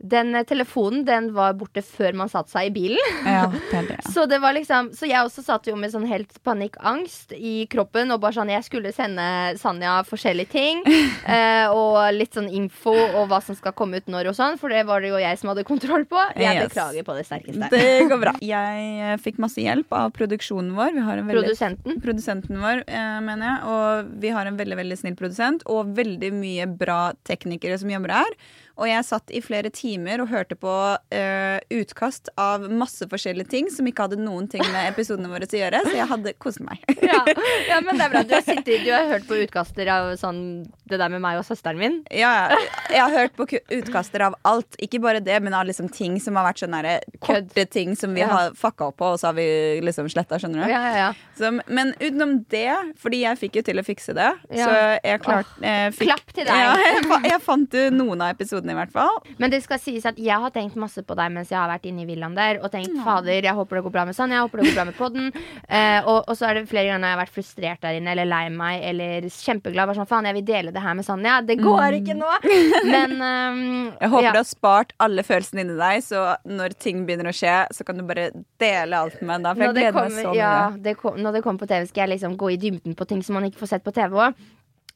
Den 0.00 0.34
eh, 0.34 0.44
telefonen 0.48 1.04
den 1.04 1.30
var 1.36 1.52
borte 1.60 1.82
før 1.84 2.14
man 2.16 2.30
satte 2.32 2.50
seg 2.54 2.70
i 2.70 2.72
bilen. 2.72 3.16
Ja, 3.26 3.46
det 3.70 3.82
det. 3.90 3.98
Så 4.14 4.24
det 4.30 4.38
var 4.40 4.54
liksom 4.56 4.92
Så 4.96 5.06
jeg 5.08 5.20
også 5.26 5.44
satt 5.44 5.66
jo 5.68 5.76
med 5.76 5.92
sånn 5.92 6.06
helt 6.08 6.32
panikkangst 6.46 7.34
i 7.36 7.66
kroppen. 7.70 8.10
Og 8.14 8.20
bare 8.22 8.32
sånn 8.38 8.48
Jeg 8.52 8.64
skulle 8.66 8.92
sende 8.96 9.22
Sanja 9.60 10.00
forskjellige 10.08 10.52
ting. 10.56 10.84
Eh, 11.30 11.68
og 11.70 11.98
litt 12.16 12.34
sånn 12.34 12.48
info 12.50 12.90
og 12.90 13.28
hva 13.30 13.38
som 13.44 13.54
skal 13.54 13.74
komme 13.76 14.00
ut 14.00 14.08
når 14.10 14.30
og 14.32 14.34
sånn. 14.34 14.56
For 14.58 14.72
det 14.72 14.80
var 14.88 15.02
det 15.04 15.10
jo 15.12 15.18
jeg 15.20 15.38
som 15.38 15.50
hadde 15.52 15.62
kontroll 15.68 16.02
på. 16.10 16.18
Jeg 16.34 16.56
Yes. 16.56 16.70
beklager 16.72 17.04
på 17.06 17.14
det 17.14 17.24
sterkeste. 17.28 17.68
Det 17.70 18.08
går 18.10 18.20
bra. 18.22 18.32
Jeg 18.42 18.86
eh, 19.04 19.14
fikk 19.22 19.38
masse 19.42 19.60
hjelp 19.62 19.92
av 19.94 20.08
produksjonen 20.16 20.72
vår. 20.78 20.94
Vi 20.96 21.04
har 21.06 21.20
en 21.20 21.28
veldig 21.28 21.44
Produsenten. 21.44 22.00
Produsenten 22.02 22.58
vår, 22.64 22.82
eh, 22.88 23.20
mener 23.22 23.46
jeg. 23.46 23.60
Og 23.76 24.10
vi 24.24 24.32
har 24.34 24.48
en 24.50 24.58
veldig 24.58 24.80
veldig 24.80 24.98
snill 25.04 25.14
produsent 25.20 25.62
og 25.70 25.92
veldig 26.00 26.32
mye 26.40 26.66
bra 26.80 27.12
teknikere 27.28 27.78
som 27.78 27.92
jobber 27.92 28.16
her. 28.22 28.34
Og 28.80 28.88
jeg 28.88 29.04
satt 29.04 29.32
i 29.36 29.42
flere 29.44 29.68
timer 29.74 30.22
og 30.24 30.30
hørte 30.30 30.56
på 30.56 30.72
uh, 30.72 31.58
utkast 31.76 32.30
av 32.40 32.64
masse 32.72 33.04
forskjellige 33.10 33.50
ting 33.52 33.68
som 33.72 33.88
ikke 33.88 34.06
hadde 34.06 34.20
noen 34.20 34.48
ting 34.50 34.64
med 34.72 34.88
episodene 34.88 35.28
våre 35.28 35.44
å 35.44 35.60
gjøre, 35.60 35.82
så 35.84 35.92
jeg 35.98 36.08
hadde 36.14 36.34
kost 36.40 36.62
meg. 36.64 36.80
Ja, 37.10 37.24
ja, 37.66 37.80
men 37.82 37.98
det 37.98 38.04
er 38.04 38.12
bra. 38.12 38.20
Du 38.22 38.32
har, 38.36 38.42
sittet, 38.46 38.84
du 38.84 38.90
har 38.92 39.08
hørt 39.08 39.24
på 39.26 39.34
utkaster 39.42 39.88
av 39.90 40.12
sånn 40.20 40.38
det 40.86 40.98
der 41.00 41.10
med 41.10 41.22
meg 41.24 41.40
og 41.40 41.46
søsteren 41.48 41.80
min. 41.80 41.96
Ja, 42.14 42.52
jeg 42.92 43.00
har 43.00 43.10
hørt 43.10 43.34
på 43.34 43.46
utkaster 43.50 44.22
av 44.28 44.36
alt. 44.46 44.76
Ikke 44.78 45.00
bare 45.02 45.18
det, 45.24 45.40
men 45.42 45.56
av 45.56 45.66
liksom 45.66 45.88
ting 45.90 46.20
som 46.22 46.38
har 46.38 46.46
vært 46.46 46.62
sånn 46.62 46.76
der 46.76 47.02
korte 47.18 47.64
ting 47.66 47.96
som 47.98 48.14
vi 48.14 48.22
Ja. 48.22 48.28
har 48.30 48.54
fucka 48.58 48.90
opp 48.92 49.00
på, 49.00 49.08
og 49.16 49.18
så 49.18 49.30
har 49.32 49.36
vi 49.40 49.48
liksom 49.82 50.06
sletta, 50.12 50.38
skjønner 50.38 50.62
du. 50.62 50.70
Ja, 50.70 50.80
ja, 50.86 50.94
ja. 51.00 51.10
Så, 51.40 51.50
men 51.66 51.90
utenom 51.98 52.36
det, 52.52 52.70
fordi 53.00 53.24
jeg 53.24 53.40
fikk 53.42 53.58
jo 53.58 53.64
til 53.70 53.82
å 53.82 53.86
fikse 53.86 54.14
det, 54.14 54.30
så 54.52 54.70
jeg 55.02 55.24
klart 55.24 55.50
oh. 55.58 55.98
Klapp 56.00 56.30
til 56.30 56.46
deg. 56.46 56.54
Ja, 56.54 56.76
jeg, 56.78 57.02
jeg 57.32 57.42
fant 57.42 57.74
jo 57.74 57.88
noen 57.96 58.22
av 58.22 58.36
episodene 58.36 58.69
i 58.72 58.76
hvert 58.78 58.92
fall. 58.94 59.20
Men 59.42 59.52
det 59.52 59.62
skal 59.64 59.80
sies 59.82 60.06
at 60.08 60.18
jeg 60.20 60.36
har 60.42 60.52
tenkt 60.54 60.78
masse 60.80 61.02
på 61.06 61.16
deg 61.18 61.32
mens 61.34 61.52
jeg 61.52 61.58
har 61.58 61.70
vært 61.70 61.86
inne 61.90 62.04
i 62.04 62.08
villaen 62.08 62.36
der. 62.36 62.60
Og 62.64 62.72
tenkt 62.72 62.96
fader, 63.04 63.40
jeg 63.46 63.56
håper 63.56 63.78
det 63.78 63.84
går 63.86 63.94
bra 63.94 64.04
med 64.08 64.16
Sanja, 64.16 64.38
jeg 64.38 64.48
håper 64.48 64.62
det 64.62 64.68
går 64.68 64.78
bra 64.78 64.86
med 64.88 64.98
podden. 64.98 65.30
Uh, 65.66 66.00
og, 66.10 66.18
og 66.20 66.38
så 66.38 66.50
er 66.50 66.58
det 66.60 66.66
flere 66.70 66.90
ganger 66.90 67.08
jeg 67.08 67.16
har 67.16 67.22
vært 67.22 67.34
frustrert 67.34 67.84
der 67.84 67.98
inne, 68.00 68.14
eller 68.14 68.30
lei 68.30 68.42
meg, 68.54 68.84
eller 68.90 69.28
kjempeglad. 69.30 69.90
Bare 69.90 70.00
sånn, 70.00 70.10
faen, 70.10 70.30
jeg 70.30 70.38
vil 70.40 70.46
dele 70.52 70.74
det 70.74 70.84
her 70.84 70.96
med 70.98 71.08
Sanja. 71.08 71.38
Det 71.46 71.58
går 71.60 71.98
ikke 72.00 72.16
nå! 72.18 72.30
Men 72.94 73.16
um, 73.18 73.64
Jeg 74.00 74.12
håper 74.14 74.28
ja. 74.28 74.34
du 74.34 74.40
har 74.42 74.48
spart 74.48 74.94
alle 75.00 75.24
følelsene 75.26 75.66
inni 75.66 75.78
deg, 75.80 76.04
så 76.06 76.24
når 76.48 76.76
ting 76.80 77.04
begynner 77.08 77.30
å 77.30 77.36
skje, 77.36 77.56
så 77.74 77.86
kan 77.86 77.98
du 78.00 78.06
bare 78.08 78.30
dele 78.60 79.04
alt 79.04 79.20
med 79.20 79.44
meg. 79.44 79.52
For 79.56 79.66
jeg 79.66 79.76
gleder 79.76 79.92
meg 79.92 80.00
kommer, 80.00 80.22
så 80.22 80.32
mye. 80.32 80.40
ja, 80.40 80.54
det 80.86 80.96
kom, 81.00 81.20
når 81.20 81.38
det 81.38 81.44
kommer 81.46 81.64
på 81.64 81.70
TV, 81.70 81.86
skal 81.90 82.06
jeg 82.06 82.14
liksom 82.16 82.36
gå 82.40 82.54
i 82.54 82.58
dybden 82.60 82.96
på 82.98 83.08
ting 83.10 83.22
som 83.26 83.38
man 83.38 83.48
ikke 83.48 83.62
får 83.62 83.74
sett 83.74 83.86
på 83.86 83.94
TV 83.96 84.18
òg. 84.26 84.44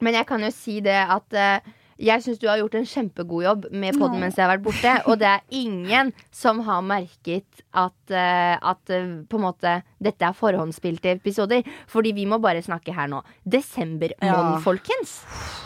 Men 0.02 0.16
jeg 0.18 0.26
kan 0.28 0.42
jo 0.42 0.50
si 0.54 0.80
det 0.84 0.98
at 0.98 1.36
eh, 1.38 1.74
jeg 1.98 2.22
syns 2.24 2.38
du 2.42 2.46
har 2.48 2.58
gjort 2.58 2.74
en 2.78 2.86
kjempegod 2.88 3.44
jobb 3.44 3.66
med 3.72 3.98
podden 3.98 4.20
mens 4.22 4.36
jeg 4.38 4.46
har 4.46 4.56
vært 4.56 4.64
borte. 4.66 4.94
Og 5.10 5.18
det 5.20 5.28
er 5.30 5.44
ingen 5.54 6.12
som 6.34 6.60
har 6.66 6.82
merket 6.82 7.62
at, 7.72 7.96
eh, 8.10 8.56
at 8.58 8.90
eh, 8.90 9.06
på 9.30 9.38
en 9.38 9.44
måte 9.46 9.74
dette 10.02 10.26
er 10.26 10.36
forhåndsspilte 10.38 11.12
episoder. 11.16 11.62
Fordi 11.90 12.12
vi 12.16 12.26
må 12.26 12.40
bare 12.42 12.62
snakke 12.64 12.94
her 12.96 13.08
nå. 13.12 13.22
Desembermåned, 13.44 14.58
Ja. 14.58 14.58
folkens. 14.64 15.20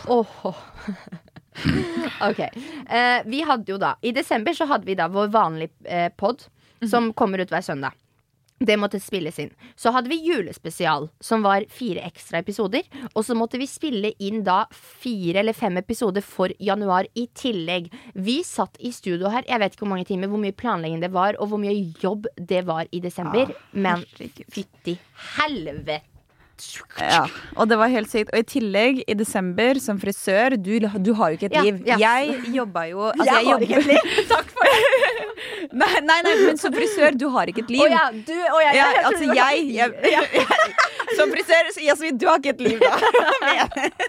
Åh. 0.07 0.37
ok. 2.29 2.39
Eh, 2.39 3.21
vi 3.25 3.41
hadde 3.43 3.71
jo 3.73 3.77
da 3.81 3.95
I 4.01 4.11
desember 4.15 4.53
så 4.55 4.67
hadde 4.69 4.85
vi 4.87 4.95
da 4.95 5.07
vår 5.11 5.31
vanlige 5.33 6.09
pod, 6.17 6.45
som 6.87 7.11
kommer 7.13 7.41
ut 7.43 7.49
hver 7.51 7.65
søndag. 7.65 7.97
Det 8.59 8.75
måtte 8.79 8.99
spilles 8.99 9.39
inn. 9.39 9.51
Så 9.79 9.93
hadde 9.95 10.11
vi 10.11 10.19
julespesial, 10.25 11.07
som 11.23 11.45
var 11.45 11.63
fire 11.71 12.03
ekstra 12.07 12.41
episoder. 12.43 12.83
Og 13.13 13.23
så 13.25 13.37
måtte 13.37 13.59
vi 13.61 13.67
spille 13.69 14.11
inn 14.19 14.43
da 14.43 14.65
fire 14.75 15.39
eller 15.39 15.55
fem 15.55 15.79
episoder 15.79 16.25
for 16.25 16.51
januar 16.59 17.07
i 17.15 17.29
tillegg. 17.39 17.87
Vi 18.13 18.41
satt 18.43 18.75
i 18.83 18.91
studio 18.95 19.31
her, 19.31 19.47
jeg 19.47 19.63
vet 19.63 19.75
ikke 19.75 19.85
hvor 19.85 19.93
mange 19.95 20.09
timer, 20.11 20.31
hvor 20.31 20.43
mye 20.43 20.55
planlegging 20.55 20.99
det 21.03 21.13
var, 21.15 21.39
og 21.39 21.53
hvor 21.53 21.63
mye 21.63 21.77
jobb 22.03 22.27
det 22.35 22.65
var 22.67 22.91
i 22.91 22.99
desember. 23.03 23.55
Men 23.71 24.03
fytti 24.11 24.97
helvete! 25.37 26.01
Ja, 26.99 27.23
og 27.55 27.69
det 27.69 27.77
var 27.79 27.91
helt 27.91 28.11
sykt. 28.11 28.31
Og 28.33 28.41
i 28.41 28.45
tillegg, 28.55 29.01
i 29.07 29.15
desember, 29.17 29.79
som 29.83 29.99
frisør 30.01 30.57
Du, 30.59 30.71
du 30.79 31.13
har 31.17 31.31
jo 31.31 31.39
ikke 31.39 31.49
et 31.51 31.57
liv. 31.63 31.81
ja. 31.87 31.97
Jeg 31.99 32.53
jobba 32.55 32.85
jo 32.89 33.09
altså, 33.11 33.25
Jeg 33.25 33.47
har 33.47 33.65
ikke 33.65 33.79
et 33.79 33.89
liv. 33.93 34.13
Takk 34.29 34.51
for 34.55 34.69
det. 34.69 34.77
nei, 35.81 35.91
nei, 36.03 36.19
nei, 36.25 36.35
men 36.45 36.57
som 36.61 36.73
frisør, 36.75 37.15
du 37.19 37.27
har 37.35 37.51
ikke 37.51 37.63
et 37.67 37.73
liv. 37.75 37.85
Å 37.85 37.91
ja, 37.93 38.05
du 38.11 38.35
og 38.35 38.61
jeg. 38.65 38.79
Ja, 38.79 38.87
jeg 38.95 39.05
altså 39.11 39.25
jeg, 39.39 39.67
jeg, 39.75 40.15
jeg, 40.15 40.47
Som 41.17 41.31
frisør, 41.33 41.71
Jasmin, 41.83 42.17
du 42.19 42.27
har 42.29 42.41
ikke 42.41 42.55
et 42.57 42.65
liv 42.67 42.79
da 42.83 42.95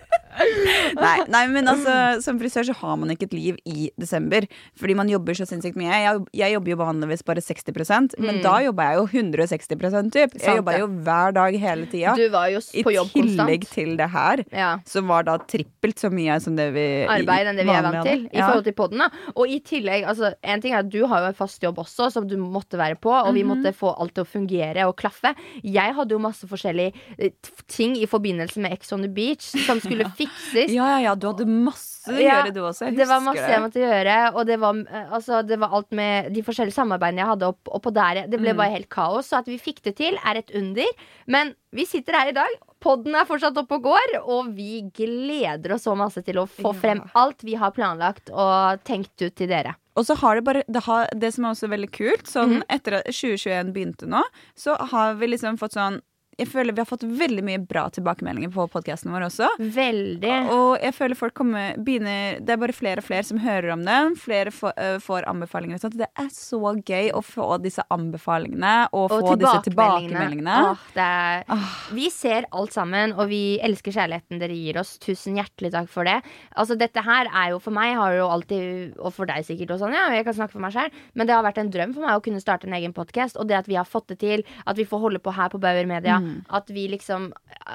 nei, 1.05 1.17
nei, 1.29 1.43
men 1.53 1.69
altså 1.71 2.21
Som 2.25 2.39
frisør 2.41 2.65
så 2.71 2.75
har 2.81 2.97
man 3.01 3.11
ikke 3.15 3.27
et 3.29 3.35
liv 3.37 3.57
i 3.69 3.91
desember 4.01 4.47
Fordi 4.81 4.95
man 4.99 5.09
jobber 5.13 5.37
så 5.39 5.47
sinnssykt 5.49 5.77
mye 5.79 5.91
Jeg, 5.93 6.23
jeg 6.41 6.55
jobber 6.55 6.73
jo 6.75 6.79
vanligvis 6.81 7.25
bare 7.27 7.43
60% 7.45 8.17
Men 8.19 8.39
Mm. 8.41 8.43
da 8.45 8.55
jobber 8.65 8.91
jeg 8.91 8.97
jo 9.01 9.07
160% 9.45 10.13
typ 10.15 10.37
Jeg 10.41 10.57
jobba 10.61 10.77
jo 10.79 10.87
hver 11.05 11.35
dag 11.37 11.57
hele 11.61 11.87
tiden 11.91 12.17
Du 12.17 12.27
var 12.33 12.49
jo 12.53 12.59
s- 12.63 12.71
I 12.75 12.83
på 12.87 12.93
jobb 12.95 13.11
tillegg 13.13 13.65
konstant. 13.67 13.75
til 13.75 13.97
det 14.01 14.11
her 14.11 14.45
Ja. 14.53 14.71
Som 14.87 15.09
var 15.11 15.25
da 15.29 15.37
trippelt 15.39 15.99
så 16.01 16.11
mye 16.13 16.39
som 16.41 16.57
det 16.57 16.71
vi 16.75 16.87
arbeid 17.11 17.47
enn 17.51 17.57
det 17.61 17.67
vi 17.69 17.75
er 17.75 17.83
vant 17.83 18.07
til. 18.07 18.27
I 18.33 18.41
forhold 18.41 18.65
til 18.65 18.77
podden 18.79 18.99
da 19.05 19.11
Og 19.37 19.47
i 19.49 19.61
tillegg, 19.61 20.07
altså 20.07 20.33
En 20.43 20.61
ting 20.61 20.73
er 20.75 20.79
at 20.85 20.91
du 20.91 21.07
har 21.07 21.21
jo 21.25 21.27
en 21.33 21.35
fast 21.39 21.63
jobb 21.63 21.79
også, 21.83 22.11
som 22.13 22.27
du 22.29 22.37
måtte 22.41 22.79
være 22.79 22.97
på, 23.01 23.11
og 23.11 23.31
Mhm. 23.31 23.35
vi 23.35 23.43
måtte 23.45 23.75
få 23.77 23.95
alt 24.01 24.15
til 24.15 24.25
å 24.25 24.27
fungere 24.27 24.87
og 24.89 24.97
klaffe. 24.97 25.35
Jeg 25.63 25.95
hadde 25.95 26.11
jo 26.15 26.19
masse 26.19 26.47
forskjellige 26.49 26.93
eh, 27.19 27.31
ting 27.69 27.97
i 27.97 28.07
forbindelse 28.07 28.57
med 28.59 28.73
Ex 28.73 28.93
on 28.93 29.03
the 29.03 29.09
Beach 29.09 29.43
som 29.67 29.79
skulle 29.81 30.05
fikses. 30.31 30.73
Ja, 30.75 30.87
ja, 30.95 30.99
ja, 31.11 31.15
du 31.15 31.27
hadde 31.29 31.47
masse 31.47 32.09
å 32.11 32.17
gjøre 32.17 32.53
du 32.55 32.61
også 32.65 32.87
jeg 32.89 32.97
Det 32.97 33.07
var 33.09 33.21
masse 33.21 33.45
jeg 33.51 33.61
måtte 33.61 33.81
gjøre, 33.83 34.17
og 34.35 34.47
det 34.47 34.59
var, 34.61 34.75
eh, 34.89 35.11
altså, 35.13 35.43
det 35.47 35.59
var 35.61 35.71
alt 35.77 35.91
med 35.93 36.33
de 36.33 36.43
forskjellige 36.43 36.75
samarbeidene 36.79 37.19
jeg 37.25 37.27
hadde 37.33 37.47
opp, 37.53 37.69
oppå 37.69 37.93
der. 37.93 38.27
Det 38.27 38.39
Mm. 38.41 38.43
ble 38.43 38.55
bare 38.55 38.71
helt 38.73 38.89
kaos. 38.89 39.29
Så 39.29 39.39
at 39.39 39.47
vi 39.47 39.59
fikk 39.59 39.83
det 39.83 39.97
til, 39.97 40.17
er 40.25 40.37
et 40.37 40.51
under. 40.55 40.87
Men 41.27 41.55
vi 41.73 41.85
sitter 41.85 42.13
her 42.15 42.29
i 42.29 42.33
dag. 42.33 42.49
Podden 42.81 43.15
er 43.15 43.27
fortsatt 43.27 43.57
oppe 43.61 43.75
og 43.77 43.83
går, 43.83 44.23
og 44.25 44.55
vi 44.57 44.81
gleder 44.97 45.75
oss 45.75 45.85
så 45.85 45.95
masse 45.97 46.23
til 46.25 46.37
å 46.41 46.47
få 46.49 46.73
frem 46.75 47.03
alt 47.15 47.43
vi 47.45 47.55
har 47.61 47.71
planlagt 47.73 48.31
og 48.33 48.83
tenkt 48.85 49.21
ut 49.21 49.35
til 49.37 49.49
dere. 49.49 49.75
Og 49.97 50.07
så 50.07 50.17
har 50.17 50.37
det 50.37 50.45
bare 50.45 50.63
det, 50.71 50.83
har, 50.85 51.07
det 51.15 51.35
som 51.35 51.45
er 51.45 51.51
også 51.51 51.69
veldig 51.69 51.91
kult, 51.93 52.25
sånn 52.31 52.61
Mhm. 52.61 52.63
etter 52.71 52.95
at 53.01 53.05
2021 53.13 53.73
begynte 53.75 54.07
nå, 54.09 54.23
så 54.57 54.79
har 54.79 55.15
vi 55.15 55.27
liksom 55.27 55.59
fått 55.59 55.73
sånn 55.77 56.01
jeg 56.41 56.49
føler 56.49 56.73
vi 56.73 56.81
har 56.81 56.89
fått 56.89 57.05
veldig 57.05 57.43
mye 57.45 57.61
bra 57.69 57.85
tilbakemeldinger 57.93 58.53
på 58.55 58.65
podkasten 58.73 59.13
vår 59.13 59.27
også. 59.29 59.49
Veldig. 59.61 60.33
Og 60.55 60.71
jeg 60.81 60.97
føler 60.97 61.19
folk 61.19 61.35
kommer, 61.37 61.77
begynner 61.77 62.41
Det 62.41 62.55
er 62.55 62.61
bare 62.61 62.77
flere 62.77 63.03
og 63.03 63.07
flere 63.07 63.27
som 63.27 63.41
hører 63.43 63.75
om 63.75 63.83
den. 63.85 64.17
Flere 64.21 64.53
får, 64.55 64.73
uh, 64.79 64.97
får 65.03 65.29
anbefalinger. 65.29 65.77
og 65.77 65.85
sånt. 65.85 65.99
Det 66.01 66.09
er 66.09 66.31
så 66.33 66.61
gøy 66.81 67.11
å 67.17 67.23
få 67.25 67.49
disse 67.63 67.85
anbefalingene 67.93 68.75
og, 68.97 69.13
få 69.13 69.37
disse 69.41 69.67
tilbakemeldingene. 69.69 70.57
Åh, 70.71 70.87
det 70.97 71.07
er, 71.07 71.67
Vi 71.97 72.09
ser 72.15 72.49
alt 72.57 72.73
sammen, 72.75 73.15
og 73.19 73.29
vi 73.31 73.59
elsker 73.63 73.95
kjærligheten 73.95 74.41
dere 74.41 74.57
gir 74.57 74.81
oss. 74.81 74.97
Tusen 75.03 75.37
hjertelig 75.39 75.73
takk 75.77 75.91
for 75.93 76.09
det. 76.09 76.19
Altså, 76.57 76.79
dette 76.81 77.05
her 77.05 77.29
er 77.29 77.53
jo 77.55 77.61
for 77.63 77.77
meg, 77.77 77.97
har 77.99 78.17
jo 78.17 78.31
alltid, 78.31 78.97
og 78.99 79.13
for 79.17 79.29
deg 79.29 79.45
sikkert, 79.47 79.75
og 79.77 79.83
sånn, 79.85 79.97
ja, 79.97 80.09
jeg 80.15 80.27
kan 80.29 80.39
snakke 80.39 80.57
for 80.57 80.65
meg 80.65 80.75
sjøl, 80.75 80.91
men 81.15 81.29
det 81.29 81.37
har 81.37 81.45
vært 81.45 81.61
en 81.61 81.73
drøm 81.73 81.95
for 81.97 82.07
meg 82.07 82.17
å 82.17 82.25
kunne 82.25 82.43
starte 82.43 82.69
en 82.71 82.77
egen 82.79 82.97
podkast. 82.97 83.39
Og 83.41 83.51
det 83.51 83.61
at 83.61 83.71
vi 83.71 83.79
har 83.79 83.89
fått 83.89 84.09
det 84.15 84.21
til, 84.25 84.47
at 84.65 84.79
vi 84.79 84.89
får 84.89 85.05
holde 85.05 85.23
på 85.23 85.35
her 85.37 85.53
på 85.53 85.61
Bauer 85.61 85.89
Media, 85.89 86.21
at 86.51 86.71
vi 86.75 86.87
liksom 86.93 87.31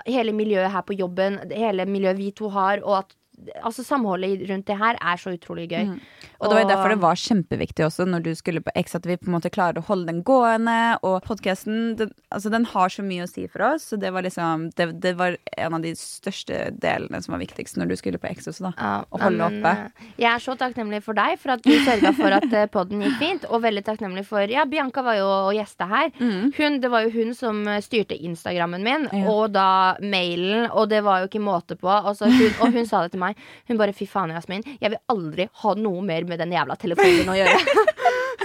Hele 0.05 0.33
miljøet 0.35 0.71
her 0.73 0.83
på 0.85 0.95
jobben, 0.97 1.37
hele 1.51 1.85
miljøet 1.87 2.17
vi 2.17 2.31
to 2.35 2.49
har, 2.51 2.81
og 2.83 2.97
at 2.97 3.13
Altså 3.61 3.83
Samholdet 3.85 4.45
rundt 4.49 4.65
det 4.69 4.77
her 4.79 4.97
er 5.01 5.19
så 5.21 5.33
utrolig 5.35 5.67
gøy. 5.69 5.91
Og 6.39 6.49
det 6.49 6.55
var 6.57 6.69
derfor 6.69 6.89
det 6.93 6.99
var 7.03 7.19
kjempeviktig 7.19 7.85
også 7.85 8.05
når 8.09 8.23
du 8.25 8.31
skulle 8.35 8.61
på 8.63 8.71
X, 8.79 8.95
at 8.95 9.05
vi 9.05 9.17
på 9.19 9.27
en 9.29 9.35
måte 9.37 9.51
klarer 9.53 9.79
å 9.81 9.85
holde 9.89 10.07
den 10.09 10.23
gående. 10.25 10.97
Og 11.05 11.19
podkasten, 11.25 11.95
den, 11.99 12.11
altså 12.31 12.49
den 12.53 12.65
har 12.71 12.89
så 12.93 13.03
mye 13.05 13.25
å 13.25 13.29
si 13.29 13.45
for 13.51 13.65
oss, 13.73 13.89
så 13.91 13.99
det 14.01 14.11
var 14.15 14.25
liksom 14.25 14.69
det, 14.77 14.89
det 15.03 15.15
var 15.19 15.37
en 15.57 15.77
av 15.77 15.83
de 15.85 15.93
største 15.99 16.71
delene 16.81 17.21
som 17.23 17.35
var 17.35 17.43
viktigst 17.43 17.77
når 17.79 17.91
du 17.91 17.95
skulle 17.99 18.21
på 18.21 18.31
X 18.33 18.47
også, 18.53 18.69
da. 18.69 18.73
Ja, 18.79 18.93
Å 19.09 19.21
holde 19.25 19.49
men, 19.49 19.59
oppe. 19.61 19.75
eh, 19.99 20.09
Jeg 20.23 20.31
er 20.33 20.43
så 20.43 20.55
takknemlig 20.59 21.01
for 21.05 21.17
deg 21.17 21.37
for 21.41 21.55
at 21.55 21.63
du 21.65 21.71
sørga 21.85 22.13
for 22.15 22.35
at 22.39 22.47
poden 22.49 22.85
podden 22.85 23.01
gikk 23.05 23.17
fint. 23.19 23.45
Og 23.49 23.61
veldig 23.63 23.83
takknemlig 23.87 24.25
for 24.27 24.45
Ja, 24.51 24.65
Bianca 24.69 25.01
var 25.05 25.17
jo 25.19 25.25
og 25.25 25.53
gjesta 25.57 25.87
her. 25.89 26.11
Hun, 26.19 26.79
det 26.83 26.89
var 26.91 27.05
jo 27.05 27.11
hun 27.15 27.33
som 27.37 27.63
eh, 27.67 27.81
styrte 27.83 28.15
Instagrammen 28.17 28.83
min, 28.85 29.07
Ja. 29.11 29.25
og 29.31 29.51
da 29.55 29.95
mailen, 30.01 30.67
og 30.71 30.89
det 30.89 31.01
var 31.05 31.21
jo 31.23 31.29
ikke 31.29 31.41
måte 31.43 31.77
på. 31.79 31.89
Altså, 31.89 32.29
hun, 32.29 32.51
og 32.61 32.73
hun 32.75 32.85
sa 32.85 33.01
det 33.05 33.11
til 33.15 33.19
meg. 33.19 33.24
Hun 33.67 33.77
bare 33.81 33.95
fy 33.95 34.05
faen, 34.05 34.33
Jasmin, 34.35 34.63
jeg 34.79 34.93
vil 34.93 35.01
aldri 35.09 35.49
ha 35.63 35.75
noe 35.79 36.01
mer 36.05 36.27
med 36.29 36.39
den 36.43 36.53
jævla 36.55 36.77
telefonen 36.81 37.33
å 37.33 37.39
gjøre. 37.39 37.59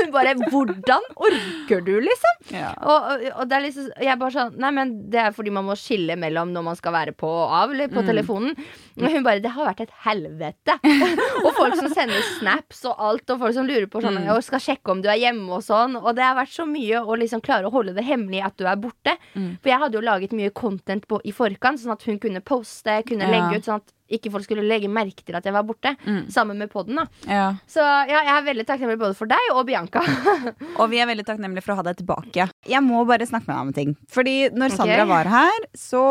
Hun 0.01 0.13
bare 0.15 0.35
Hvordan 0.39 1.07
orker 1.19 1.83
du, 1.85 1.93
liksom? 2.01 2.37
Ja. 2.55 2.71
Og, 2.79 3.25
og, 3.35 3.43
det 3.51 3.57
er 3.57 3.65
liksom 3.67 3.89
Jeg 4.01 4.19
bare 4.21 4.35
sånn 4.35 4.55
Nei, 4.63 4.71
men 4.77 4.93
det 5.13 5.21
er 5.23 5.35
fordi 5.37 5.53
man 5.55 5.67
må 5.67 5.77
skille 5.79 6.17
mellom 6.21 6.53
når 6.55 6.65
man 6.71 6.79
skal 6.79 6.95
være 6.95 7.15
på 7.19 7.29
og 7.29 7.55
av 7.59 7.75
eller 7.75 7.91
på 7.93 8.05
telefonen. 8.07 8.55
Og 9.01 9.07
hun 9.13 9.27
bare 9.27 9.43
Det 9.43 9.53
har 9.55 9.67
vært 9.67 9.83
et 9.85 9.95
helvete. 10.07 10.77
og 11.45 11.51
folk 11.59 11.77
som 11.79 11.91
sender 11.93 12.23
snaps 12.39 12.85
og 12.89 13.03
alt, 13.11 13.27
og 13.35 13.43
folk 13.45 13.57
som 13.57 13.69
lurer 13.69 13.89
på 13.91 14.03
sånn 14.05 14.19
Og 14.31 14.43
skal 14.47 14.63
sjekke 14.63 14.95
om 14.95 15.03
du 15.05 15.11
er 15.11 15.21
hjemme 15.21 15.59
og 15.59 15.65
sånn. 15.67 15.99
Og 16.01 16.15
det 16.17 16.25
har 16.27 16.39
vært 16.39 16.55
så 16.55 16.67
mye 16.69 17.03
å 17.03 17.19
liksom 17.21 17.43
klare 17.45 17.69
å 17.69 17.75
holde 17.75 17.97
det 17.97 18.07
hemmelig 18.07 18.45
at 18.47 18.57
du 18.61 18.67
er 18.71 18.81
borte. 18.81 19.17
For 19.35 19.73
jeg 19.73 19.83
hadde 19.85 19.99
jo 19.99 20.05
laget 20.07 20.37
mye 20.37 20.53
content 20.55 21.07
på, 21.11 21.21
i 21.27 21.35
forkant, 21.35 21.81
sånn 21.83 21.97
at 21.97 22.07
hun 22.09 22.21
kunne 22.23 22.43
poste, 22.45 23.01
kunne 23.09 23.27
Ja. 23.27 23.33
legge 23.35 23.59
ut, 23.61 23.67
sånn 23.69 23.83
at 23.83 23.93
ikke 24.11 24.33
folk 24.35 24.47
skulle 24.47 24.65
legge 24.67 24.91
merke 24.91 25.25
til 25.25 25.37
at 25.39 25.47
jeg 25.47 25.55
var 25.55 25.65
borte. 25.67 25.95
Sammen 26.33 26.59
med 26.61 26.71
podden, 26.73 26.99
da. 27.01 27.07
Ja. 27.31 27.47
Så 27.71 27.81
ja, 27.83 28.21
jeg 28.27 28.33
er 28.37 28.47
veldig 28.51 28.67
takknemlig 28.69 28.99
både 29.01 29.17
for 29.19 29.31
deg 29.31 29.53
og 29.55 29.65
Bianca. 29.69 30.03
Og 30.81 30.87
vi 30.93 31.01
er 31.03 31.09
veldig 31.11 31.27
takknemlige 31.29 31.65
for 31.65 31.75
å 31.75 31.81
ha 31.81 31.87
deg 31.91 32.01
tilbake. 32.03 32.49
Jeg 32.69 32.85
må 32.87 33.03
bare 33.09 33.29
snakke 33.29 33.49
med 33.49 33.55
deg 33.57 33.65
om 33.69 33.75
ting. 33.77 33.95
Fordi 34.11 34.37
når 34.53 34.75
Sandra 34.77 35.01
Sandra 35.01 35.07
var 35.11 35.31
her, 35.31 35.67
så 35.79 36.03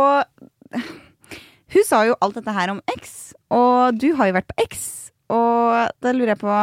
Hun 1.70 1.84
sa 1.86 2.02
jo 2.08 2.16
alt 2.24 2.38
dette 2.40 2.54
her 2.56 2.72
om 2.74 2.80
X, 2.96 3.34
og 3.54 3.98
du 4.02 4.08
har 4.18 4.30
jo 4.30 4.36
vært 4.40 4.48
på 4.50 4.64
X, 4.66 4.86
og 5.30 5.92
da 6.02 6.14
lurer 6.16 6.34
jeg 6.34 6.42
på 6.42 6.56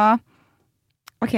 OK. 1.23 1.35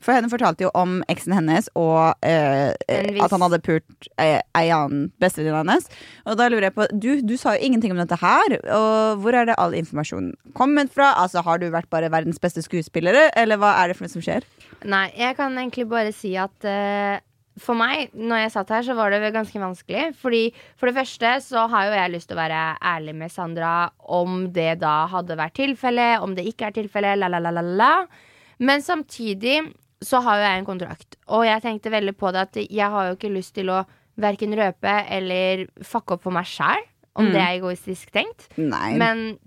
For 0.00 0.16
henne 0.16 0.30
fortalte 0.32 0.66
jo 0.66 0.72
om 0.76 1.00
eksen 1.12 1.34
hennes 1.36 1.68
og 1.78 2.14
eh, 2.26 2.72
at 2.72 3.34
han 3.34 3.44
hadde 3.44 3.60
pult 3.64 4.08
eh, 4.20 4.40
ei 4.56 4.66
annen 4.74 5.10
bestevenninne 5.22 5.60
hennes. 5.60 5.88
Og 6.26 6.38
da 6.40 6.48
lurer 6.50 6.68
jeg 6.70 6.76
på 6.76 6.88
du, 6.92 7.10
du 7.26 7.36
sa 7.40 7.56
jo 7.56 7.66
ingenting 7.68 7.94
om 7.94 8.00
dette 8.00 8.18
her. 8.20 8.58
Og 8.76 9.22
hvor 9.22 9.36
er 9.36 9.50
det 9.50 9.58
all 9.60 9.76
informasjonen 9.78 10.34
kommet 10.56 10.92
fra? 10.94 11.12
Altså 11.20 11.44
Har 11.46 11.60
du 11.60 11.68
vært 11.72 11.90
bare 11.92 12.10
verdens 12.12 12.40
beste 12.42 12.64
skuespillere, 12.64 13.28
eller 13.38 13.60
hva 13.60 13.74
er 13.80 13.90
det 13.90 13.98
for 13.98 14.06
noe 14.06 14.14
som 14.14 14.24
skjer? 14.24 14.46
Nei, 14.88 15.08
jeg 15.18 15.36
kan 15.36 15.56
egentlig 15.58 15.88
bare 15.90 16.14
si 16.16 16.32
at 16.40 16.68
eh, 16.68 17.20
for 17.60 17.76
meg, 17.76 18.12
når 18.16 18.44
jeg 18.44 18.52
satt 18.54 18.72
her, 18.72 18.84
så 18.86 18.96
var 18.96 19.12
det 19.12 19.32
ganske 19.34 19.60
vanskelig. 19.60 20.14
Fordi 20.20 20.42
For 20.78 20.88
det 20.88 20.96
første 20.96 21.34
så 21.44 21.66
har 21.68 21.88
jo 21.88 21.98
jeg 21.98 22.14
lyst 22.14 22.30
til 22.30 22.38
å 22.38 22.40
være 22.40 22.62
ærlig 22.94 23.14
med 23.20 23.32
Sandra 23.34 23.74
om 24.00 24.46
det 24.54 24.78
da 24.80 25.04
hadde 25.12 25.38
vært 25.38 25.58
tilfelle, 25.58 26.14
om 26.24 26.34
det 26.36 26.46
ikke 26.48 26.70
er 26.70 26.76
tilfelle, 26.78 27.16
la, 27.18 27.28
la, 27.28 27.42
la, 27.42 27.52
la, 27.52 27.64
la. 27.64 27.92
Men 28.60 28.84
samtidig 28.84 29.60
så 30.02 30.20
har 30.24 30.38
jo 30.40 30.46
jeg 30.46 30.60
en 30.60 30.68
kontrakt, 30.68 31.16
og 31.28 31.44
jeg 31.44 31.62
tenkte 31.64 31.92
veldig 31.92 32.14
på 32.16 32.30
det 32.32 32.40
at 32.46 32.58
jeg 32.62 32.88
har 32.94 33.10
jo 33.10 33.16
ikke 33.18 33.32
lyst 33.34 33.54
til 33.58 33.68
å 33.72 33.82
verken 34.20 34.54
røpe 34.56 34.94
eller 35.12 35.66
fucke 35.86 36.16
opp 36.16 36.24
for 36.24 36.34
meg 36.34 36.48
sjæl, 36.48 36.82
om 37.16 37.26
Mm. 37.26 37.32
det 37.34 37.40
er 37.40 37.54
egoistisk 37.58 38.10
tenkt. 38.14 38.48
Nei. 38.56 38.94
Men, 38.96 39.38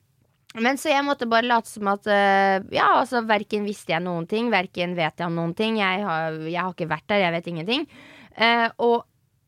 men 0.60 0.78
så 0.78 0.90
jeg 0.92 1.06
måtte 1.06 1.26
bare 1.30 1.48
late 1.48 1.70
som 1.70 1.88
at 1.88 2.06
eh, 2.06 2.60
Ja, 2.76 3.00
altså 3.00 3.22
verken 3.26 3.66
visste 3.66 3.94
jeg 3.96 4.04
noen 4.04 4.28
ting, 4.30 4.52
verken 4.54 4.96
vet 4.96 5.18
jeg 5.18 5.26
om 5.28 5.36
noen 5.40 5.56
ting. 5.58 5.78
Jeg 5.82 6.04
har, 6.06 6.38
jeg 6.44 6.60
har 6.62 6.74
ikke 6.74 6.90
vært 6.92 7.08
der, 7.08 7.24
jeg 7.24 7.34
vet 7.38 7.48
ingenting. 7.54 7.88
Uh, 8.34 8.70
og 8.82 9.06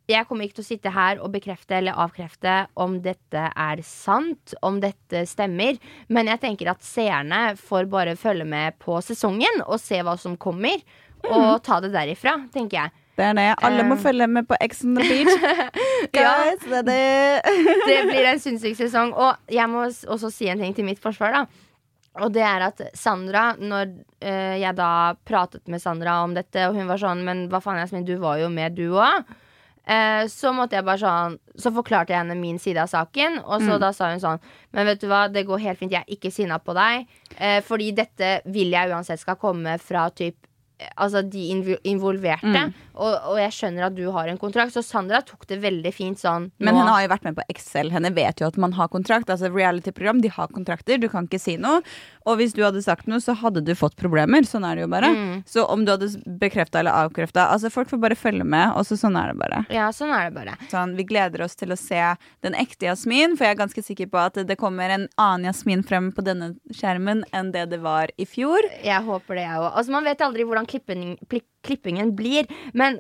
jeg 0.08 0.28
kommer 0.30 0.46
ikke 0.46 0.60
til 0.60 0.66
å 0.66 0.68
sitte 0.68 0.92
her 0.94 1.20
og 1.24 1.32
bekrefte 1.34 1.78
eller 1.80 1.98
avkrefte 1.98 2.68
om 2.78 3.00
dette 3.02 3.48
er 3.56 3.82
sant, 3.88 4.54
om 4.62 4.78
dette 4.84 5.24
stemmer. 5.30 5.80
Men 6.14 6.28
jeg 6.30 6.42
tenker 6.44 6.70
at 6.74 6.84
seerne 6.86 7.56
får 7.58 7.88
bare 7.90 8.14
følge 8.20 8.46
med 8.46 8.78
på 8.84 9.00
sesongen 9.02 9.64
og 9.66 9.80
se 9.82 10.02
hva 10.06 10.14
som 10.22 10.38
kommer. 10.38 10.78
Og 11.26 11.64
ta 11.66 11.80
det 11.82 11.90
derifra, 11.96 12.36
tenker 12.54 12.84
jeg. 12.84 12.94
Det 13.18 13.24
er 13.24 13.34
det. 13.38 13.46
Alle 13.64 13.84
må 13.88 13.96
Eh. 13.96 14.02
følge 14.04 14.28
med 14.28 14.46
på 14.46 14.58
Ex 14.62 14.84
on 14.86 14.96
the 15.00 15.06
Beach. 15.08 15.32
Guys, 16.14 16.60
det 16.68 16.82
er 16.82 16.84
det. 16.90 17.56
Det 17.88 18.00
blir 18.10 18.28
en 18.30 18.42
sinnssyk 18.44 18.76
sesong. 18.78 19.14
Og 19.16 19.38
jeg 19.50 19.70
må 19.72 19.86
også 19.88 20.30
si 20.36 20.50
en 20.52 20.60
ting 20.60 20.76
til 20.76 20.86
mitt 20.86 21.00
forsvar, 21.02 21.32
da. 21.32 21.46
Og 22.22 22.32
det 22.36 22.44
er 22.48 22.68
at 22.68 22.82
Sandra, 22.96 23.56
når 23.60 23.90
eh, 24.22 24.60
jeg 24.62 24.76
da 24.78 25.16
pratet 25.28 25.66
med 25.68 25.82
Sandra 25.84 26.20
om 26.24 26.36
dette, 26.36 26.68
og 26.70 26.76
hun 26.78 26.88
var 26.88 27.02
sånn 27.02 27.24
Men 27.28 27.48
hva 27.52 27.60
faen, 27.64 27.80
Jasmin, 27.82 28.06
du 28.08 28.14
var 28.22 28.38
jo 28.44 28.52
med, 28.54 28.76
du 28.78 28.92
òg. 29.00 29.26
Eh, 29.88 30.26
så 30.34 30.50
måtte 30.54 30.74
jeg 30.80 30.86
bare 30.88 30.98
sånn 30.98 31.36
Så 31.62 31.70
forklarte 31.72 32.10
jeg 32.10 32.18
henne 32.24 32.34
min 32.40 32.58
side 32.58 32.78
av 32.82 32.90
saken. 32.90 33.38
Og 33.46 33.62
så 33.62 33.76
da 33.80 33.92
sa 33.94 34.10
hun 34.10 34.20
sånn 34.20 34.40
Men 34.74 34.86
vet 34.88 35.00
du 35.02 35.08
hva, 35.08 35.28
det 35.32 35.46
går 35.46 35.60
helt 35.62 35.78
fint, 35.80 35.92
jeg 35.92 36.02
er 36.02 36.16
ikke 36.18 36.32
sinna 36.34 36.58
på 36.58 36.74
deg. 36.74 37.06
Eh, 37.38 37.62
fordi 37.62 37.92
dette 37.94 38.42
vil 38.50 38.72
jeg 38.74 38.90
uansett 38.90 39.20
skal 39.22 39.36
komme 39.38 39.78
fra 39.80 40.10
typ 40.10 40.36
Altså 41.00 41.22
de 41.24 41.40
inv- 41.54 41.78
involverte. 41.88 42.74
Og, 43.00 43.14
og 43.32 43.38
jeg 43.40 43.54
skjønner 43.56 43.86
at 43.88 43.96
du 43.96 44.10
har 44.12 44.28
en 44.28 44.38
kontrakt. 44.38 44.74
Så 44.76 44.82
Sandra 44.84 45.22
tok 45.24 45.46
det 45.48 45.62
veldig 45.64 45.94
fint 45.96 46.20
sånn. 46.20 46.50
Men 46.60 46.76
hun 46.76 46.90
har 46.92 47.06
jo 47.06 47.12
vært 47.14 47.24
med 47.24 47.36
på 47.38 47.46
Excel. 47.48 47.92
Henne 47.96 48.12
vet 48.14 48.42
jo 48.44 48.48
at 48.50 48.58
man 48.60 48.74
har 48.76 48.90
kontrakt. 48.92 49.30
Altså 49.32 49.48
Reality-program, 49.56 50.20
de 50.22 50.28
har 50.36 50.48
kontrakter. 50.52 51.00
Du 51.00 51.08
kan 51.08 51.30
ikke 51.30 51.40
si 51.40 51.56
noe. 51.56 51.80
Og 52.26 52.40
hvis 52.40 52.56
du 52.56 52.62
hadde 52.66 52.82
sagt 52.82 53.10
noe, 53.10 53.22
så 53.22 53.36
hadde 53.38 53.62
du 53.66 53.72
fått 53.78 53.96
problemer. 54.00 54.46
Sånn 54.48 54.66
er 54.68 54.78
det 54.78 54.86
jo 54.86 54.92
bare. 54.92 55.12
Mm. 55.14 55.44
Så 55.50 55.66
om 55.70 55.86
du 55.86 55.92
hadde 55.94 56.10
bekrefta 56.42 56.82
eller 56.82 56.96
avkrefta 57.06 57.48
Altså 57.54 57.70
Folk 57.74 57.92
får 57.92 58.02
bare 58.02 58.18
følge 58.18 58.46
med, 58.48 58.74
og 58.78 58.88
så 58.88 58.98
sånn 59.00 59.18
er 59.20 59.32
det 59.32 59.38
bare. 59.40 59.62
Ja, 59.74 59.90
sånn 59.96 60.14
er 60.16 60.30
det 60.30 60.36
bare. 60.38 60.56
Sånn, 60.72 60.96
vi 60.98 61.06
gleder 61.08 61.46
oss 61.46 61.58
til 61.60 61.74
å 61.76 61.80
se 61.80 62.02
den 62.46 62.58
ekte 62.58 62.90
Jasmin, 62.90 63.36
for 63.38 63.48
jeg 63.48 63.56
er 63.56 63.62
ganske 63.62 63.84
sikker 63.86 64.10
på 64.12 64.22
at 64.22 64.40
det 64.48 64.58
kommer 64.60 64.94
en 64.94 65.08
annen 65.22 65.50
Jasmin 65.50 65.84
frem 65.86 66.12
på 66.16 66.26
denne 66.26 66.54
skjermen 66.74 67.26
enn 67.36 67.52
det 67.56 67.68
det 67.74 67.82
var 67.84 68.14
i 68.22 68.28
fjor. 68.30 68.66
Jeg 68.86 69.06
håper 69.06 69.38
det, 69.38 69.46
jeg 69.46 69.62
òg. 69.62 69.70
Altså, 69.72 69.96
man 69.96 70.08
vet 70.08 70.26
aldri 70.26 70.48
hvordan 70.48 70.70
klipping, 70.70 71.06
klippingen 71.66 72.16
blir. 72.18 72.50
Men 72.74 73.00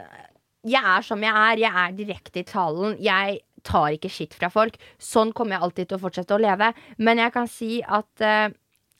jeg 0.65 0.81
er 0.81 1.05
som 1.05 1.23
jeg 1.23 1.31
er. 1.31 1.61
Jeg 1.61 1.83
er 1.85 1.97
direkte 1.97 2.41
i 2.41 2.47
talen. 2.47 2.97
Jeg 3.03 3.41
tar 3.65 3.95
ikke 3.95 4.11
skitt 4.13 4.35
fra 4.37 4.51
folk. 4.53 4.77
Sånn 5.01 5.33
kommer 5.35 5.57
jeg 5.57 5.67
alltid 5.67 5.89
til 5.89 5.99
å 5.99 6.03
fortsette 6.03 6.35
å 6.35 6.41
leve. 6.41 6.71
Men 7.01 7.21
jeg 7.21 7.33
kan 7.35 7.49
si 7.49 7.79
at 7.81 8.25
eh, 8.25 8.53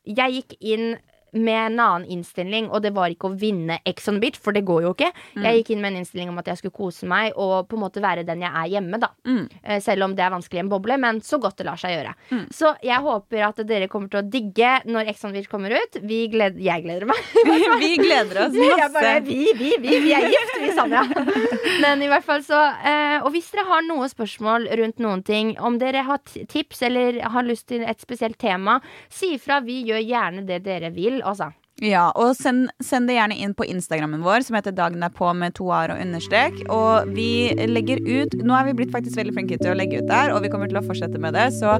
jeg 0.06 0.34
gikk 0.40 0.58
inn 0.60 0.98
med 1.36 1.62
en 1.66 1.80
annen 1.80 2.08
innstilling, 2.18 2.70
og 2.72 2.84
det 2.86 2.94
var 2.96 3.14
ikke 3.14 3.30
å 3.30 3.36
vinne 3.40 3.80
Ex 3.86 4.10
on 4.12 4.20
Beach, 4.24 4.40
for 4.42 4.56
det 4.56 4.66
går 4.68 4.88
jo 4.88 4.94
ikke. 4.96 5.12
Jeg 5.44 5.62
gikk 5.62 5.74
inn 5.76 5.84
med 5.84 5.94
en 5.94 6.02
innstilling 6.02 6.32
om 6.32 6.40
at 6.42 6.50
jeg 6.52 6.62
skulle 6.62 6.76
kose 6.76 7.08
meg 7.10 7.36
og 7.36 7.68
på 7.70 7.78
en 7.78 7.84
måte 7.86 8.04
være 8.04 8.26
den 8.28 8.44
jeg 8.46 8.52
er 8.52 8.72
hjemme, 8.76 9.00
da. 9.02 9.12
Mm. 9.28 9.44
Selv 9.84 10.08
om 10.08 10.16
det 10.16 10.24
er 10.26 10.34
vanskelig 10.34 10.62
i 10.62 10.64
en 10.64 10.72
boble, 10.72 10.98
men 11.02 11.22
så 11.26 11.40
godt 11.42 11.60
det 11.60 11.68
lar 11.68 11.80
seg 11.80 11.96
gjøre. 11.96 12.14
Så 12.56 12.72
jeg 12.86 13.04
håper 13.06 13.46
at 13.50 13.62
dere 13.68 13.90
kommer 13.92 14.12
til 14.12 14.22
å 14.22 14.26
digge 14.26 14.72
når 14.90 15.12
Ex 15.12 15.26
on 15.28 15.36
Beach 15.36 15.50
kommer 15.52 15.76
ut. 15.76 16.00
Vi 16.06 16.26
gled 16.32 16.60
jeg 16.62 16.86
gleder 16.86 17.08
meg. 17.10 17.20
vi 17.84 17.92
gleder 18.00 18.42
oss 18.46 18.56
Jeg 18.56 18.92
bare, 18.94 19.20
vi, 19.26 19.40
vi, 19.58 19.72
vi, 19.82 20.00
vi 20.04 20.14
er 20.16 20.28
gift, 20.32 20.56
vi, 20.62 20.72
Sanja. 20.76 21.04
Men 21.84 22.04
i 22.04 22.10
hvert 22.12 22.26
fall 22.26 22.44
så 22.46 22.60
eh, 22.86 23.18
Og 23.26 23.32
hvis 23.34 23.50
dere 23.54 23.66
har 23.70 23.86
noen 23.88 24.12
spørsmål 24.12 24.70
rundt 24.80 25.02
noen 25.04 25.24
ting, 25.26 25.54
om 25.60 25.80
dere 25.82 26.06
har 26.08 26.22
tips 26.26 26.84
eller 26.88 27.20
har 27.34 27.48
lyst 27.48 27.68
til 27.72 27.86
et 27.86 28.02
spesielt 28.02 28.38
tema, 28.42 28.80
si 29.12 29.36
ifra. 29.36 29.62
Vi 29.66 29.82
gjør 29.90 30.04
gjerne 30.04 30.46
det 30.48 30.62
dere 30.66 30.92
vil, 30.96 31.22
altså. 31.26 31.52
Ja, 31.84 32.06
og 32.16 32.38
send, 32.40 32.70
send 32.80 33.10
det 33.10 33.18
gjerne 33.18 33.36
inn 33.36 33.56
på 33.58 33.66
Instagrammen 33.68 34.24
vår, 34.24 34.46
som 34.48 34.56
heter 34.56 34.72
Dagen 34.76 35.04
er 35.04 35.12
på 35.12 35.28
med 35.36 35.58
to 35.58 35.68
a-er 35.76 35.92
og 35.96 36.04
understrek. 36.06 36.62
Og 36.72 37.12
vi 37.18 37.52
legger 37.68 38.00
ut 38.00 38.38
Nå 38.40 38.56
er 38.56 38.70
vi 38.70 38.78
blitt 38.80 38.94
faktisk 38.96 39.20
veldig 39.20 39.36
flinke 39.36 39.60
til 39.60 39.74
å 39.74 39.76
legge 39.76 40.00
ut 40.00 40.08
der, 40.08 40.32
og 40.32 40.46
vi 40.46 40.54
kommer 40.54 40.72
til 40.72 40.80
å 40.80 40.86
fortsette 40.86 41.20
med 41.20 41.36
det, 41.36 41.50
så 41.58 41.76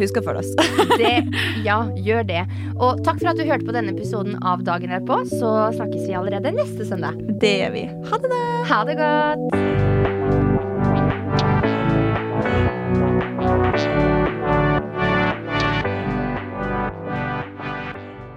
husk 0.00 0.18
å 0.18 0.24
følge 0.24 0.42
oss. 0.42 0.54
Det, 1.00 1.12
ja, 1.68 1.82
gjør 2.06 2.24
det. 2.30 2.42
Og 2.78 3.04
takk 3.04 3.20
for 3.20 3.34
at 3.34 3.38
du 3.38 3.44
hørte 3.44 3.68
på 3.68 3.76
denne 3.76 3.92
episoden 3.94 4.40
av 4.46 4.64
Dagen 4.66 4.94
er 4.94 5.04
på. 5.04 5.20
Så 5.30 5.52
snakkes 5.76 6.08
vi 6.08 6.16
allerede 6.16 6.54
neste 6.56 6.88
søndag. 6.88 7.20
Det 7.42 7.56
gjør 7.60 7.76
vi. 7.76 7.86
Ha 8.10 8.24
det, 8.24 8.32
da! 8.32 8.44
Ha 8.72 8.84
det 8.88 9.00
godt. 9.04 9.73